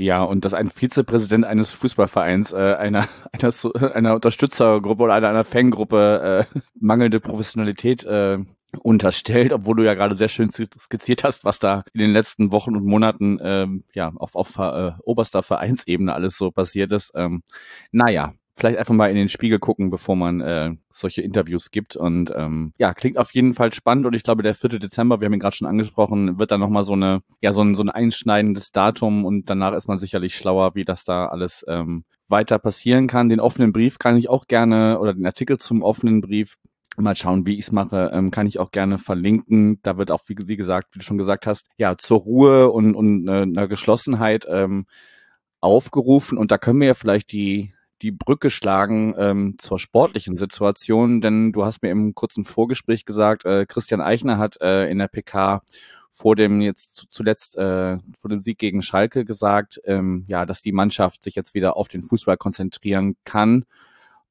Ja, 0.00 0.22
und 0.22 0.44
dass 0.44 0.54
ein 0.54 0.70
Vizepräsident 0.70 1.44
eines 1.44 1.72
Fußballvereins, 1.72 2.52
äh, 2.52 2.56
einer, 2.56 3.08
einer, 3.32 3.52
einer 3.94 4.14
Unterstützergruppe 4.14 5.02
oder 5.02 5.14
einer, 5.14 5.28
einer 5.28 5.44
Fangruppe 5.44 6.46
äh, 6.54 6.60
mangelnde 6.78 7.18
Professionalität 7.18 8.04
äh, 8.04 8.38
unterstellt, 8.80 9.52
obwohl 9.52 9.76
du 9.76 9.84
ja 9.84 9.94
gerade 9.94 10.14
sehr 10.14 10.28
schön 10.28 10.50
skizziert 10.52 11.24
hast, 11.24 11.44
was 11.44 11.58
da 11.58 11.82
in 11.94 12.00
den 12.00 12.12
letzten 12.12 12.52
Wochen 12.52 12.76
und 12.76 12.84
Monaten 12.84 13.38
ähm, 13.42 13.84
ja 13.92 14.12
auf, 14.14 14.36
auf 14.36 14.56
äh, 14.58 14.92
oberster 15.02 15.42
Vereinsebene 15.42 16.14
alles 16.14 16.36
so 16.36 16.50
passiert 16.50 16.92
ist. 16.92 17.12
Ähm, 17.14 17.42
naja, 17.90 18.34
vielleicht 18.58 18.78
einfach 18.78 18.94
mal 18.94 19.08
in 19.08 19.16
den 19.16 19.28
Spiegel 19.28 19.58
gucken, 19.58 19.90
bevor 19.90 20.16
man 20.16 20.40
äh, 20.40 20.74
solche 20.90 21.22
Interviews 21.22 21.70
gibt. 21.70 21.96
Und 21.96 22.32
ähm, 22.36 22.72
ja, 22.78 22.92
klingt 22.92 23.16
auf 23.16 23.32
jeden 23.32 23.54
Fall 23.54 23.72
spannend. 23.72 24.04
Und 24.06 24.14
ich 24.14 24.22
glaube, 24.22 24.42
der 24.42 24.54
4. 24.54 24.78
Dezember, 24.78 25.20
wir 25.20 25.26
haben 25.26 25.32
ihn 25.32 25.40
gerade 25.40 25.56
schon 25.56 25.68
angesprochen, 25.68 26.38
wird 26.38 26.50
dann 26.50 26.60
nochmal 26.60 26.84
so 26.84 26.92
eine, 26.92 27.22
ja, 27.40 27.52
so 27.52 27.62
ein, 27.62 27.74
so 27.74 27.82
ein 27.82 27.90
einschneidendes 27.90 28.72
Datum 28.72 29.24
und 29.24 29.48
danach 29.48 29.74
ist 29.74 29.88
man 29.88 29.98
sicherlich 29.98 30.36
schlauer, 30.36 30.74
wie 30.74 30.84
das 30.84 31.04
da 31.04 31.26
alles 31.26 31.64
ähm, 31.68 32.04
weiter 32.28 32.58
passieren 32.58 33.06
kann. 33.06 33.28
Den 33.28 33.40
offenen 33.40 33.72
Brief 33.72 33.98
kann 33.98 34.16
ich 34.16 34.28
auch 34.28 34.46
gerne 34.46 34.98
oder 34.98 35.14
den 35.14 35.26
Artikel 35.26 35.58
zum 35.58 35.82
offenen 35.82 36.20
Brief 36.20 36.56
mal 37.02 37.16
schauen, 37.16 37.46
wie 37.46 37.54
ich 37.54 37.66
es 37.66 37.72
mache, 37.72 38.10
ähm, 38.12 38.30
kann 38.30 38.46
ich 38.46 38.58
auch 38.58 38.70
gerne 38.70 38.98
verlinken. 38.98 39.80
Da 39.82 39.98
wird 39.98 40.10
auch, 40.10 40.20
wie, 40.26 40.36
wie 40.46 40.56
gesagt, 40.56 40.94
wie 40.94 40.98
du 40.98 41.04
schon 41.04 41.18
gesagt 41.18 41.46
hast, 41.46 41.66
ja, 41.76 41.96
zur 41.96 42.18
Ruhe 42.18 42.70
und, 42.70 42.94
und 42.94 43.28
äh, 43.28 43.42
einer 43.42 43.68
Geschlossenheit 43.68 44.46
ähm, 44.50 44.86
aufgerufen. 45.60 46.38
Und 46.38 46.50
da 46.50 46.58
können 46.58 46.80
wir 46.80 46.88
ja 46.88 46.94
vielleicht 46.94 47.32
die, 47.32 47.72
die 48.02 48.12
Brücke 48.12 48.50
schlagen 48.50 49.14
ähm, 49.18 49.56
zur 49.58 49.78
sportlichen 49.78 50.36
Situation, 50.36 51.20
denn 51.20 51.52
du 51.52 51.64
hast 51.64 51.82
mir 51.82 51.90
im 51.90 52.14
kurzen 52.14 52.44
Vorgespräch 52.44 53.04
gesagt, 53.04 53.44
äh, 53.44 53.66
Christian 53.66 54.00
Eichner 54.00 54.38
hat 54.38 54.60
äh, 54.60 54.88
in 54.88 54.98
der 54.98 55.08
PK 55.08 55.62
vor 56.10 56.36
dem 56.36 56.60
jetzt 56.60 57.06
zuletzt 57.10 57.56
äh, 57.56 57.98
vor 58.16 58.28
dem 58.28 58.42
Sieg 58.42 58.58
gegen 58.58 58.82
Schalke 58.82 59.24
gesagt, 59.24 59.80
ähm, 59.84 60.24
ja, 60.28 60.46
dass 60.46 60.62
die 60.62 60.72
Mannschaft 60.72 61.22
sich 61.22 61.34
jetzt 61.34 61.54
wieder 61.54 61.76
auf 61.76 61.88
den 61.88 62.02
Fußball 62.02 62.36
konzentrieren 62.36 63.16
kann. 63.24 63.64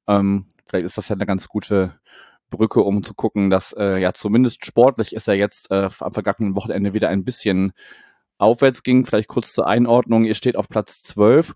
Ähm, 0.07 0.47
vielleicht 0.65 0.85
ist 0.85 0.97
das 0.97 1.09
ja 1.09 1.15
eine 1.15 1.25
ganz 1.25 1.47
gute 1.47 1.93
Brücke, 2.49 2.81
um 2.81 3.03
zu 3.03 3.13
gucken, 3.13 3.49
dass 3.49 3.73
äh, 3.73 3.99
ja 4.01 4.13
zumindest 4.13 4.65
sportlich 4.65 5.13
ist 5.13 5.27
er 5.27 5.35
jetzt 5.35 5.71
äh, 5.71 5.89
am 5.99 6.13
vergangenen 6.13 6.55
Wochenende 6.55 6.93
wieder 6.93 7.09
ein 7.09 7.23
bisschen 7.23 7.73
aufwärts 8.37 8.83
ging. 8.83 9.05
Vielleicht 9.05 9.27
kurz 9.27 9.53
zur 9.53 9.67
Einordnung. 9.67 10.25
Ihr 10.25 10.35
steht 10.35 10.55
auf 10.55 10.69
Platz 10.69 11.01
12. 11.03 11.53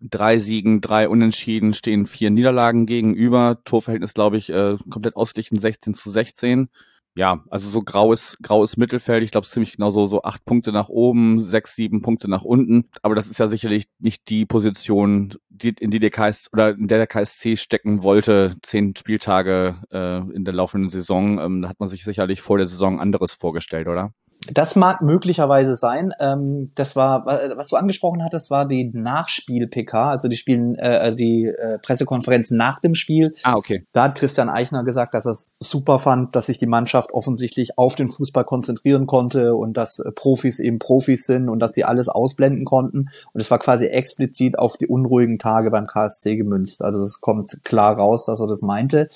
Drei 0.00 0.38
Siegen, 0.38 0.80
drei 0.80 1.08
Unentschieden, 1.08 1.74
stehen 1.74 2.06
vier 2.06 2.30
Niederlagen 2.30 2.86
gegenüber. 2.86 3.60
Torverhältnis, 3.64 4.14
glaube 4.14 4.36
ich, 4.36 4.50
äh, 4.50 4.76
komplett 4.88 5.16
ausgeglichen 5.16 5.58
16 5.58 5.94
zu 5.94 6.10
16 6.10 6.68
ja, 7.16 7.44
also 7.50 7.68
so 7.68 7.82
graues, 7.82 8.38
graues 8.40 8.76
Mittelfeld. 8.76 9.24
Ich 9.24 9.32
glaube, 9.32 9.46
ziemlich 9.46 9.72
genau 9.72 9.90
so, 9.90 10.06
so 10.06 10.22
acht 10.22 10.44
Punkte 10.44 10.70
nach 10.72 10.88
oben, 10.88 11.40
sechs, 11.40 11.74
sieben 11.74 12.02
Punkte 12.02 12.30
nach 12.30 12.42
unten. 12.42 12.88
Aber 13.02 13.14
das 13.14 13.26
ist 13.26 13.40
ja 13.40 13.48
sicherlich 13.48 13.88
nicht 13.98 14.28
die 14.28 14.46
Position, 14.46 15.34
die, 15.48 15.74
in 15.80 15.90
die 15.90 15.98
der 15.98 16.10
KS 16.10 16.48
oder 16.52 16.70
in 16.70 16.86
der 16.86 16.98
der 16.98 17.06
KSC 17.08 17.56
stecken 17.56 18.02
wollte, 18.02 18.54
zehn 18.62 18.94
Spieltage 18.96 19.76
äh, 19.90 20.18
in 20.34 20.44
der 20.44 20.54
laufenden 20.54 20.90
Saison. 20.90 21.40
Ähm, 21.40 21.62
da 21.62 21.68
hat 21.68 21.80
man 21.80 21.88
sich 21.88 22.04
sicherlich 22.04 22.42
vor 22.42 22.58
der 22.58 22.66
Saison 22.66 23.00
anderes 23.00 23.32
vorgestellt, 23.32 23.88
oder? 23.88 24.14
Das 24.52 24.74
mag 24.74 25.02
möglicherweise 25.02 25.76
sein. 25.76 26.14
Ähm, 26.18 26.70
das 26.74 26.96
war, 26.96 27.26
was 27.26 27.68
du 27.68 27.76
angesprochen 27.76 28.24
hattest, 28.24 28.50
war 28.50 28.66
die 28.66 28.90
Nachspiel-PK, 28.92 30.10
also 30.10 30.28
die 30.28 30.36
Spielen, 30.36 30.76
äh, 30.76 31.14
die 31.14 31.46
äh, 31.46 31.78
Pressekonferenz 31.78 32.50
nach 32.50 32.80
dem 32.80 32.94
Spiel. 32.94 33.34
Ah, 33.42 33.56
okay. 33.56 33.86
Da 33.92 34.04
hat 34.04 34.14
Christian 34.14 34.48
Eichner 34.48 34.82
gesagt, 34.82 35.12
dass 35.12 35.26
er 35.26 35.32
es 35.32 35.44
super 35.60 35.98
fand, 35.98 36.34
dass 36.34 36.46
sich 36.46 36.56
die 36.56 36.66
Mannschaft 36.66 37.12
offensichtlich 37.12 37.76
auf 37.76 37.96
den 37.96 38.08
Fußball 38.08 38.44
konzentrieren 38.44 39.06
konnte 39.06 39.54
und 39.54 39.76
dass 39.76 39.98
äh, 39.98 40.10
Profis 40.10 40.58
eben 40.58 40.78
Profis 40.78 41.26
sind 41.26 41.50
und 41.50 41.58
dass 41.58 41.72
die 41.72 41.84
alles 41.84 42.08
ausblenden 42.08 42.64
konnten. 42.64 43.10
Und 43.32 43.40
es 43.40 43.50
war 43.50 43.58
quasi 43.58 43.86
explizit 43.86 44.58
auf 44.58 44.78
die 44.78 44.86
unruhigen 44.86 45.38
Tage 45.38 45.70
beim 45.70 45.86
KSC 45.86 46.36
gemünzt. 46.36 46.82
Also 46.82 47.00
es 47.00 47.20
kommt 47.20 47.62
klar 47.62 47.96
raus, 47.96 48.24
dass 48.24 48.40
er 48.40 48.46
das 48.46 48.62
meinte. 48.62 49.10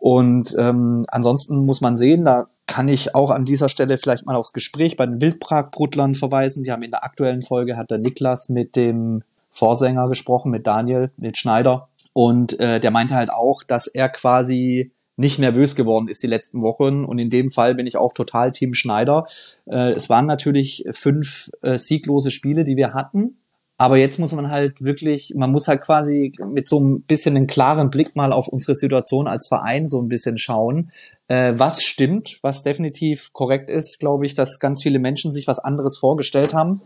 Und 0.00 0.54
ähm, 0.58 1.04
ansonsten 1.08 1.64
muss 1.66 1.82
man 1.82 1.96
sehen, 1.96 2.24
da 2.24 2.46
kann 2.70 2.86
ich 2.86 3.16
auch 3.16 3.30
an 3.30 3.44
dieser 3.44 3.68
Stelle 3.68 3.98
vielleicht 3.98 4.26
mal 4.26 4.36
aufs 4.36 4.52
Gespräch 4.52 4.96
bei 4.96 5.04
den 5.04 5.20
Wildprag-Bruttlern 5.20 6.14
verweisen. 6.14 6.62
Die 6.62 6.70
haben 6.70 6.84
in 6.84 6.92
der 6.92 7.02
aktuellen 7.02 7.42
Folge 7.42 7.76
hat 7.76 7.90
der 7.90 7.98
Niklas 7.98 8.48
mit 8.48 8.76
dem 8.76 9.24
Vorsänger 9.50 10.08
gesprochen, 10.08 10.52
mit 10.52 10.68
Daniel, 10.68 11.10
mit 11.16 11.36
Schneider. 11.36 11.88
Und 12.12 12.60
äh, 12.60 12.78
der 12.78 12.92
meinte 12.92 13.16
halt 13.16 13.32
auch, 13.32 13.64
dass 13.64 13.88
er 13.88 14.08
quasi 14.08 14.92
nicht 15.16 15.40
nervös 15.40 15.74
geworden 15.74 16.06
ist 16.06 16.22
die 16.22 16.28
letzten 16.28 16.62
Wochen. 16.62 17.04
Und 17.04 17.18
in 17.18 17.28
dem 17.28 17.50
Fall 17.50 17.74
bin 17.74 17.88
ich 17.88 17.96
auch 17.96 18.12
total 18.12 18.52
Team 18.52 18.74
Schneider. 18.74 19.26
Äh, 19.66 19.90
es 19.90 20.08
waren 20.08 20.26
natürlich 20.26 20.84
fünf 20.92 21.50
äh, 21.62 21.76
sieglose 21.76 22.30
Spiele, 22.30 22.62
die 22.62 22.76
wir 22.76 22.94
hatten. 22.94 23.39
Aber 23.80 23.96
jetzt 23.96 24.18
muss 24.18 24.32
man 24.32 24.50
halt 24.50 24.84
wirklich, 24.84 25.32
man 25.34 25.50
muss 25.50 25.66
halt 25.66 25.80
quasi 25.80 26.32
mit 26.52 26.68
so 26.68 26.78
ein 26.78 27.00
bisschen 27.00 27.34
einen 27.34 27.46
klaren 27.46 27.88
Blick 27.88 28.14
mal 28.14 28.30
auf 28.30 28.46
unsere 28.46 28.74
Situation 28.74 29.26
als 29.26 29.48
Verein 29.48 29.88
so 29.88 30.02
ein 30.02 30.08
bisschen 30.08 30.36
schauen, 30.36 30.90
äh, 31.28 31.54
was 31.56 31.82
stimmt, 31.82 32.40
was 32.42 32.62
definitiv 32.62 33.32
korrekt 33.32 33.70
ist, 33.70 33.98
glaube 33.98 34.26
ich, 34.26 34.34
dass 34.34 34.58
ganz 34.58 34.82
viele 34.82 34.98
Menschen 34.98 35.32
sich 35.32 35.46
was 35.46 35.58
anderes 35.60 35.96
vorgestellt 35.96 36.52
haben. 36.52 36.82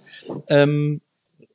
Ähm, 0.46 1.00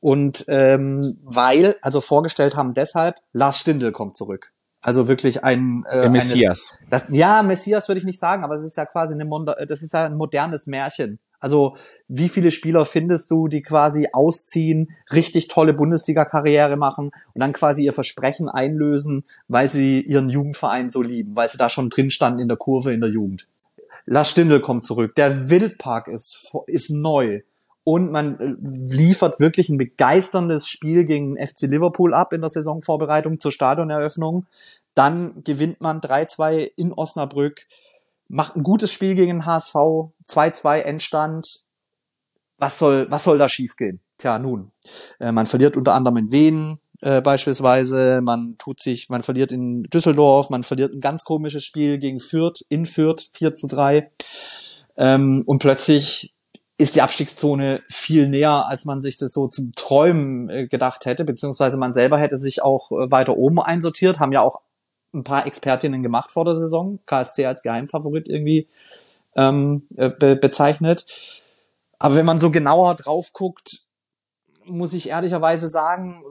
und 0.01 0.43
ähm, 0.49 1.19
weil, 1.23 1.77
also 1.83 2.01
vorgestellt 2.01 2.57
haben 2.57 2.73
deshalb, 2.73 3.15
Lars 3.31 3.61
Stindl 3.61 3.93
kommt 3.93 4.17
zurück. 4.17 4.51
Also 4.81 5.07
wirklich 5.07 5.45
ein 5.45 5.85
äh, 5.89 6.01
Der 6.01 6.09
Messias. 6.09 6.67
Eine, 6.81 6.89
das, 6.89 7.05
ja, 7.11 7.43
Messias 7.43 7.87
würde 7.87 7.99
ich 7.99 8.05
nicht 8.05 8.19
sagen, 8.19 8.43
aber 8.43 8.55
es 8.55 8.63
ist 8.65 8.75
ja 8.75 8.85
quasi 8.85 9.13
eine, 9.13 9.25
das 9.69 9.81
ist 9.83 9.93
ja 9.93 10.03
ein 10.03 10.17
modernes 10.17 10.67
Märchen. 10.67 11.17
Also 11.39 11.75
wie 12.07 12.29
viele 12.29 12.51
Spieler 12.51 12.85
findest 12.85 13.31
du, 13.31 13.47
die 13.47 13.61
quasi 13.61 14.09
ausziehen, 14.11 14.91
richtig 15.11 15.47
tolle 15.47 15.73
Bundesliga-Karriere 15.73 16.75
machen 16.75 17.11
und 17.33 17.39
dann 17.41 17.53
quasi 17.53 17.85
ihr 17.85 17.93
Versprechen 17.93 18.49
einlösen, 18.49 19.23
weil 19.47 19.69
sie 19.69 20.01
ihren 20.01 20.29
Jugendverein 20.29 20.89
so 20.89 21.01
lieben, 21.01 21.35
weil 21.35 21.49
sie 21.49 21.57
da 21.57 21.69
schon 21.69 21.89
drin 21.89 22.09
standen 22.09 22.39
in 22.39 22.47
der 22.47 22.57
Kurve 22.57 22.93
in 22.93 23.01
der 23.01 23.09
Jugend. 23.09 23.47
Lars 24.05 24.31
Stindl 24.31 24.59
kommt 24.59 24.85
zurück. 24.85 25.15
Der 25.15 25.49
Wildpark 25.49 26.07
ist, 26.07 26.51
ist 26.65 26.89
neu. 26.89 27.41
Und 27.83 28.11
man 28.11 28.39
äh, 28.39 28.55
liefert 28.95 29.39
wirklich 29.39 29.69
ein 29.69 29.77
begeisterndes 29.77 30.67
Spiel 30.67 31.05
gegen 31.05 31.37
FC 31.37 31.61
Liverpool 31.61 32.13
ab 32.13 32.33
in 32.33 32.41
der 32.41 32.49
Saisonvorbereitung 32.49 33.39
zur 33.39 33.51
Stadioneröffnung. 33.51 34.45
Dann 34.95 35.43
gewinnt 35.43 35.81
man 35.81 36.01
3-2 36.01 36.71
in 36.75 36.91
Osnabrück 36.91 37.67
macht 38.29 38.55
ein 38.55 38.63
gutes 38.63 38.91
Spiel 38.91 39.15
gegen 39.15 39.39
den 39.39 39.45
HSV, 39.45 39.75
2-2 40.27 40.79
Endstand. 40.79 41.65
Was 42.57 42.79
soll, 42.79 43.09
was 43.09 43.23
soll 43.23 43.37
da 43.37 43.49
schiefgehen? 43.49 44.01
Tja, 44.17 44.39
nun, 44.39 44.71
äh, 45.19 45.31
man 45.31 45.45
verliert 45.45 45.77
unter 45.77 45.93
anderem 45.93 46.17
in 46.17 46.31
Wien 46.31 46.79
äh, 47.01 47.21
beispielsweise, 47.21 48.19
man 48.21 48.57
tut 48.57 48.81
sich, 48.81 49.09
man 49.09 49.23
verliert 49.23 49.51
in 49.51 49.83
Düsseldorf, 49.83 50.49
man 50.49 50.63
verliert 50.63 50.93
ein 50.93 50.99
ganz 50.99 51.23
komisches 51.23 51.63
Spiel 51.63 51.97
gegen 51.97 52.19
Fürth, 52.19 52.65
in 52.67 52.85
Fürth, 52.85 53.29
4 53.33 53.55
zu 53.55 53.67
3. 53.67 54.11
Ähm, 54.97 55.43
und 55.45 55.59
plötzlich 55.59 56.33
ist 56.77 56.95
die 56.95 57.01
Abstiegszone 57.01 57.81
viel 57.89 58.27
näher, 58.27 58.67
als 58.67 58.85
man 58.85 59.01
sich 59.01 59.17
das 59.17 59.33
so 59.33 59.47
zum 59.47 59.73
Träumen 59.75 60.49
äh, 60.49 60.67
gedacht 60.67 61.05
hätte, 61.05 61.23
beziehungsweise 61.23 61.77
man 61.77 61.93
selber 61.93 62.19
hätte 62.19 62.37
sich 62.37 62.61
auch 62.61 62.91
äh, 62.91 63.09
weiter 63.09 63.37
oben 63.37 63.61
einsortiert, 63.61 64.19
haben 64.19 64.33
ja 64.33 64.41
auch 64.41 64.61
ein 65.13 65.23
paar 65.23 65.45
Expertinnen 65.45 66.03
gemacht 66.03 66.31
vor 66.31 66.45
der 66.45 66.55
Saison, 66.55 66.99
KSC 67.05 67.45
als 67.45 67.63
Geheimfavorit 67.63 68.27
irgendwie 68.27 68.67
ähm, 69.35 69.87
äh, 69.95 70.09
be 70.09 70.35
bezeichnet. 70.35 71.05
Aber 71.97 72.15
wenn 72.15 72.25
man 72.25 72.39
so 72.39 72.51
genauer 72.51 72.95
drauf 72.95 73.33
guckt, 73.33 73.81
muss 74.65 74.93
ich 74.93 75.09
ehrlicherweise 75.09 75.67
sagen, 75.67 76.23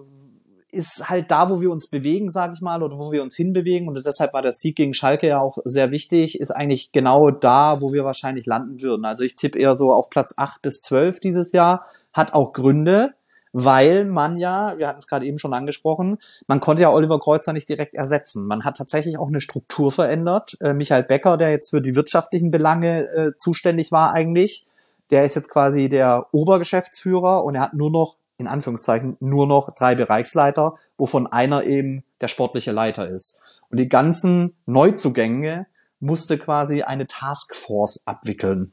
ist 0.70 1.08
halt 1.08 1.30
da, 1.30 1.48
wo 1.48 1.60
wir 1.60 1.70
uns 1.70 1.88
bewegen, 1.88 2.30
sage 2.30 2.52
ich 2.54 2.60
mal, 2.60 2.82
oder 2.82 2.98
wo 2.98 3.10
wir 3.10 3.22
uns 3.22 3.36
hinbewegen. 3.36 3.88
Und 3.88 4.04
deshalb 4.04 4.34
war 4.34 4.42
der 4.42 4.52
Sieg 4.52 4.76
gegen 4.76 4.92
Schalke 4.92 5.28
ja 5.28 5.40
auch 5.40 5.58
sehr 5.64 5.90
wichtig, 5.90 6.38
ist 6.38 6.50
eigentlich 6.50 6.92
genau 6.92 7.30
da, 7.30 7.80
wo 7.80 7.92
wir 7.92 8.04
wahrscheinlich 8.04 8.46
landen 8.46 8.80
würden. 8.82 9.04
Also 9.04 9.24
ich 9.24 9.34
tippe 9.34 9.58
eher 9.58 9.74
so 9.74 9.92
auf 9.92 10.10
Platz 10.10 10.34
acht 10.36 10.60
bis 10.60 10.80
zwölf 10.82 11.20
dieses 11.20 11.52
Jahr. 11.52 11.86
Hat 12.12 12.34
auch 12.34 12.52
Gründe 12.52 13.14
weil 13.52 14.04
man 14.04 14.36
ja, 14.36 14.74
wir 14.78 14.88
hatten 14.88 14.98
es 14.98 15.06
gerade 15.06 15.26
eben 15.26 15.38
schon 15.38 15.54
angesprochen, 15.54 16.18
man 16.46 16.60
konnte 16.60 16.82
ja 16.82 16.92
Oliver 16.92 17.18
Kreuzer 17.18 17.52
nicht 17.52 17.68
direkt 17.68 17.94
ersetzen. 17.94 18.46
Man 18.46 18.64
hat 18.64 18.76
tatsächlich 18.76 19.18
auch 19.18 19.28
eine 19.28 19.40
Struktur 19.40 19.90
verändert. 19.92 20.56
Äh, 20.60 20.74
Michael 20.74 21.04
Becker, 21.04 21.36
der 21.36 21.50
jetzt 21.50 21.70
für 21.70 21.80
die 21.80 21.96
wirtschaftlichen 21.96 22.50
Belange 22.50 23.06
äh, 23.08 23.32
zuständig 23.38 23.92
war 23.92 24.12
eigentlich, 24.12 24.66
der 25.10 25.24
ist 25.24 25.34
jetzt 25.34 25.50
quasi 25.50 25.88
der 25.88 26.26
Obergeschäftsführer 26.32 27.44
und 27.44 27.54
er 27.54 27.62
hat 27.62 27.74
nur 27.74 27.90
noch, 27.90 28.16
in 28.36 28.46
Anführungszeichen, 28.46 29.16
nur 29.20 29.46
noch 29.46 29.72
drei 29.72 29.94
Bereichsleiter, 29.94 30.76
wovon 30.96 31.26
einer 31.26 31.64
eben 31.64 32.04
der 32.20 32.28
sportliche 32.28 32.72
Leiter 32.72 33.08
ist. 33.08 33.40
Und 33.70 33.78
die 33.78 33.88
ganzen 33.88 34.54
Neuzugänge 34.66 35.66
musste 36.00 36.38
quasi 36.38 36.82
eine 36.82 37.06
Taskforce 37.06 38.02
abwickeln. 38.06 38.72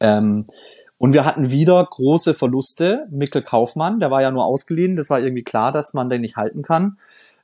Ähm, 0.00 0.46
und 0.98 1.12
wir 1.12 1.24
hatten 1.24 1.50
wieder 1.50 1.84
große 1.84 2.34
Verluste. 2.34 3.06
Mikkel 3.10 3.42
Kaufmann, 3.42 4.00
der 4.00 4.10
war 4.10 4.22
ja 4.22 4.30
nur 4.30 4.44
ausgeliehen. 4.44 4.96
Das 4.96 5.10
war 5.10 5.20
irgendwie 5.20 5.42
klar, 5.42 5.72
dass 5.72 5.94
man 5.94 6.08
den 6.08 6.20
nicht 6.20 6.36
halten 6.36 6.62
kann. 6.62 6.98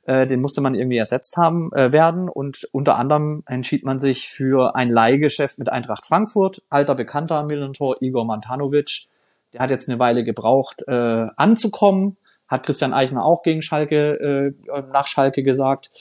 Äh, 0.05 0.25
den 0.25 0.41
musste 0.41 0.61
man 0.61 0.73
irgendwie 0.73 0.97
ersetzt 0.97 1.37
haben 1.37 1.71
äh, 1.73 1.91
werden. 1.91 2.29
Und 2.29 2.67
unter 2.71 2.97
anderem 2.97 3.43
entschied 3.45 3.83
man 3.83 3.99
sich 3.99 4.29
für 4.29 4.75
ein 4.75 4.89
Leihgeschäft 4.89 5.59
mit 5.59 5.69
Eintracht 5.69 6.05
Frankfurt. 6.05 6.63
Alter 6.69 6.95
Bekannter 6.95 7.43
Millantor 7.43 7.97
Igor 8.01 8.25
Mantanovic. 8.25 9.07
Der 9.53 9.59
hat 9.59 9.69
jetzt 9.69 9.89
eine 9.89 9.99
Weile 9.99 10.23
gebraucht, 10.23 10.83
äh, 10.87 11.27
anzukommen. 11.35 12.17
Hat 12.47 12.63
Christian 12.63 12.93
Eichner 12.93 13.23
auch 13.23 13.43
gegen 13.43 13.61
Schalke, 13.61 14.53
äh, 14.67 14.81
nach 14.91 15.07
Schalke 15.07 15.43
gesagt. 15.43 15.91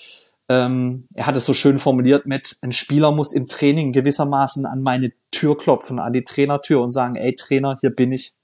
Ähm, 0.50 1.06
er 1.14 1.26
hat 1.26 1.36
es 1.36 1.46
so 1.46 1.54
schön 1.54 1.78
formuliert 1.78 2.26
mit, 2.26 2.58
ein 2.60 2.72
Spieler 2.72 3.12
muss 3.12 3.32
im 3.32 3.46
Training 3.46 3.92
gewissermaßen 3.92 4.66
an 4.66 4.82
meine 4.82 5.12
Tür 5.30 5.56
klopfen, 5.56 6.00
an 6.00 6.12
die 6.12 6.24
Trainertür 6.24 6.82
und 6.82 6.90
sagen, 6.90 7.14
ey 7.14 7.36
Trainer, 7.36 7.76
hier 7.80 7.90
bin 7.90 8.10
ich, 8.10 8.34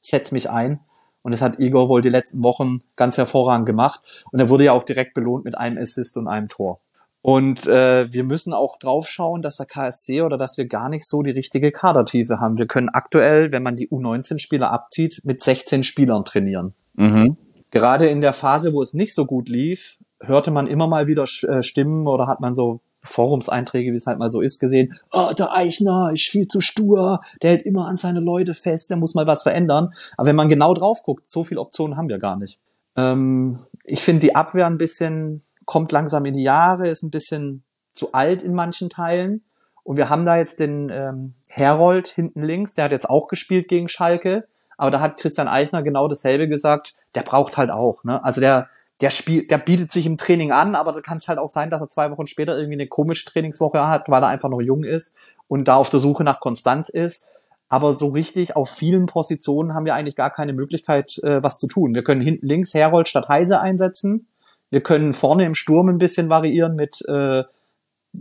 setz 0.00 0.30
mich 0.30 0.50
ein. 0.50 0.78
Und 1.22 1.32
das 1.32 1.42
hat 1.42 1.58
Igor 1.58 1.88
wohl 1.88 2.00
die 2.00 2.10
letzten 2.10 2.44
Wochen 2.44 2.82
ganz 2.94 3.18
hervorragend 3.18 3.66
gemacht. 3.66 4.00
Und 4.30 4.38
er 4.38 4.48
wurde 4.48 4.64
ja 4.64 4.72
auch 4.72 4.84
direkt 4.84 5.14
belohnt 5.14 5.44
mit 5.44 5.58
einem 5.58 5.78
Assist 5.78 6.16
und 6.16 6.28
einem 6.28 6.46
Tor. 6.48 6.80
Und 7.22 7.66
äh, 7.66 8.06
wir 8.12 8.22
müssen 8.22 8.52
auch 8.52 8.78
drauf 8.78 9.08
schauen, 9.08 9.42
dass 9.42 9.56
der 9.56 9.66
KSC 9.66 10.22
oder 10.22 10.36
dass 10.36 10.58
wir 10.58 10.66
gar 10.66 10.88
nicht 10.88 11.08
so 11.08 11.22
die 11.22 11.32
richtige 11.32 11.72
Kadertiefe 11.72 12.38
haben. 12.38 12.56
Wir 12.56 12.68
können 12.68 12.88
aktuell, 12.88 13.50
wenn 13.50 13.64
man 13.64 13.74
die 13.74 13.88
U19-Spieler 13.88 14.70
abzieht, 14.70 15.22
mit 15.24 15.42
16 15.42 15.82
Spielern 15.82 16.24
trainieren. 16.24 16.74
Mhm. 16.94 17.36
Gerade 17.72 18.06
in 18.06 18.20
der 18.20 18.32
Phase, 18.32 18.72
wo 18.72 18.80
es 18.80 18.94
nicht 18.94 19.12
so 19.12 19.26
gut 19.26 19.48
lief, 19.48 19.97
hörte 20.20 20.50
man 20.50 20.66
immer 20.66 20.86
mal 20.86 21.06
wieder 21.06 21.24
äh, 21.42 21.62
Stimmen 21.62 22.06
oder 22.06 22.26
hat 22.26 22.40
man 22.40 22.54
so 22.54 22.80
Forumseinträge, 23.02 23.92
wie 23.92 23.96
es 23.96 24.06
halt 24.06 24.18
mal 24.18 24.30
so 24.30 24.40
ist, 24.40 24.58
gesehen, 24.58 24.94
oh, 25.12 25.32
der 25.36 25.52
Eichner 25.52 26.10
ist 26.12 26.28
viel 26.28 26.46
zu 26.46 26.60
stur, 26.60 27.20
der 27.42 27.50
hält 27.50 27.66
immer 27.66 27.86
an 27.86 27.96
seine 27.96 28.20
Leute 28.20 28.54
fest, 28.54 28.90
der 28.90 28.96
muss 28.96 29.14
mal 29.14 29.26
was 29.26 29.42
verändern. 29.42 29.94
Aber 30.16 30.26
wenn 30.26 30.36
man 30.36 30.48
genau 30.48 30.74
drauf 30.74 31.02
guckt, 31.04 31.30
so 31.30 31.44
viele 31.44 31.60
Optionen 31.60 31.96
haben 31.96 32.08
wir 32.08 32.18
gar 32.18 32.36
nicht. 32.36 32.58
Ähm, 32.96 33.58
ich 33.84 34.02
finde 34.02 34.20
die 34.20 34.34
Abwehr 34.34 34.66
ein 34.66 34.78
bisschen, 34.78 35.42
kommt 35.64 35.92
langsam 35.92 36.24
in 36.24 36.34
die 36.34 36.42
Jahre, 36.42 36.88
ist 36.88 37.02
ein 37.02 37.10
bisschen 37.10 37.62
zu 37.94 38.12
alt 38.12 38.42
in 38.42 38.54
manchen 38.54 38.90
Teilen. 38.90 39.42
Und 39.84 39.96
wir 39.96 40.10
haben 40.10 40.26
da 40.26 40.36
jetzt 40.36 40.60
den 40.60 40.90
ähm, 40.90 41.34
Herold 41.48 42.08
hinten 42.08 42.42
links, 42.42 42.74
der 42.74 42.84
hat 42.84 42.92
jetzt 42.92 43.08
auch 43.08 43.28
gespielt 43.28 43.68
gegen 43.68 43.88
Schalke. 43.88 44.46
Aber 44.76 44.90
da 44.90 45.00
hat 45.00 45.18
Christian 45.18 45.48
Eichner 45.48 45.82
genau 45.82 46.08
dasselbe 46.08 46.46
gesagt, 46.46 46.94
der 47.14 47.22
braucht 47.22 47.56
halt 47.56 47.70
auch. 47.70 48.04
Ne? 48.04 48.22
Also 48.22 48.40
der, 48.40 48.68
der 49.00 49.10
spielt, 49.10 49.50
der 49.50 49.58
bietet 49.58 49.92
sich 49.92 50.06
im 50.06 50.16
Training 50.16 50.50
an, 50.50 50.74
aber 50.74 50.92
da 50.92 51.00
kann 51.00 51.18
es 51.18 51.28
halt 51.28 51.38
auch 51.38 51.48
sein, 51.48 51.70
dass 51.70 51.80
er 51.80 51.88
zwei 51.88 52.10
Wochen 52.10 52.26
später 52.26 52.56
irgendwie 52.56 52.74
eine 52.74 52.88
komische 52.88 53.26
Trainingswoche 53.26 53.86
hat, 53.86 54.08
weil 54.08 54.22
er 54.22 54.28
einfach 54.28 54.48
noch 54.48 54.60
jung 54.60 54.84
ist 54.84 55.16
und 55.46 55.68
da 55.68 55.76
auf 55.76 55.90
der 55.90 56.00
Suche 56.00 56.24
nach 56.24 56.40
Konstanz 56.40 56.88
ist. 56.88 57.26
Aber 57.68 57.92
so 57.92 58.08
richtig 58.08 58.56
auf 58.56 58.70
vielen 58.70 59.06
Positionen 59.06 59.74
haben 59.74 59.84
wir 59.84 59.94
eigentlich 59.94 60.16
gar 60.16 60.30
keine 60.30 60.52
Möglichkeit, 60.52 61.18
äh, 61.22 61.42
was 61.42 61.58
zu 61.58 61.68
tun. 61.68 61.94
Wir 61.94 62.02
können 62.02 62.22
hinten 62.22 62.46
links 62.46 62.72
Herold 62.74 63.08
statt 63.08 63.28
Heise 63.28 63.60
einsetzen. 63.60 64.26
Wir 64.70 64.80
können 64.80 65.12
vorne 65.12 65.44
im 65.44 65.54
Sturm 65.54 65.88
ein 65.88 65.98
bisschen 65.98 66.30
variieren 66.30 66.76
mit 66.76 67.02
äh, 67.06 67.44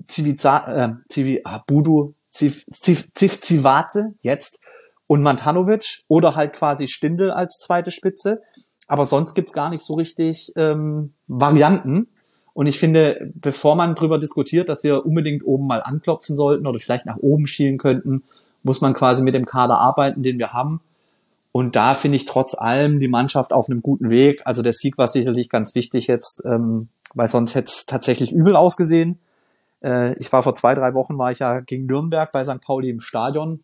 Civiza, 0.09 0.67
äh, 0.67 0.93
Civi, 1.09 1.41
ah, 1.45 1.63
Budu, 1.65 2.13
Ziv, 2.29 2.65
Ziv, 2.69 3.07
Ziv, 3.13 3.41
Zivaze 3.41 4.13
jetzt 4.21 4.59
und 5.07 5.23
Mantanovic 5.23 6.03
oder 6.07 6.35
halt 6.35 6.53
quasi 6.53 6.87
Stindel 6.87 7.31
als 7.31 7.57
zweite 7.57 7.91
Spitze. 7.91 8.41
Aber 8.87 9.05
sonst 9.05 9.33
gibt's 9.33 9.53
gar 9.53 9.69
nicht 9.69 9.83
so 9.83 9.95
richtig 9.95 10.53
ähm, 10.55 11.13
Varianten. 11.27 12.07
Und 12.53 12.67
ich 12.67 12.79
finde, 12.79 13.31
bevor 13.35 13.75
man 13.75 13.93
drüber 13.93 14.17
diskutiert, 14.17 14.69
dass 14.69 14.83
wir 14.83 15.05
unbedingt 15.05 15.45
oben 15.45 15.67
mal 15.67 15.83
anklopfen 15.83 16.35
sollten 16.35 16.65
oder 16.65 16.79
vielleicht 16.79 17.05
nach 17.05 17.17
oben 17.17 17.45
schielen 17.45 17.77
könnten, 17.77 18.23
muss 18.63 18.81
man 18.81 18.93
quasi 18.93 19.23
mit 19.23 19.35
dem 19.35 19.45
Kader 19.45 19.77
arbeiten, 19.77 20.23
den 20.23 20.39
wir 20.39 20.53
haben. 20.53 20.81
Und 21.51 21.75
da 21.75 21.93
finde 21.93 22.17
ich 22.17 22.25
trotz 22.25 22.55
allem 22.55 22.99
die 22.99 23.07
Mannschaft 23.07 23.51
auf 23.51 23.69
einem 23.69 23.81
guten 23.81 24.09
Weg. 24.09 24.41
Also 24.45 24.61
der 24.61 24.73
Sieg 24.73 24.97
war 24.97 25.07
sicherlich 25.07 25.49
ganz 25.49 25.75
wichtig 25.75 26.07
jetzt, 26.07 26.43
ähm, 26.45 26.89
weil 27.13 27.27
sonst 27.27 27.55
hätte 27.55 27.67
es 27.67 27.85
tatsächlich 27.85 28.31
übel 28.31 28.55
ausgesehen. 28.55 29.19
Äh, 29.83 30.13
ich 30.19 30.31
war 30.31 30.43
vor 30.43 30.55
zwei, 30.55 30.75
drei 30.75 30.93
Wochen, 30.93 31.17
war 31.17 31.31
ich 31.31 31.39
ja 31.39 31.59
gegen 31.61 31.85
Nürnberg 31.85 32.31
bei 32.31 32.43
St. 32.43 32.61
Pauli 32.61 32.89
im 32.89 32.99
Stadion. 32.99 33.63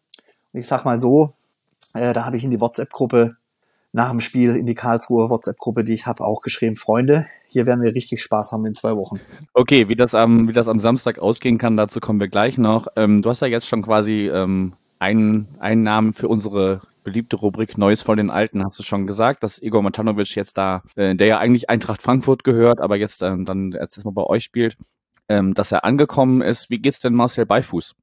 Und 0.54 0.60
ich 0.60 0.68
sag 0.68 0.86
mal 0.86 0.98
so, 0.98 1.34
äh, 1.94 2.14
da 2.14 2.26
habe 2.26 2.38
ich 2.38 2.44
in 2.44 2.52
die 2.52 2.62
WhatsApp-Gruppe 2.62 3.36
nach 3.94 4.10
dem 4.10 4.20
Spiel 4.20 4.56
in 4.56 4.66
die 4.66 4.74
Karlsruher 4.74 5.30
WhatsApp-Gruppe, 5.30 5.84
die 5.84 5.94
ich 5.94 6.08
habe, 6.08 6.26
auch 6.26 6.42
geschrieben, 6.42 6.76
Freunde, 6.76 7.28
hier 7.48 7.68
werden 7.68 7.82
wir 7.82 7.94
richtig 7.94 8.22
Spaß 8.24 8.52
haben 8.52 8.66
in 8.66 8.74
zwei 8.74 8.96
Wochen. 8.96 9.20
Okay, 9.54 9.88
wie 9.88 9.96
das 9.96 10.16
am, 10.16 10.48
wie 10.48 10.52
das 10.52 10.68
am 10.68 10.80
Samstag 10.80 11.20
ausgehen 11.20 11.60
kann, 11.60 11.78
dazu 11.78 12.00
kommen 12.00 12.20
wir 12.20 12.28
gleich 12.28 12.58
noch. 12.58 12.88
Ähm, 12.96 13.22
du 13.22 13.30
hast 13.30 13.42
ja 13.42 13.48
jetzt 13.48 13.68
schon 13.68 13.84
quasi 13.84 14.30
ähm, 14.34 14.74
einen, 14.98 15.48
einen 15.60 15.84
Namen 15.84 16.14
für 16.14 16.28
unsere 16.28 16.82
beliebte 17.04 17.36
Rubrik 17.36 17.78
Neues 17.78 18.02
von 18.02 18.18
den 18.18 18.32
Alten, 18.32 18.66
hast 18.66 18.80
du 18.80 18.84
schon 18.84 19.06
gesagt, 19.06 19.44
dass 19.44 19.62
Igor 19.62 19.84
Matanovic 19.84 20.36
jetzt 20.36 20.58
da, 20.58 20.82
äh, 20.96 21.16
der 21.16 21.28
ja 21.28 21.38
eigentlich 21.38 21.70
Eintracht 21.70 22.02
Frankfurt 22.02 22.44
gehört, 22.44 22.80
aber 22.80 22.96
jetzt 22.96 23.22
ähm, 23.22 23.46
dann 23.46 23.74
erst 23.74 24.04
mal 24.04 24.12
bei 24.12 24.24
euch 24.24 24.44
spielt, 24.44 24.76
ähm, 25.30 25.54
dass 25.54 25.72
er 25.72 25.84
angekommen 25.84 26.42
ist. 26.42 26.70
Wie 26.72 26.80
geht's 26.80 27.00
denn 27.00 27.14
Marcel 27.14 27.46
Beifuß? 27.46 27.94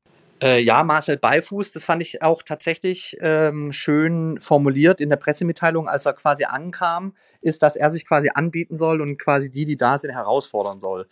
Äh, 0.43 0.61
ja, 0.63 0.83
Marcel 0.85 1.19
Beifuß, 1.19 1.73
das 1.73 1.85
fand 1.85 2.01
ich 2.01 2.23
auch 2.23 2.43
tatsächlich 2.43 3.17
ähm, 3.21 3.73
schön 3.73 4.41
formuliert 4.41 5.01
in 5.01 5.11
der 5.11 5.17
Pressemitteilung, 5.17 5.87
als 5.87 6.07
er 6.07 6.15
quasi 6.15 6.45
ankam, 6.45 7.15
ist, 7.43 7.63
dass 7.63 7.77
er 7.77 7.91
sich 7.91 8.07
quasi 8.07 8.31
anbieten 8.35 8.77
soll 8.77 9.03
und 9.03 9.19
quasi 9.19 9.51
die, 9.51 9.67
die 9.67 9.77
da 9.77 9.99
sind, 9.99 10.13
herausfordern 10.13 10.81
soll. 10.81 11.09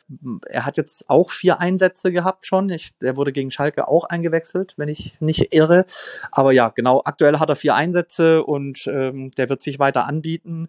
Er 0.48 0.64
hat 0.64 0.78
jetzt 0.78 1.10
auch 1.10 1.30
vier 1.30 1.60
Einsätze 1.60 2.10
gehabt 2.10 2.46
schon. 2.46 2.70
Ich, 2.70 2.96
der 2.98 3.18
wurde 3.18 3.32
gegen 3.32 3.50
Schalke 3.50 3.86
auch 3.86 4.04
eingewechselt, 4.04 4.74
wenn 4.78 4.88
ich 4.88 5.20
nicht 5.20 5.52
irre. 5.52 5.84
Aber 6.32 6.52
ja, 6.52 6.70
genau, 6.70 7.02
aktuell 7.04 7.38
hat 7.38 7.50
er 7.50 7.56
vier 7.56 7.74
Einsätze 7.74 8.42
und 8.44 8.86
ähm, 8.86 9.30
der 9.32 9.50
wird 9.50 9.62
sich 9.62 9.78
weiter 9.78 10.06
anbieten. 10.06 10.68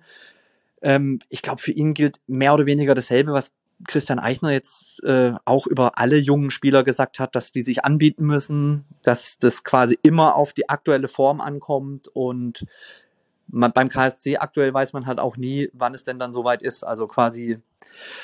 Ähm, 0.81 1.19
ich 1.29 1.41
glaube, 1.41 1.61
für 1.61 1.71
ihn 1.71 1.93
gilt 1.93 2.19
mehr 2.27 2.53
oder 2.53 2.65
weniger 2.65 2.93
dasselbe, 2.93 3.31
was 3.31 3.51
Christian 3.87 4.19
Eichner 4.19 4.51
jetzt 4.51 4.85
äh, 5.03 5.31
auch 5.45 5.65
über 5.67 5.97
alle 5.97 6.17
jungen 6.17 6.51
Spieler 6.51 6.83
gesagt 6.83 7.19
hat, 7.19 7.35
dass 7.35 7.51
die 7.51 7.63
sich 7.63 7.85
anbieten 7.85 8.25
müssen, 8.25 8.85
dass 9.03 9.39
das 9.39 9.63
quasi 9.63 9.97
immer 10.01 10.35
auf 10.35 10.53
die 10.53 10.69
aktuelle 10.69 11.07
Form 11.07 11.41
ankommt 11.41 12.07
und 12.09 12.65
man, 13.51 13.71
beim 13.71 13.89
KSC 13.89 14.37
aktuell 14.37 14.73
weiß 14.73 14.93
man 14.93 15.05
halt 15.05 15.19
auch 15.19 15.37
nie, 15.37 15.69
wann 15.73 15.93
es 15.93 16.03
denn 16.03 16.19
dann 16.19 16.33
soweit 16.33 16.61
ist. 16.61 16.83
Also 16.83 17.07
quasi 17.07 17.59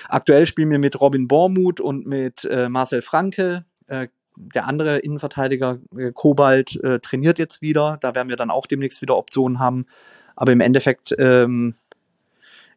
aktuell 0.08 0.46
spielen 0.46 0.70
wir 0.70 0.80
mit 0.80 1.00
Robin 1.00 1.28
Bormuth 1.28 1.80
und 1.80 2.06
mit 2.06 2.46
äh, 2.46 2.70
Marcel 2.70 3.02
Franke. 3.02 3.66
Äh, 3.88 4.08
der 4.38 4.68
andere 4.68 5.00
Innenverteidiger 5.00 5.80
äh, 5.98 6.12
Kobalt 6.12 6.82
äh, 6.84 7.00
trainiert 7.00 7.40
jetzt 7.40 7.62
wieder. 7.62 7.98
Da 8.02 8.16
werden 8.16 8.30
wir 8.30 8.36
dann 8.36 8.52
auch 8.52 8.68
demnächst 8.68 9.02
wieder 9.02 9.16
Optionen 9.16 9.60
haben. 9.60 9.86
Aber 10.36 10.52
im 10.52 10.60
Endeffekt 10.60 11.16
ähm, 11.18 11.76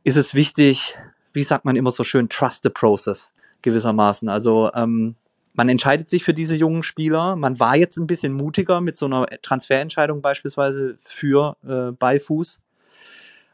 ist 0.04 0.16
es 0.16 0.34
wichtig, 0.34 0.96
wie 1.32 1.42
sagt 1.42 1.64
man 1.64 1.76
immer 1.76 1.90
so 1.90 2.04
schön, 2.04 2.28
trust 2.28 2.62
the 2.62 2.70
process 2.70 3.30
gewissermaßen. 3.62 4.28
Also 4.28 4.70
ähm, 4.74 5.16
man 5.54 5.68
entscheidet 5.68 6.08
sich 6.08 6.22
für 6.22 6.34
diese 6.34 6.56
jungen 6.56 6.82
Spieler. 6.82 7.34
Man 7.34 7.58
war 7.58 7.76
jetzt 7.76 7.96
ein 7.96 8.06
bisschen 8.06 8.32
mutiger 8.32 8.80
mit 8.80 8.96
so 8.96 9.06
einer 9.06 9.26
Transferentscheidung 9.42 10.22
beispielsweise 10.22 10.96
für 11.00 11.56
äh, 11.66 11.92
Beifuß. 11.92 12.60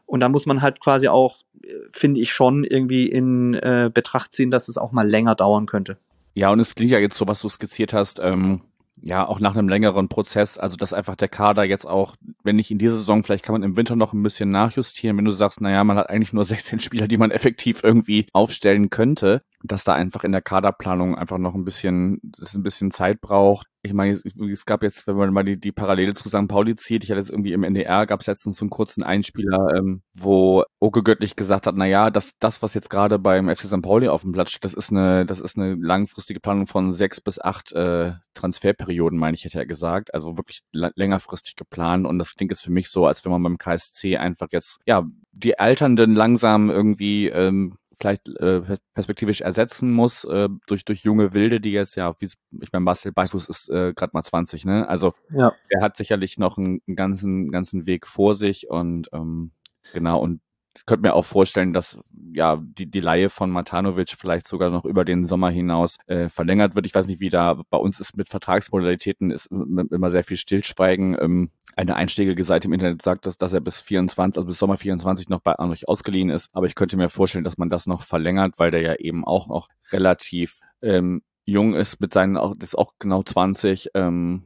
Und 0.06 0.20
da 0.20 0.28
muss 0.28 0.44
man 0.44 0.60
halt 0.60 0.80
quasi 0.80 1.08
auch, 1.08 1.38
äh, 1.62 1.68
finde 1.92 2.20
ich 2.20 2.32
schon, 2.32 2.64
irgendwie 2.64 3.06
in 3.06 3.54
äh, 3.54 3.90
Betracht 3.92 4.34
ziehen, 4.34 4.50
dass 4.50 4.68
es 4.68 4.76
auch 4.76 4.92
mal 4.92 5.08
länger 5.08 5.34
dauern 5.34 5.66
könnte. 5.66 5.96
Ja, 6.34 6.50
und 6.50 6.60
es 6.60 6.74
klingt 6.74 6.90
ja 6.90 6.98
jetzt 6.98 7.16
so, 7.16 7.26
was 7.26 7.40
du 7.40 7.48
skizziert 7.48 7.92
hast, 7.92 8.18
ähm, 8.18 8.60
ja, 9.06 9.28
auch 9.28 9.38
nach 9.38 9.54
einem 9.54 9.68
längeren 9.68 10.08
Prozess, 10.08 10.56
also 10.56 10.76
dass 10.76 10.94
einfach 10.94 11.14
der 11.14 11.28
Kader 11.28 11.62
jetzt 11.64 11.86
auch, 11.86 12.16
wenn 12.42 12.56
nicht 12.56 12.70
in 12.70 12.78
dieser 12.78 12.96
Saison, 12.96 13.22
vielleicht 13.22 13.44
kann 13.44 13.52
man 13.52 13.62
im 13.62 13.76
Winter 13.76 13.96
noch 13.96 14.14
ein 14.14 14.22
bisschen 14.22 14.50
nachjustieren, 14.50 15.18
wenn 15.18 15.26
du 15.26 15.30
sagst, 15.30 15.60
naja, 15.60 15.84
man 15.84 15.98
hat 15.98 16.08
eigentlich 16.08 16.32
nur 16.32 16.44
16 16.46 16.80
Spieler, 16.80 17.06
die 17.06 17.18
man 17.18 17.30
effektiv 17.30 17.84
irgendwie 17.84 18.26
aufstellen 18.32 18.88
könnte, 18.88 19.42
dass 19.64 19.82
da 19.82 19.94
einfach 19.94 20.24
in 20.24 20.32
der 20.32 20.42
Kaderplanung 20.42 21.16
einfach 21.16 21.38
noch 21.38 21.54
ein 21.54 21.64
bisschen, 21.64 22.20
das 22.38 22.54
ein 22.54 22.62
bisschen 22.62 22.90
Zeit 22.90 23.22
braucht. 23.22 23.66
Ich 23.82 23.94
meine, 23.94 24.12
es 24.12 24.66
gab 24.66 24.82
jetzt, 24.82 25.06
wenn 25.06 25.16
man 25.16 25.32
mal 25.32 25.42
die, 25.42 25.58
die 25.58 25.72
Parallele 25.72 26.14
zu 26.14 26.28
St. 26.28 26.48
Pauli 26.48 26.74
zieht, 26.76 27.02
ich 27.02 27.10
hatte 27.10 27.20
jetzt 27.20 27.30
irgendwie 27.30 27.54
im 27.54 27.64
NDR, 27.64 28.06
gab 28.06 28.20
es 28.20 28.26
letztens 28.26 28.58
so 28.58 28.64
einen 28.64 28.70
kurzen 28.70 29.02
Einspieler, 29.02 29.74
ähm, 29.74 30.02
wo 30.14 30.64
Oke 30.80 31.02
Göttlich 31.02 31.34
gesagt 31.34 31.66
hat, 31.66 31.76
na 31.76 31.86
ja, 31.86 32.10
das, 32.10 32.32
das, 32.40 32.62
was 32.62 32.74
jetzt 32.74 32.90
gerade 32.90 33.18
beim 33.18 33.48
FC 33.48 33.66
St. 33.66 33.82
Pauli 33.82 34.08
auf 34.08 34.20
dem 34.20 34.32
Platz 34.32 34.50
steht, 34.50 34.64
das 34.64 34.74
ist 34.74 34.90
eine, 34.90 35.24
das 35.24 35.40
ist 35.40 35.56
eine 35.56 35.74
langfristige 35.74 36.40
Planung 36.40 36.66
von 36.66 36.92
sechs 36.92 37.22
bis 37.22 37.40
acht 37.40 37.72
äh, 37.72 38.12
Transferperioden, 38.34 39.18
meine 39.18 39.34
ich, 39.34 39.44
hätte 39.44 39.58
er 39.58 39.66
gesagt. 39.66 40.12
Also 40.12 40.36
wirklich 40.36 40.60
längerfristig 40.72 41.56
geplant. 41.56 42.06
Und 42.06 42.18
das 42.18 42.34
klingt 42.34 42.52
jetzt 42.52 42.64
für 42.64 42.72
mich 42.72 42.90
so, 42.90 43.06
als 43.06 43.24
wenn 43.24 43.32
man 43.32 43.42
beim 43.42 43.58
KSC 43.58 44.18
einfach 44.18 44.48
jetzt, 44.50 44.78
ja, 44.84 45.04
die 45.32 45.58
Alternden 45.58 46.14
langsam 46.14 46.70
irgendwie 46.70 47.28
ähm, 47.28 47.76
vielleicht 47.98 48.28
äh, 48.28 48.78
perspektivisch 48.94 49.40
ersetzen 49.40 49.92
muss 49.92 50.24
äh, 50.24 50.48
durch 50.66 50.84
durch 50.84 51.02
junge 51.02 51.34
Wilde, 51.34 51.60
die 51.60 51.72
jetzt 51.72 51.96
ja, 51.96 52.14
wie 52.20 52.26
ich 52.26 52.72
meine, 52.72 52.84
Marcel 52.84 53.12
Beifuß 53.12 53.48
ist 53.48 53.68
äh, 53.68 53.92
gerade 53.94 54.10
mal 54.14 54.22
20, 54.22 54.64
ne? 54.64 54.88
Also 54.88 55.14
ja. 55.30 55.52
er 55.68 55.82
hat 55.82 55.96
sicherlich 55.96 56.38
noch 56.38 56.58
einen, 56.58 56.80
einen 56.86 56.96
ganzen 56.96 57.50
ganzen 57.50 57.86
Weg 57.86 58.06
vor 58.06 58.34
sich 58.34 58.70
und 58.70 59.08
ähm, 59.12 59.52
genau 59.92 60.20
und 60.20 60.40
könnte 60.86 61.02
mir 61.02 61.14
auch 61.14 61.24
vorstellen, 61.24 61.72
dass 61.72 62.00
ja 62.32 62.58
die, 62.60 62.90
die 62.90 63.00
Laie 63.00 63.30
von 63.30 63.50
Matanovic 63.50 64.10
vielleicht 64.10 64.48
sogar 64.48 64.70
noch 64.70 64.84
über 64.84 65.04
den 65.04 65.24
Sommer 65.24 65.50
hinaus 65.50 65.98
äh, 66.06 66.28
verlängert 66.28 66.74
wird. 66.74 66.86
Ich 66.86 66.94
weiß 66.94 67.06
nicht, 67.06 67.20
wie 67.20 67.28
da 67.28 67.60
bei 67.70 67.78
uns 67.78 68.00
ist 68.00 68.16
mit 68.16 68.28
Vertragsmodalitäten 68.28 69.30
ist 69.30 69.46
immer 69.46 70.10
sehr 70.10 70.24
viel 70.24 70.36
Stillschweigen. 70.36 71.16
Ähm, 71.20 71.50
eine 71.76 71.96
einschlägige 71.96 72.44
Seite 72.44 72.68
im 72.68 72.74
Internet 72.74 73.02
sagt, 73.02 73.26
dass, 73.26 73.36
dass 73.36 73.52
er 73.52 73.60
bis 73.60 73.80
24, 73.80 74.38
also 74.38 74.46
bis 74.46 74.58
Sommer 74.58 74.76
24 74.76 75.28
noch 75.28 75.40
bei 75.40 75.54
Anrich 75.54 75.88
ausgeliehen 75.88 76.30
ist. 76.30 76.50
Aber 76.52 76.66
ich 76.66 76.74
könnte 76.74 76.96
mir 76.96 77.08
vorstellen, 77.08 77.44
dass 77.44 77.58
man 77.58 77.70
das 77.70 77.86
noch 77.86 78.02
verlängert, 78.02 78.54
weil 78.58 78.70
der 78.70 78.80
ja 78.80 78.94
eben 78.94 79.24
auch 79.24 79.48
noch 79.48 79.68
relativ 79.90 80.60
ähm, 80.82 81.22
jung 81.44 81.74
ist 81.74 82.00
mit 82.00 82.12
seinen, 82.12 82.36
auch, 82.36 82.54
ist 82.60 82.78
auch 82.78 82.94
genau 82.98 83.22
20, 83.22 83.90
ähm, 83.94 84.44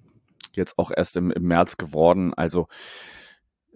jetzt 0.52 0.78
auch 0.78 0.90
erst 0.94 1.16
im, 1.16 1.30
im 1.30 1.44
März 1.44 1.76
geworden. 1.76 2.34
Also 2.34 2.68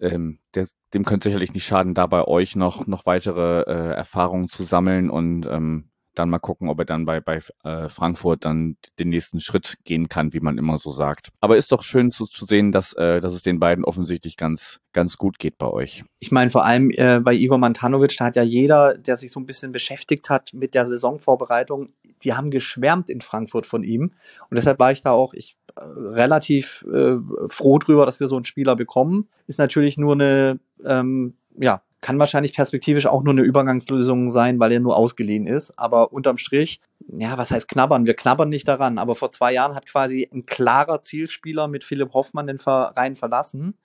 ähm, 0.03 0.39
der, 0.55 0.67
dem 0.93 1.05
könnte 1.05 1.29
sicherlich 1.29 1.53
nicht 1.53 1.65
schaden, 1.65 1.93
da 1.93 2.07
bei 2.07 2.25
euch 2.25 2.55
noch, 2.55 2.87
noch 2.87 3.05
weitere 3.05 3.61
äh, 3.61 3.93
Erfahrungen 3.95 4.49
zu 4.49 4.63
sammeln 4.63 5.09
und 5.09 5.45
ähm, 5.45 5.89
dann 6.15 6.29
mal 6.29 6.39
gucken, 6.39 6.69
ob 6.69 6.79
er 6.79 6.85
dann 6.85 7.05
bei, 7.05 7.19
bei 7.19 7.39
äh, 7.63 7.89
Frankfurt 7.89 8.45
dann 8.45 8.77
den 8.99 9.09
nächsten 9.09 9.39
Schritt 9.39 9.77
gehen 9.83 10.09
kann, 10.09 10.33
wie 10.33 10.39
man 10.39 10.57
immer 10.57 10.77
so 10.77 10.91
sagt. 10.91 11.29
Aber 11.41 11.57
ist 11.57 11.71
doch 11.71 11.83
schön 11.83 12.11
zu, 12.11 12.25
zu 12.25 12.45
sehen, 12.45 12.71
dass, 12.71 12.93
äh, 12.93 13.19
dass 13.19 13.33
es 13.33 13.41
den 13.41 13.59
beiden 13.59 13.83
offensichtlich 13.83 14.37
ganz, 14.37 14.79
ganz 14.91 15.17
gut 15.17 15.39
geht 15.39 15.57
bei 15.57 15.67
euch. 15.67 16.03
Ich 16.19 16.31
meine, 16.31 16.51
vor 16.51 16.65
allem 16.65 16.91
äh, 16.91 17.19
bei 17.19 17.33
Igor 17.33 17.57
Mantanovic, 17.57 18.15
da 18.17 18.25
hat 18.25 18.35
ja 18.35 18.43
jeder, 18.43 18.97
der 18.97 19.17
sich 19.17 19.31
so 19.31 19.39
ein 19.39 19.45
bisschen 19.45 19.71
beschäftigt 19.71 20.29
hat 20.29 20.53
mit 20.53 20.75
der 20.75 20.85
Saisonvorbereitung, 20.85 21.89
die 22.23 22.33
haben 22.33 22.51
geschwärmt 22.51 23.09
in 23.09 23.21
Frankfurt 23.21 23.65
von 23.65 23.83
ihm. 23.83 24.13
Und 24.49 24.55
deshalb 24.55 24.79
war 24.79 24.91
ich 24.91 25.01
da 25.01 25.11
auch 25.11 25.33
ich, 25.33 25.57
relativ 25.77 26.85
äh, 26.91 27.17
froh 27.47 27.79
drüber, 27.79 28.05
dass 28.05 28.19
wir 28.19 28.27
so 28.27 28.35
einen 28.35 28.45
Spieler 28.45 28.75
bekommen. 28.75 29.27
Ist 29.47 29.59
natürlich 29.59 29.97
nur 29.97 30.13
eine, 30.13 30.59
ähm, 30.85 31.35
ja, 31.59 31.81
kann 32.01 32.19
wahrscheinlich 32.19 32.53
perspektivisch 32.53 33.07
auch 33.07 33.23
nur 33.23 33.33
eine 33.33 33.43
Übergangslösung 33.43 34.29
sein, 34.29 34.59
weil 34.59 34.73
er 34.73 34.81
nur 34.81 34.97
ausgeliehen 34.97 35.47
ist. 35.47 35.77
Aber 35.79 36.11
unterm 36.11 36.37
Strich, 36.37 36.81
ja, 37.07 37.37
was 37.37 37.49
heißt 37.49 37.67
knabbern? 37.67 38.05
Wir 38.05 38.13
knabbern 38.13 38.49
nicht 38.49 38.67
daran. 38.67 38.97
Aber 38.97 39.15
vor 39.15 39.31
zwei 39.31 39.53
Jahren 39.53 39.73
hat 39.73 39.85
quasi 39.85 40.29
ein 40.31 40.45
klarer 40.45 41.03
Zielspieler 41.03 41.67
mit 41.67 41.83
Philipp 41.83 42.13
Hoffmann 42.13 42.47
den 42.47 42.57
Verein 42.57 43.15
verlassen. 43.15 43.75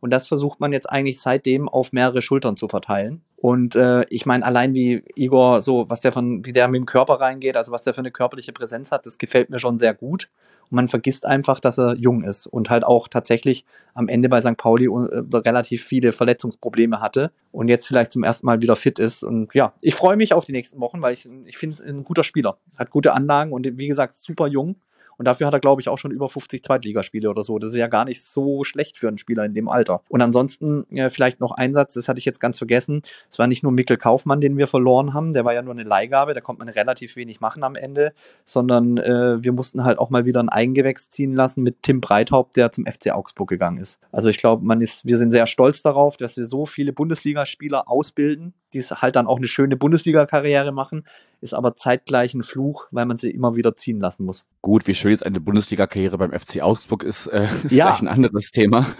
Und 0.00 0.10
das 0.10 0.28
versucht 0.28 0.60
man 0.60 0.72
jetzt 0.72 0.90
eigentlich 0.90 1.20
seitdem 1.20 1.68
auf 1.68 1.92
mehrere 1.92 2.20
Schultern 2.20 2.56
zu 2.56 2.68
verteilen. 2.68 3.22
Und 3.40 3.76
äh, 3.76 4.04
ich 4.10 4.26
meine, 4.26 4.44
allein 4.44 4.74
wie 4.74 5.04
Igor, 5.14 5.62
so, 5.62 5.88
was 5.88 6.00
der 6.00 6.10
von, 6.12 6.44
wie 6.44 6.52
der 6.52 6.66
mit 6.66 6.80
dem 6.80 6.86
Körper 6.86 7.14
reingeht, 7.14 7.56
also 7.56 7.70
was 7.70 7.84
der 7.84 7.94
für 7.94 8.00
eine 8.00 8.10
körperliche 8.10 8.52
Präsenz 8.52 8.90
hat, 8.90 9.06
das 9.06 9.16
gefällt 9.16 9.48
mir 9.48 9.60
schon 9.60 9.78
sehr 9.78 9.94
gut. 9.94 10.28
Und 10.70 10.76
man 10.76 10.88
vergisst 10.88 11.24
einfach, 11.24 11.60
dass 11.60 11.78
er 11.78 11.94
jung 11.94 12.24
ist 12.24 12.48
und 12.48 12.68
halt 12.68 12.82
auch 12.84 13.06
tatsächlich 13.06 13.64
am 13.94 14.08
Ende 14.08 14.28
bei 14.28 14.40
St. 14.42 14.56
Pauli 14.56 14.86
äh, 14.86 15.36
relativ 15.36 15.84
viele 15.84 16.10
Verletzungsprobleme 16.10 17.00
hatte 17.00 17.30
und 17.52 17.68
jetzt 17.68 17.86
vielleicht 17.86 18.10
zum 18.10 18.24
ersten 18.24 18.44
Mal 18.44 18.60
wieder 18.60 18.74
fit 18.74 18.98
ist. 18.98 19.22
Und 19.22 19.54
ja, 19.54 19.72
ich 19.82 19.94
freue 19.94 20.16
mich 20.16 20.34
auf 20.34 20.44
die 20.44 20.52
nächsten 20.52 20.80
Wochen, 20.80 21.00
weil 21.00 21.12
ich, 21.12 21.28
ich 21.44 21.58
finde 21.58 21.84
ein 21.84 22.02
guter 22.02 22.24
Spieler. 22.24 22.58
Hat 22.76 22.90
gute 22.90 23.12
Anlagen 23.12 23.52
und 23.52 23.78
wie 23.78 23.86
gesagt, 23.86 24.16
super 24.16 24.48
jung. 24.48 24.74
Und 25.18 25.26
dafür 25.26 25.46
hat 25.46 25.54
er, 25.54 25.60
glaube 25.60 25.82
ich, 25.82 25.88
auch 25.88 25.98
schon 25.98 26.10
über 26.10 26.28
50 26.28 26.62
Zweitligaspiele 26.62 27.28
oder 27.28 27.44
so. 27.44 27.58
Das 27.58 27.70
ist 27.70 27.76
ja 27.76 27.88
gar 27.88 28.04
nicht 28.04 28.24
so 28.24 28.64
schlecht 28.64 28.98
für 28.98 29.08
einen 29.08 29.18
Spieler 29.18 29.44
in 29.44 29.52
dem 29.52 29.68
Alter. 29.68 30.02
Und 30.08 30.22
ansonsten 30.22 30.88
äh, 30.90 31.10
vielleicht 31.10 31.40
noch 31.40 31.52
ein 31.52 31.74
Satz, 31.74 31.94
das 31.94 32.08
hatte 32.08 32.18
ich 32.18 32.24
jetzt 32.24 32.40
ganz 32.40 32.58
vergessen. 32.58 33.02
Es 33.30 33.38
war 33.38 33.46
nicht 33.48 33.62
nur 33.62 33.72
Mikkel 33.72 33.96
Kaufmann, 33.96 34.40
den 34.40 34.56
wir 34.56 34.66
verloren 34.68 35.12
haben. 35.14 35.32
Der 35.32 35.44
war 35.44 35.54
ja 35.54 35.62
nur 35.62 35.74
eine 35.74 35.82
Leihgabe. 35.82 36.34
Da 36.34 36.40
konnte 36.40 36.64
man 36.64 36.68
relativ 36.68 37.16
wenig 37.16 37.40
machen 37.40 37.64
am 37.64 37.74
Ende. 37.74 38.12
Sondern 38.44 38.96
äh, 38.96 39.42
wir 39.42 39.52
mussten 39.52 39.84
halt 39.84 39.98
auch 39.98 40.10
mal 40.10 40.24
wieder 40.24 40.40
ein 40.40 40.48
Eigengewächs 40.48 41.08
ziehen 41.08 41.34
lassen 41.34 41.62
mit 41.62 41.82
Tim 41.82 42.00
Breithaupt, 42.00 42.56
der 42.56 42.70
zum 42.70 42.86
FC 42.86 43.10
Augsburg 43.10 43.48
gegangen 43.48 43.78
ist. 43.78 44.00
Also 44.12 44.30
ich 44.30 44.38
glaube, 44.38 44.66
wir 44.68 45.16
sind 45.16 45.32
sehr 45.32 45.46
stolz 45.46 45.82
darauf, 45.82 46.16
dass 46.16 46.36
wir 46.36 46.46
so 46.46 46.64
viele 46.64 46.92
Bundesligaspieler 46.92 47.88
ausbilden, 47.90 48.54
die 48.72 48.82
halt 48.82 49.16
dann 49.16 49.26
auch 49.26 49.38
eine 49.38 49.46
schöne 49.46 49.76
Bundesliga-Karriere 49.76 50.72
machen, 50.72 51.04
ist 51.40 51.54
aber 51.54 51.76
zeitgleich 51.76 52.34
ein 52.34 52.42
Fluch, 52.42 52.86
weil 52.90 53.06
man 53.06 53.16
sie 53.16 53.30
immer 53.30 53.56
wieder 53.56 53.76
ziehen 53.76 54.00
lassen 54.00 54.24
muss. 54.24 54.44
Gut, 54.62 54.86
wie 54.86 54.94
schön 54.94 55.12
jetzt 55.12 55.26
eine 55.26 55.40
Bundesliga-Karriere 55.40 56.18
beim 56.18 56.32
FC 56.32 56.62
Augsburg 56.62 57.02
ist, 57.02 57.26
äh, 57.26 57.44
ist 57.64 57.72
ja. 57.72 57.86
vielleicht 57.86 58.02
ein 58.02 58.08
anderes 58.08 58.50
Thema. 58.50 58.86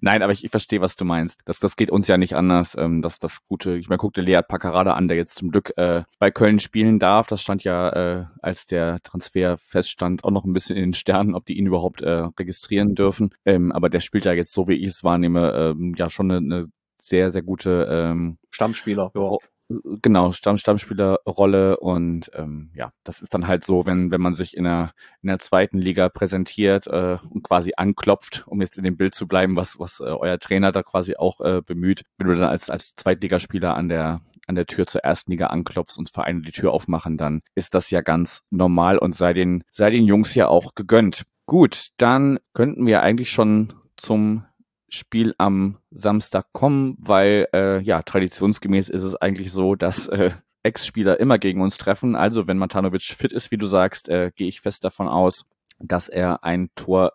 Nein, 0.00 0.22
aber 0.22 0.32
ich, 0.32 0.44
ich 0.44 0.50
verstehe, 0.50 0.80
was 0.80 0.96
du 0.96 1.04
meinst. 1.04 1.40
Das, 1.44 1.58
das 1.58 1.76
geht 1.76 1.90
uns 1.90 2.06
ja 2.06 2.16
nicht 2.16 2.34
anders. 2.34 2.76
Ähm, 2.78 3.02
dass 3.02 3.18
das 3.18 3.44
gute, 3.46 3.76
ich 3.76 3.88
meine, 3.88 3.98
guck 3.98 4.14
dir 4.14 4.22
Lead 4.22 4.48
Paccarada 4.48 4.92
an, 4.94 5.08
der 5.08 5.16
jetzt 5.16 5.34
zum 5.34 5.50
Glück 5.50 5.72
äh, 5.76 6.02
bei 6.18 6.30
Köln 6.30 6.58
spielen 6.58 6.98
darf. 6.98 7.26
Das 7.26 7.40
stand 7.40 7.64
ja, 7.64 7.90
äh, 7.90 8.24
als 8.40 8.66
der 8.66 9.00
Transfer 9.02 9.56
feststand, 9.56 10.24
auch 10.24 10.30
noch 10.30 10.44
ein 10.44 10.52
bisschen 10.52 10.76
in 10.76 10.82
den 10.82 10.92
Sternen, 10.92 11.34
ob 11.34 11.46
die 11.46 11.58
ihn 11.58 11.66
überhaupt 11.66 12.02
äh, 12.02 12.28
registrieren 12.38 12.94
dürfen. 12.94 13.34
Ähm, 13.44 13.72
aber 13.72 13.88
der 13.88 14.00
spielt 14.00 14.24
ja 14.24 14.32
jetzt, 14.32 14.52
so 14.52 14.68
wie 14.68 14.74
ich 14.74 14.90
es 14.90 15.04
wahrnehme, 15.04 15.52
ähm, 15.52 15.94
ja 15.96 16.08
schon 16.10 16.30
eine, 16.30 16.38
eine 16.38 16.66
sehr, 17.00 17.30
sehr 17.30 17.42
gute 17.42 17.88
ähm, 17.90 18.38
Stammspieler. 18.50 19.10
Ja. 19.14 19.36
Genau, 19.68 20.32
Stamm, 20.32 20.56
Stammspielerrolle 20.56 21.78
und 21.78 22.30
ähm, 22.34 22.70
ja, 22.74 22.90
das 23.04 23.20
ist 23.20 23.34
dann 23.34 23.46
halt 23.46 23.66
so, 23.66 23.84
wenn, 23.84 24.10
wenn 24.10 24.20
man 24.22 24.32
sich 24.32 24.56
in 24.56 24.64
der, 24.64 24.92
in 25.20 25.28
der 25.28 25.38
zweiten 25.40 25.76
Liga 25.76 26.08
präsentiert 26.08 26.86
äh, 26.86 27.18
und 27.28 27.42
quasi 27.42 27.72
anklopft, 27.76 28.44
um 28.46 28.62
jetzt 28.62 28.78
in 28.78 28.84
dem 28.84 28.96
Bild 28.96 29.14
zu 29.14 29.28
bleiben, 29.28 29.56
was, 29.56 29.78
was 29.78 30.00
äh, 30.00 30.04
euer 30.04 30.38
Trainer 30.38 30.72
da 30.72 30.82
quasi 30.82 31.16
auch 31.16 31.42
äh, 31.42 31.60
bemüht, 31.60 32.04
wenn 32.16 32.28
du 32.28 32.34
dann 32.34 32.48
als, 32.48 32.70
als 32.70 32.94
Zweitligaspieler 32.94 33.76
an 33.76 33.90
der 33.90 34.22
an 34.46 34.54
der 34.54 34.66
Tür 34.66 34.86
zur 34.86 35.04
ersten 35.04 35.30
Liga 35.30 35.48
anklopfst 35.48 35.98
und 35.98 36.08
Vereine 36.08 36.40
die 36.40 36.52
Tür 36.52 36.72
aufmachen, 36.72 37.18
dann 37.18 37.42
ist 37.54 37.74
das 37.74 37.90
ja 37.90 38.00
ganz 38.00 38.42
normal 38.48 38.96
und 38.96 39.14
sei 39.14 39.34
den, 39.34 39.62
sei 39.70 39.90
den 39.90 40.06
Jungs 40.06 40.34
ja 40.34 40.48
auch 40.48 40.74
gegönnt. 40.74 41.24
Gut, 41.44 41.88
dann 41.98 42.38
könnten 42.54 42.86
wir 42.86 43.02
eigentlich 43.02 43.30
schon 43.30 43.74
zum 43.98 44.44
Spiel 44.88 45.34
am 45.38 45.78
Samstag 45.90 46.46
kommen, 46.52 46.96
weil 46.98 47.48
äh, 47.52 47.80
ja 47.80 48.02
traditionsgemäß 48.02 48.88
ist 48.88 49.02
es 49.02 49.14
eigentlich 49.16 49.52
so, 49.52 49.74
dass 49.74 50.08
äh, 50.08 50.30
Ex-Spieler 50.62 51.20
immer 51.20 51.38
gegen 51.38 51.60
uns 51.60 51.78
treffen. 51.78 52.16
Also 52.16 52.46
wenn 52.46 52.58
Matanovic 52.58 53.02
fit 53.02 53.32
ist, 53.32 53.50
wie 53.50 53.56
du 53.58 53.66
sagst, 53.66 54.08
äh, 54.08 54.32
gehe 54.34 54.48
ich 54.48 54.60
fest 54.60 54.84
davon 54.84 55.08
aus, 55.08 55.46
dass 55.78 56.08
er 56.08 56.44
ein 56.44 56.70
Tor 56.74 57.12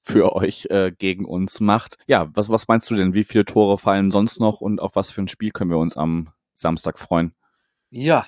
für 0.00 0.36
euch 0.36 0.66
äh, 0.70 0.92
gegen 0.96 1.24
uns 1.24 1.60
macht. 1.60 1.98
Ja, 2.06 2.30
was, 2.32 2.48
was 2.48 2.68
meinst 2.68 2.88
du 2.90 2.94
denn? 2.94 3.12
Wie 3.12 3.24
viele 3.24 3.44
Tore 3.44 3.76
fallen 3.76 4.10
sonst 4.10 4.38
noch 4.38 4.60
und 4.60 4.80
auf 4.80 4.94
was 4.94 5.10
für 5.10 5.20
ein 5.20 5.28
Spiel 5.28 5.50
können 5.50 5.70
wir 5.70 5.78
uns 5.78 5.96
am 5.96 6.28
Samstag 6.54 6.98
freuen? 6.98 7.34
Ja, 7.90 8.24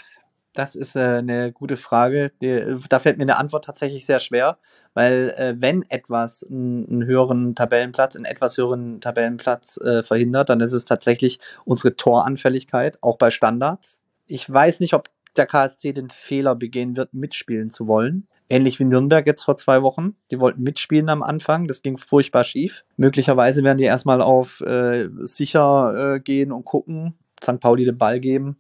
das 0.59 0.75
ist 0.75 0.97
äh, 0.97 1.19
eine 1.19 1.53
gute 1.53 1.77
Frage. 1.77 2.33
Die, 2.43 2.77
da 2.89 2.99
fällt 2.99 3.17
mir 3.17 3.23
eine 3.23 3.37
Antwort 3.37 3.65
tatsächlich 3.65 4.05
sehr 4.05 4.19
schwer, 4.19 4.59
weil 4.93 5.33
äh, 5.37 5.55
wenn 5.57 5.83
etwas 5.89 6.45
einen, 6.45 7.05
höheren 7.05 7.55
Tabellenplatz, 7.55 8.17
einen 8.17 8.25
etwas 8.25 8.59
höheren 8.59 9.01
Tabellenplatz 9.01 9.79
äh, 9.79 10.03
verhindert, 10.03 10.49
dann 10.49 10.61
ist 10.61 10.73
es 10.73 10.85
tatsächlich 10.85 11.39
unsere 11.65 11.95
Toranfälligkeit, 11.95 12.99
auch 13.03 13.19
bei 13.19 13.31
Standards. 13.31 14.01
Ich 14.27 14.53
weiß 14.53 14.81
nicht, 14.81 14.95
ob 14.95 15.09
der 15.37 15.47
KSC 15.47 15.93
den 15.93 16.11
Fehler 16.11 16.57
begehen 16.57 16.97
wird, 16.97 17.15
mitspielen 17.15 17.71
zu 17.71 17.87
wollen. 17.87 18.27
Ähnlich 18.51 18.81
wie 18.81 18.85
Nürnberg 18.85 19.27
jetzt 19.27 19.45
vor 19.45 19.57
zwei 19.57 19.83
Wochen. 19.83 20.17
Die 20.33 20.41
wollten 20.41 20.63
mitspielen 20.65 21.09
am 21.09 21.23
Anfang. 21.23 21.69
Das 21.69 21.83
ging 21.83 21.99
furchtbar 21.99 22.43
schief. 22.43 22.85
Möglicherweise 22.97 23.63
werden 23.63 23.79
die 23.79 23.85
erstmal 23.85 24.23
auf 24.23 24.61
äh, 24.63 25.09
sicher 25.23 26.17
äh, 26.17 26.21
gehen 26.21 26.51
und 26.51 26.65
gucken, 26.65 27.15
St. 27.43 27.61
Pauli 27.61 27.85
den 27.85 27.99
Ball 27.99 28.21
geben 28.21 28.57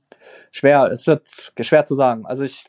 schwer, 0.50 0.90
es 0.90 1.06
wird 1.06 1.22
schwer 1.60 1.84
zu 1.84 1.94
sagen. 1.94 2.26
Also 2.26 2.44
ich, 2.44 2.66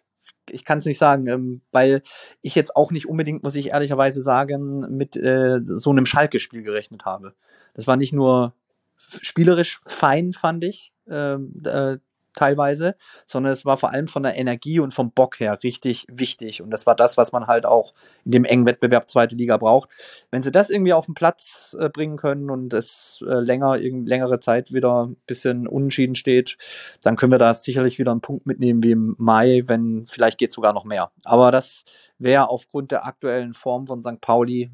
ich 0.50 0.65
kann 0.65 0.80
es 0.80 0.86
nicht 0.86 0.98
sagen, 0.98 1.28
ähm, 1.28 1.62
weil 1.72 2.02
ich 2.41 2.56
jetzt 2.56 2.76
auch 2.76 2.91
nicht 2.91 3.08
unbedingt, 3.08 3.43
muss 3.43 3.56
ich 3.56 3.67
ehrlicherweise 3.67 4.22
sagen, 4.22 4.95
mit 4.95 5.15
äh, 5.15 5.60
so 5.63 5.91
einem 5.91 6.06
Schalke-Spiel 6.06 6.63
gerechnet 6.63 7.06
habe. 7.06 7.34
Das 7.74 7.88
war 7.88 7.98
nicht 7.98 8.13
nur 8.13 8.54
spielerisch 8.98 9.82
fein, 9.86 10.34
fand 10.34 10.63
ich, 10.63 10.93
ähm, 11.08 11.62
äh, 11.65 11.98
teilweise, 12.39 12.95
sondern 13.25 13.52
es 13.52 13.65
war 13.65 13.78
vor 13.78 13.91
allem 13.91 14.08
von 14.08 14.23
der 14.23 14.38
Energie 14.38 14.80
und 14.80 14.93
vom 14.93 15.12
Bock 15.12 15.39
her 15.39 15.60
richtig 15.62 16.08
wichtig. 16.10 16.62
Und 16.62 16.71
das 16.71 16.86
war 16.86 16.95
das, 16.95 17.17
was 17.17 17.32
man 17.32 17.47
halt 17.47 17.65
auch 17.65 17.93
in 18.23 18.32
dem 18.32 18.45
engen 18.45 18.65
Wettbewerb 18.65 19.10
zweite 19.10 19.36
Liga 19.36 19.58
braucht. 19.58 19.89
Wenn 20.32 20.41
sie 20.41 20.52
das 20.52 20.69
irgendwie 20.69 20.93
auf 20.93 21.06
den 21.06 21.15
Platz 21.15 21.75
äh, 21.80 21.89
bringen 21.89 22.17
können 22.17 22.49
und 22.49 22.73
es 22.73 23.19
äh, 23.28 23.39
länger, 23.39 23.78
längere 23.78 24.39
Zeit 24.39 24.73
wieder 24.73 25.08
ein 25.08 25.17
bisschen 25.28 25.67
unentschieden 25.67 26.15
steht, 26.15 26.58
dann 27.04 27.17
können 27.17 27.34
wir 27.34 27.39
da 27.39 27.54
sicherlich 27.54 27.99
wieder 27.99 28.12
einen 28.12 28.21
Punkt 28.21 28.45
mitnehmen 28.45 28.84
wie 28.84 28.91
im 28.91 29.15
Mai, 29.17 29.63
wenn 29.65 30.06
vielleicht 30.08 30.38
geht 30.38 30.54
sogar 30.54 30.73
noch 30.73 30.86
mehr. 30.86 31.12
Aber 31.25 31.52
das 31.52 31.84
wäre 32.17 32.49
aufgrund 32.49 32.91
der 32.91 33.06
aktuellen 33.06 33.54
Form 33.54 33.88
von 33.88 34.02
St. 34.02 34.21
Pauli 34.21 34.71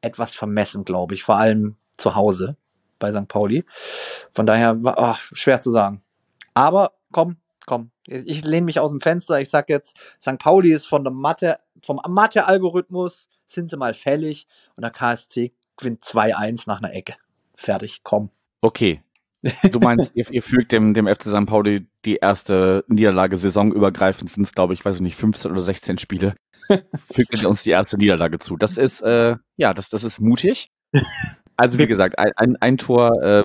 etwas 0.00 0.34
vermessen, 0.34 0.84
glaube 0.84 1.14
ich, 1.14 1.22
vor 1.22 1.36
allem 1.36 1.76
zu 1.96 2.14
Hause 2.14 2.56
bei 2.98 3.12
St. 3.12 3.28
Pauli. 3.28 3.64
Von 4.32 4.46
daher 4.46 4.82
war 4.82 4.96
oh, 4.98 5.34
schwer 5.34 5.60
zu 5.60 5.72
sagen. 5.72 6.03
Aber 6.54 6.92
komm, 7.12 7.36
komm, 7.66 7.90
ich 8.06 8.44
lehne 8.44 8.64
mich 8.64 8.80
aus 8.80 8.90
dem 8.90 9.00
Fenster. 9.00 9.40
Ich 9.40 9.50
sag 9.50 9.68
jetzt, 9.68 9.96
St. 10.20 10.38
Pauli 10.38 10.72
ist 10.72 10.86
von 10.86 11.04
der 11.04 11.12
Mathe, 11.12 11.58
vom 11.82 12.00
Mathe-Algorithmus 12.06 13.28
sind 13.46 13.70
sie 13.70 13.76
mal 13.76 13.94
fällig 13.94 14.46
und 14.76 14.82
der 14.82 14.90
KSC 14.90 15.52
gewinnt 15.76 16.04
2-1 16.04 16.64
nach 16.66 16.78
einer 16.78 16.94
Ecke. 16.94 17.14
Fertig, 17.54 18.00
komm. 18.02 18.30
Okay. 18.60 19.02
Du 19.70 19.78
meinst, 19.78 20.16
ihr, 20.16 20.30
ihr 20.30 20.42
fügt 20.42 20.72
dem, 20.72 20.94
dem 20.94 21.06
FC 21.06 21.24
St. 21.24 21.46
Pauli 21.46 21.86
die 22.06 22.16
erste 22.16 22.82
Niederlage 22.88 23.36
saisonübergreifend, 23.36 24.30
sind 24.30 24.44
es, 24.44 24.54
glaube 24.54 24.72
ich, 24.72 24.82
weiß 24.82 25.00
nicht, 25.00 25.16
15 25.16 25.50
oder 25.50 25.60
16 25.60 25.98
Spiele. 25.98 26.34
fügt 27.12 27.44
uns 27.44 27.62
die 27.62 27.70
erste 27.70 27.98
Niederlage 27.98 28.38
zu. 28.38 28.56
Das 28.56 28.78
ist, 28.78 29.02
äh, 29.02 29.36
ja, 29.56 29.74
das, 29.74 29.90
das 29.90 30.02
ist 30.02 30.20
mutig. 30.20 30.70
Also 31.56 31.78
wie 31.78 31.86
gesagt, 31.86 32.18
ein, 32.18 32.32
ein, 32.36 32.56
ein 32.56 32.78
Tor 32.78 33.22
äh, 33.22 33.44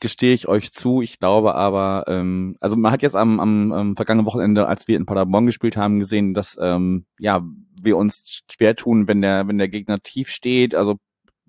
gestehe 0.00 0.32
ich 0.32 0.48
euch 0.48 0.72
zu. 0.72 1.02
Ich 1.02 1.18
glaube 1.18 1.54
aber, 1.54 2.04
ähm, 2.08 2.56
also 2.60 2.76
man 2.76 2.90
hat 2.90 3.02
jetzt 3.02 3.16
am, 3.16 3.38
am, 3.38 3.72
am 3.72 3.96
vergangenen 3.96 4.26
Wochenende, 4.26 4.66
als 4.66 4.88
wir 4.88 4.96
in 4.96 5.06
Paderborn 5.06 5.46
gespielt 5.46 5.76
haben, 5.76 5.98
gesehen, 5.98 6.32
dass 6.32 6.56
ähm, 6.60 7.04
ja 7.18 7.42
wir 7.82 7.96
uns 7.96 8.42
schwer 8.50 8.74
tun, 8.74 9.08
wenn 9.08 9.20
der 9.20 9.46
wenn 9.46 9.58
der 9.58 9.68
Gegner 9.68 10.00
tief 10.00 10.30
steht. 10.30 10.74
Also 10.74 10.98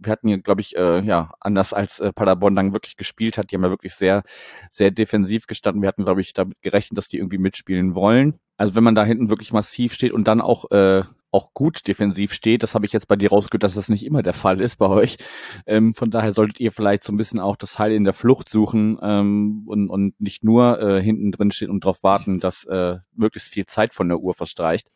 wir 0.03 0.11
hatten 0.11 0.27
hier, 0.27 0.39
glaube 0.39 0.61
ich, 0.61 0.75
äh, 0.75 1.01
ja, 1.01 1.33
anders 1.39 1.73
als 1.73 1.99
äh, 1.99 2.11
Paderborn 2.11 2.55
dann 2.55 2.73
wirklich 2.73 2.97
gespielt 2.97 3.37
hat. 3.37 3.51
Die 3.51 3.55
haben 3.55 3.63
ja 3.63 3.69
wirklich 3.69 3.93
sehr, 3.93 4.23
sehr 4.71 4.91
defensiv 4.91 5.47
gestanden. 5.47 5.81
Wir 5.81 5.87
hatten, 5.87 6.03
glaube 6.05 6.21
ich, 6.21 6.33
damit 6.33 6.61
gerechnet, 6.61 6.97
dass 6.97 7.07
die 7.07 7.17
irgendwie 7.17 7.37
mitspielen 7.37 7.95
wollen. 7.95 8.39
Also 8.57 8.75
wenn 8.75 8.83
man 8.83 8.95
da 8.95 9.05
hinten 9.05 9.29
wirklich 9.29 9.53
massiv 9.53 9.93
steht 9.93 10.11
und 10.11 10.27
dann 10.27 10.41
auch 10.41 10.69
äh, 10.71 11.03
auch 11.31 11.53
gut 11.53 11.87
defensiv 11.87 12.33
steht. 12.33 12.63
Das 12.63 12.75
habe 12.75 12.85
ich 12.85 12.93
jetzt 12.93 13.07
bei 13.07 13.15
dir 13.15 13.29
rausgehört, 13.29 13.63
dass 13.63 13.75
das 13.75 13.89
nicht 13.89 14.05
immer 14.05 14.21
der 14.21 14.33
Fall 14.33 14.61
ist 14.61 14.77
bei 14.77 14.87
euch. 14.87 15.17
Ähm, 15.65 15.93
von 15.93 16.11
daher 16.11 16.33
solltet 16.33 16.59
ihr 16.59 16.71
vielleicht 16.71 17.03
so 17.03 17.13
ein 17.13 17.17
bisschen 17.17 17.39
auch 17.39 17.55
das 17.55 17.79
Heil 17.79 17.93
in 17.93 18.03
der 18.03 18.13
Flucht 18.13 18.49
suchen 18.49 18.99
ähm, 19.01 19.63
und, 19.65 19.89
und 19.89 20.19
nicht 20.19 20.43
nur 20.43 20.79
äh, 20.81 21.01
hinten 21.01 21.31
drin 21.31 21.51
stehen 21.51 21.69
und 21.69 21.85
darauf 21.85 22.03
warten, 22.03 22.39
dass 22.39 22.65
äh, 22.65 22.97
möglichst 23.13 23.53
viel 23.53 23.65
Zeit 23.65 23.93
von 23.93 24.09
der 24.09 24.19
Uhr 24.19 24.33
verstreicht. 24.33 24.87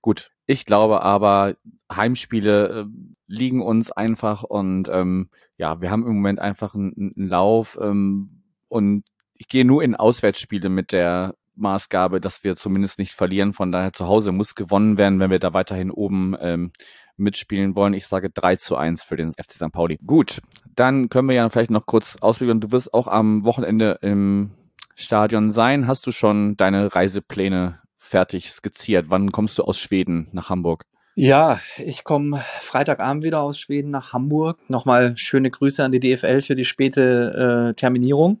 Gut, 0.00 0.30
ich 0.46 0.64
glaube 0.64 1.02
aber, 1.02 1.56
Heimspiele 1.92 2.68
äh, 2.68 2.84
liegen 3.26 3.62
uns 3.62 3.92
einfach 3.92 4.42
und 4.42 4.88
ähm, 4.88 5.28
ja, 5.56 5.80
wir 5.80 5.90
haben 5.90 6.06
im 6.06 6.14
Moment 6.14 6.38
einfach 6.38 6.74
einen, 6.74 7.14
einen 7.16 7.28
Lauf 7.28 7.78
ähm, 7.80 8.42
und 8.68 9.04
ich 9.34 9.48
gehe 9.48 9.64
nur 9.64 9.82
in 9.82 9.96
Auswärtsspiele 9.96 10.68
mit 10.68 10.92
der 10.92 11.34
Maßgabe, 11.60 12.20
dass 12.20 12.44
wir 12.44 12.56
zumindest 12.56 12.98
nicht 12.98 13.12
verlieren. 13.12 13.52
Von 13.52 13.72
daher 13.72 13.92
zu 13.92 14.06
Hause 14.06 14.32
muss 14.32 14.54
gewonnen 14.54 14.98
werden, 14.98 15.20
wenn 15.20 15.30
wir 15.30 15.38
da 15.38 15.52
weiterhin 15.52 15.90
oben 15.90 16.36
ähm, 16.40 16.72
mitspielen 17.16 17.76
wollen. 17.76 17.94
Ich 17.94 18.06
sage 18.06 18.30
3 18.30 18.56
zu 18.56 18.76
1 18.76 19.04
für 19.04 19.16
den 19.16 19.32
FC 19.32 19.52
St. 19.52 19.72
Pauli. 19.72 19.98
Gut, 20.04 20.40
dann 20.74 21.08
können 21.08 21.28
wir 21.28 21.36
ja 21.36 21.48
vielleicht 21.48 21.70
noch 21.70 21.86
kurz 21.86 22.16
ausblicken. 22.20 22.60
Du 22.60 22.72
wirst 22.72 22.92
auch 22.92 23.06
am 23.06 23.44
Wochenende 23.44 23.98
im 24.02 24.52
Stadion 24.94 25.50
sein. 25.50 25.86
Hast 25.86 26.06
du 26.06 26.12
schon 26.12 26.56
deine 26.56 26.94
Reisepläne 26.94 27.80
fertig 27.96 28.50
skizziert? 28.50 29.06
Wann 29.08 29.30
kommst 29.32 29.58
du 29.58 29.64
aus 29.64 29.78
Schweden 29.78 30.28
nach 30.32 30.50
Hamburg? 30.50 30.84
Ja, 31.14 31.60
ich 31.76 32.04
komme 32.04 32.42
Freitagabend 32.60 33.24
wieder 33.24 33.40
aus 33.40 33.58
Schweden 33.58 33.90
nach 33.90 34.12
Hamburg. 34.12 34.58
Nochmal 34.68 35.16
schöne 35.16 35.50
Grüße 35.50 35.84
an 35.84 35.92
die 35.92 36.00
DFL 36.00 36.40
für 36.40 36.54
die 36.54 36.64
späte 36.64 37.70
äh, 37.70 37.74
Terminierung. 37.74 38.40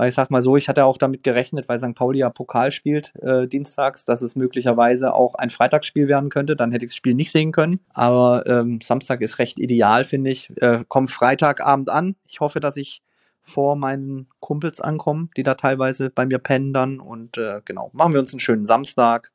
Weil 0.00 0.08
ich 0.08 0.14
sag 0.14 0.30
mal 0.30 0.40
so, 0.40 0.56
ich 0.56 0.70
hatte 0.70 0.86
auch 0.86 0.96
damit 0.96 1.24
gerechnet, 1.24 1.68
weil 1.68 1.78
St. 1.78 1.94
Pauli 1.94 2.20
ja 2.20 2.30
Pokal 2.30 2.72
spielt 2.72 3.12
äh, 3.20 3.46
dienstags, 3.46 4.06
dass 4.06 4.22
es 4.22 4.34
möglicherweise 4.34 5.12
auch 5.12 5.34
ein 5.34 5.50
Freitagsspiel 5.50 6.08
werden 6.08 6.30
könnte. 6.30 6.56
Dann 6.56 6.72
hätte 6.72 6.86
ich 6.86 6.92
das 6.92 6.96
Spiel 6.96 7.12
nicht 7.12 7.30
sehen 7.30 7.52
können. 7.52 7.80
Aber 7.92 8.46
ähm, 8.46 8.80
Samstag 8.80 9.20
ist 9.20 9.38
recht 9.38 9.60
ideal, 9.60 10.04
finde 10.04 10.30
ich. 10.30 10.50
Äh, 10.56 10.84
komm 10.88 11.06
Freitagabend 11.06 11.90
an. 11.90 12.16
Ich 12.26 12.40
hoffe, 12.40 12.60
dass 12.60 12.78
ich 12.78 13.02
vor 13.42 13.76
meinen 13.76 14.26
Kumpels 14.40 14.80
ankomme, 14.80 15.28
die 15.36 15.42
da 15.42 15.54
teilweise 15.54 16.08
bei 16.08 16.24
mir 16.24 16.38
pennen 16.38 16.72
dann. 16.72 16.98
Und 16.98 17.36
äh, 17.36 17.60
genau, 17.66 17.90
machen 17.92 18.14
wir 18.14 18.20
uns 18.20 18.32
einen 18.32 18.40
schönen 18.40 18.64
Samstag. 18.64 19.32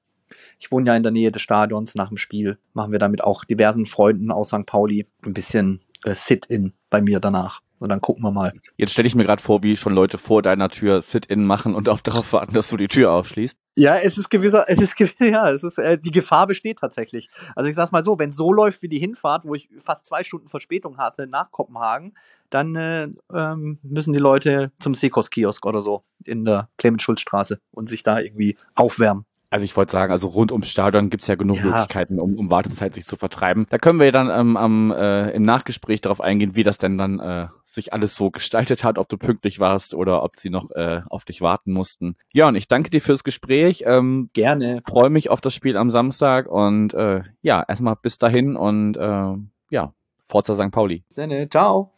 Ich 0.60 0.72
wohne 0.72 0.88
ja 0.88 0.96
in 0.96 1.04
der 1.04 1.12
Nähe 1.12 1.32
des 1.32 1.44
Stadions 1.44 1.94
nach 1.94 2.08
dem 2.08 2.18
Spiel. 2.18 2.58
Machen 2.74 2.92
wir 2.92 2.98
damit 2.98 3.24
auch 3.24 3.46
diversen 3.46 3.86
Freunden 3.86 4.32
aus 4.32 4.48
St. 4.48 4.66
Pauli 4.66 5.06
ein 5.24 5.36
bisschen 5.36 5.82
äh, 6.06 6.16
Sit-in 6.16 6.74
bei 6.90 7.04
mir 7.04 7.20
danach. 7.20 7.62
Und 7.86 7.90
dann 7.90 8.02
gucken 8.02 8.24
wir 8.24 8.32
mal. 8.32 8.52
Jetzt 8.78 8.94
stelle 8.94 9.08
ich 9.08 9.14
mir 9.14 9.26
gerade 9.26 9.44
vor, 9.44 9.62
wie 9.62 9.78
schon 9.78 9.94
Leute 9.94 10.18
vor 10.18 10.42
deiner 10.42 10.70
Tür 10.70 11.04
Sit-in 11.04 11.46
machen 11.46 11.76
und 11.76 11.88
auch 11.88 12.02
darauf 12.02 12.34
warten, 12.34 12.56
dass 12.56 12.68
du 12.70 12.78
die 12.78 12.88
Tür 12.88 13.12
aufschließt. 13.12 13.60
Ja, 13.76 13.96
es 13.98 14.18
ist 14.18 14.30
gewisser, 14.30 14.66
es 14.68 14.80
ist 14.82 14.96
ja, 15.20 15.52
es 15.52 15.64
ist 15.64 15.78
äh, 15.78 16.00
die 16.00 16.10
Gefahr 16.10 16.48
besteht 16.48 16.80
tatsächlich. 16.80 17.30
Also 17.56 17.70
ich 17.70 17.76
sag's 17.76 17.92
mal 17.92 18.02
so, 18.02 18.18
wenn 18.18 18.30
es 18.30 18.38
so 18.38 18.52
läuft 18.52 18.82
wie 18.82 18.88
die 18.88 18.98
Hinfahrt, 18.98 19.46
wo 19.46 19.54
ich 19.54 19.70
fast 19.78 20.08
zwei 20.08 20.24
Stunden 20.24 20.50
Verspätung 20.50 20.98
hatte 20.98 21.28
nach 21.28 21.52
Kopenhagen, 21.52 22.16
dann 22.50 22.76
äh, 22.76 23.08
ähm, 23.32 23.78
müssen 23.84 24.12
die 24.12 24.18
Leute 24.18 24.72
zum 24.80 24.96
Sekos-Kiosk 24.96 25.64
oder 25.64 25.84
so 25.84 26.02
in 26.24 26.44
der 26.44 26.70
Clemens-Schulz-Straße 26.80 27.60
und 27.70 27.88
sich 27.88 28.02
da 28.02 28.18
irgendwie 28.18 28.58
aufwärmen. 28.74 29.26
Also 29.56 29.64
ich 29.64 29.78
wollte 29.78 29.94
sagen, 29.94 30.12
also 30.12 30.28
rund 30.28 30.52
ums 30.52 30.70
Stadion 30.70 31.10
gibt's 31.10 31.28
ja 31.28 31.36
genug 31.36 31.58
ja. 31.58 31.66
Möglichkeiten, 31.66 32.20
um, 32.20 32.36
um 32.38 32.52
Wartezeit 32.52 32.94
sich 32.94 33.06
zu 33.06 33.16
vertreiben. 33.16 33.68
Da 33.70 33.78
können 33.78 34.02
wir 34.02 34.12
dann 34.12 34.30
ähm, 34.30 34.58
am, 34.58 34.92
äh, 34.92 35.30
im 35.32 35.44
Nachgespräch 35.44 36.02
darauf 36.02 36.20
eingehen, 36.20 36.56
wie 36.56 36.64
das 36.64 36.78
denn 36.78 36.98
dann 36.98 37.20
äh, 37.20 37.48
sich 37.76 37.94
alles 37.94 38.16
so 38.16 38.32
gestaltet 38.32 38.84
hat, 38.84 38.98
ob 38.98 39.08
du 39.10 39.18
pünktlich 39.18 39.60
warst 39.60 39.94
oder 39.94 40.24
ob 40.24 40.40
sie 40.40 40.50
noch 40.50 40.72
äh, 40.72 41.02
auf 41.10 41.26
dich 41.26 41.42
warten 41.42 41.72
mussten. 41.72 42.16
Ja, 42.34 42.48
und 42.48 42.56
ich 42.56 42.68
danke 42.68 42.90
dir 42.90 43.02
fürs 43.02 43.24
Gespräch. 43.24 43.84
Ähm, 43.86 44.30
Gerne. 44.34 44.82
Freue 44.88 45.10
mich 45.10 45.30
auf 45.30 45.42
das 45.42 45.54
Spiel 45.54 45.78
am 45.78 45.90
Samstag 45.90 46.48
und 46.48 46.94
äh, 46.94 47.22
ja, 47.42 47.64
erstmal 47.68 47.96
bis 47.96 48.18
dahin 48.18 48.56
und 48.56 48.98
äh, 48.98 49.34
ja, 49.72 49.94
Forza 50.24 50.56
St. 50.56 50.72
Pauli. 50.72 51.04
Gerne. 51.14 51.50
Ciao. 51.50 51.95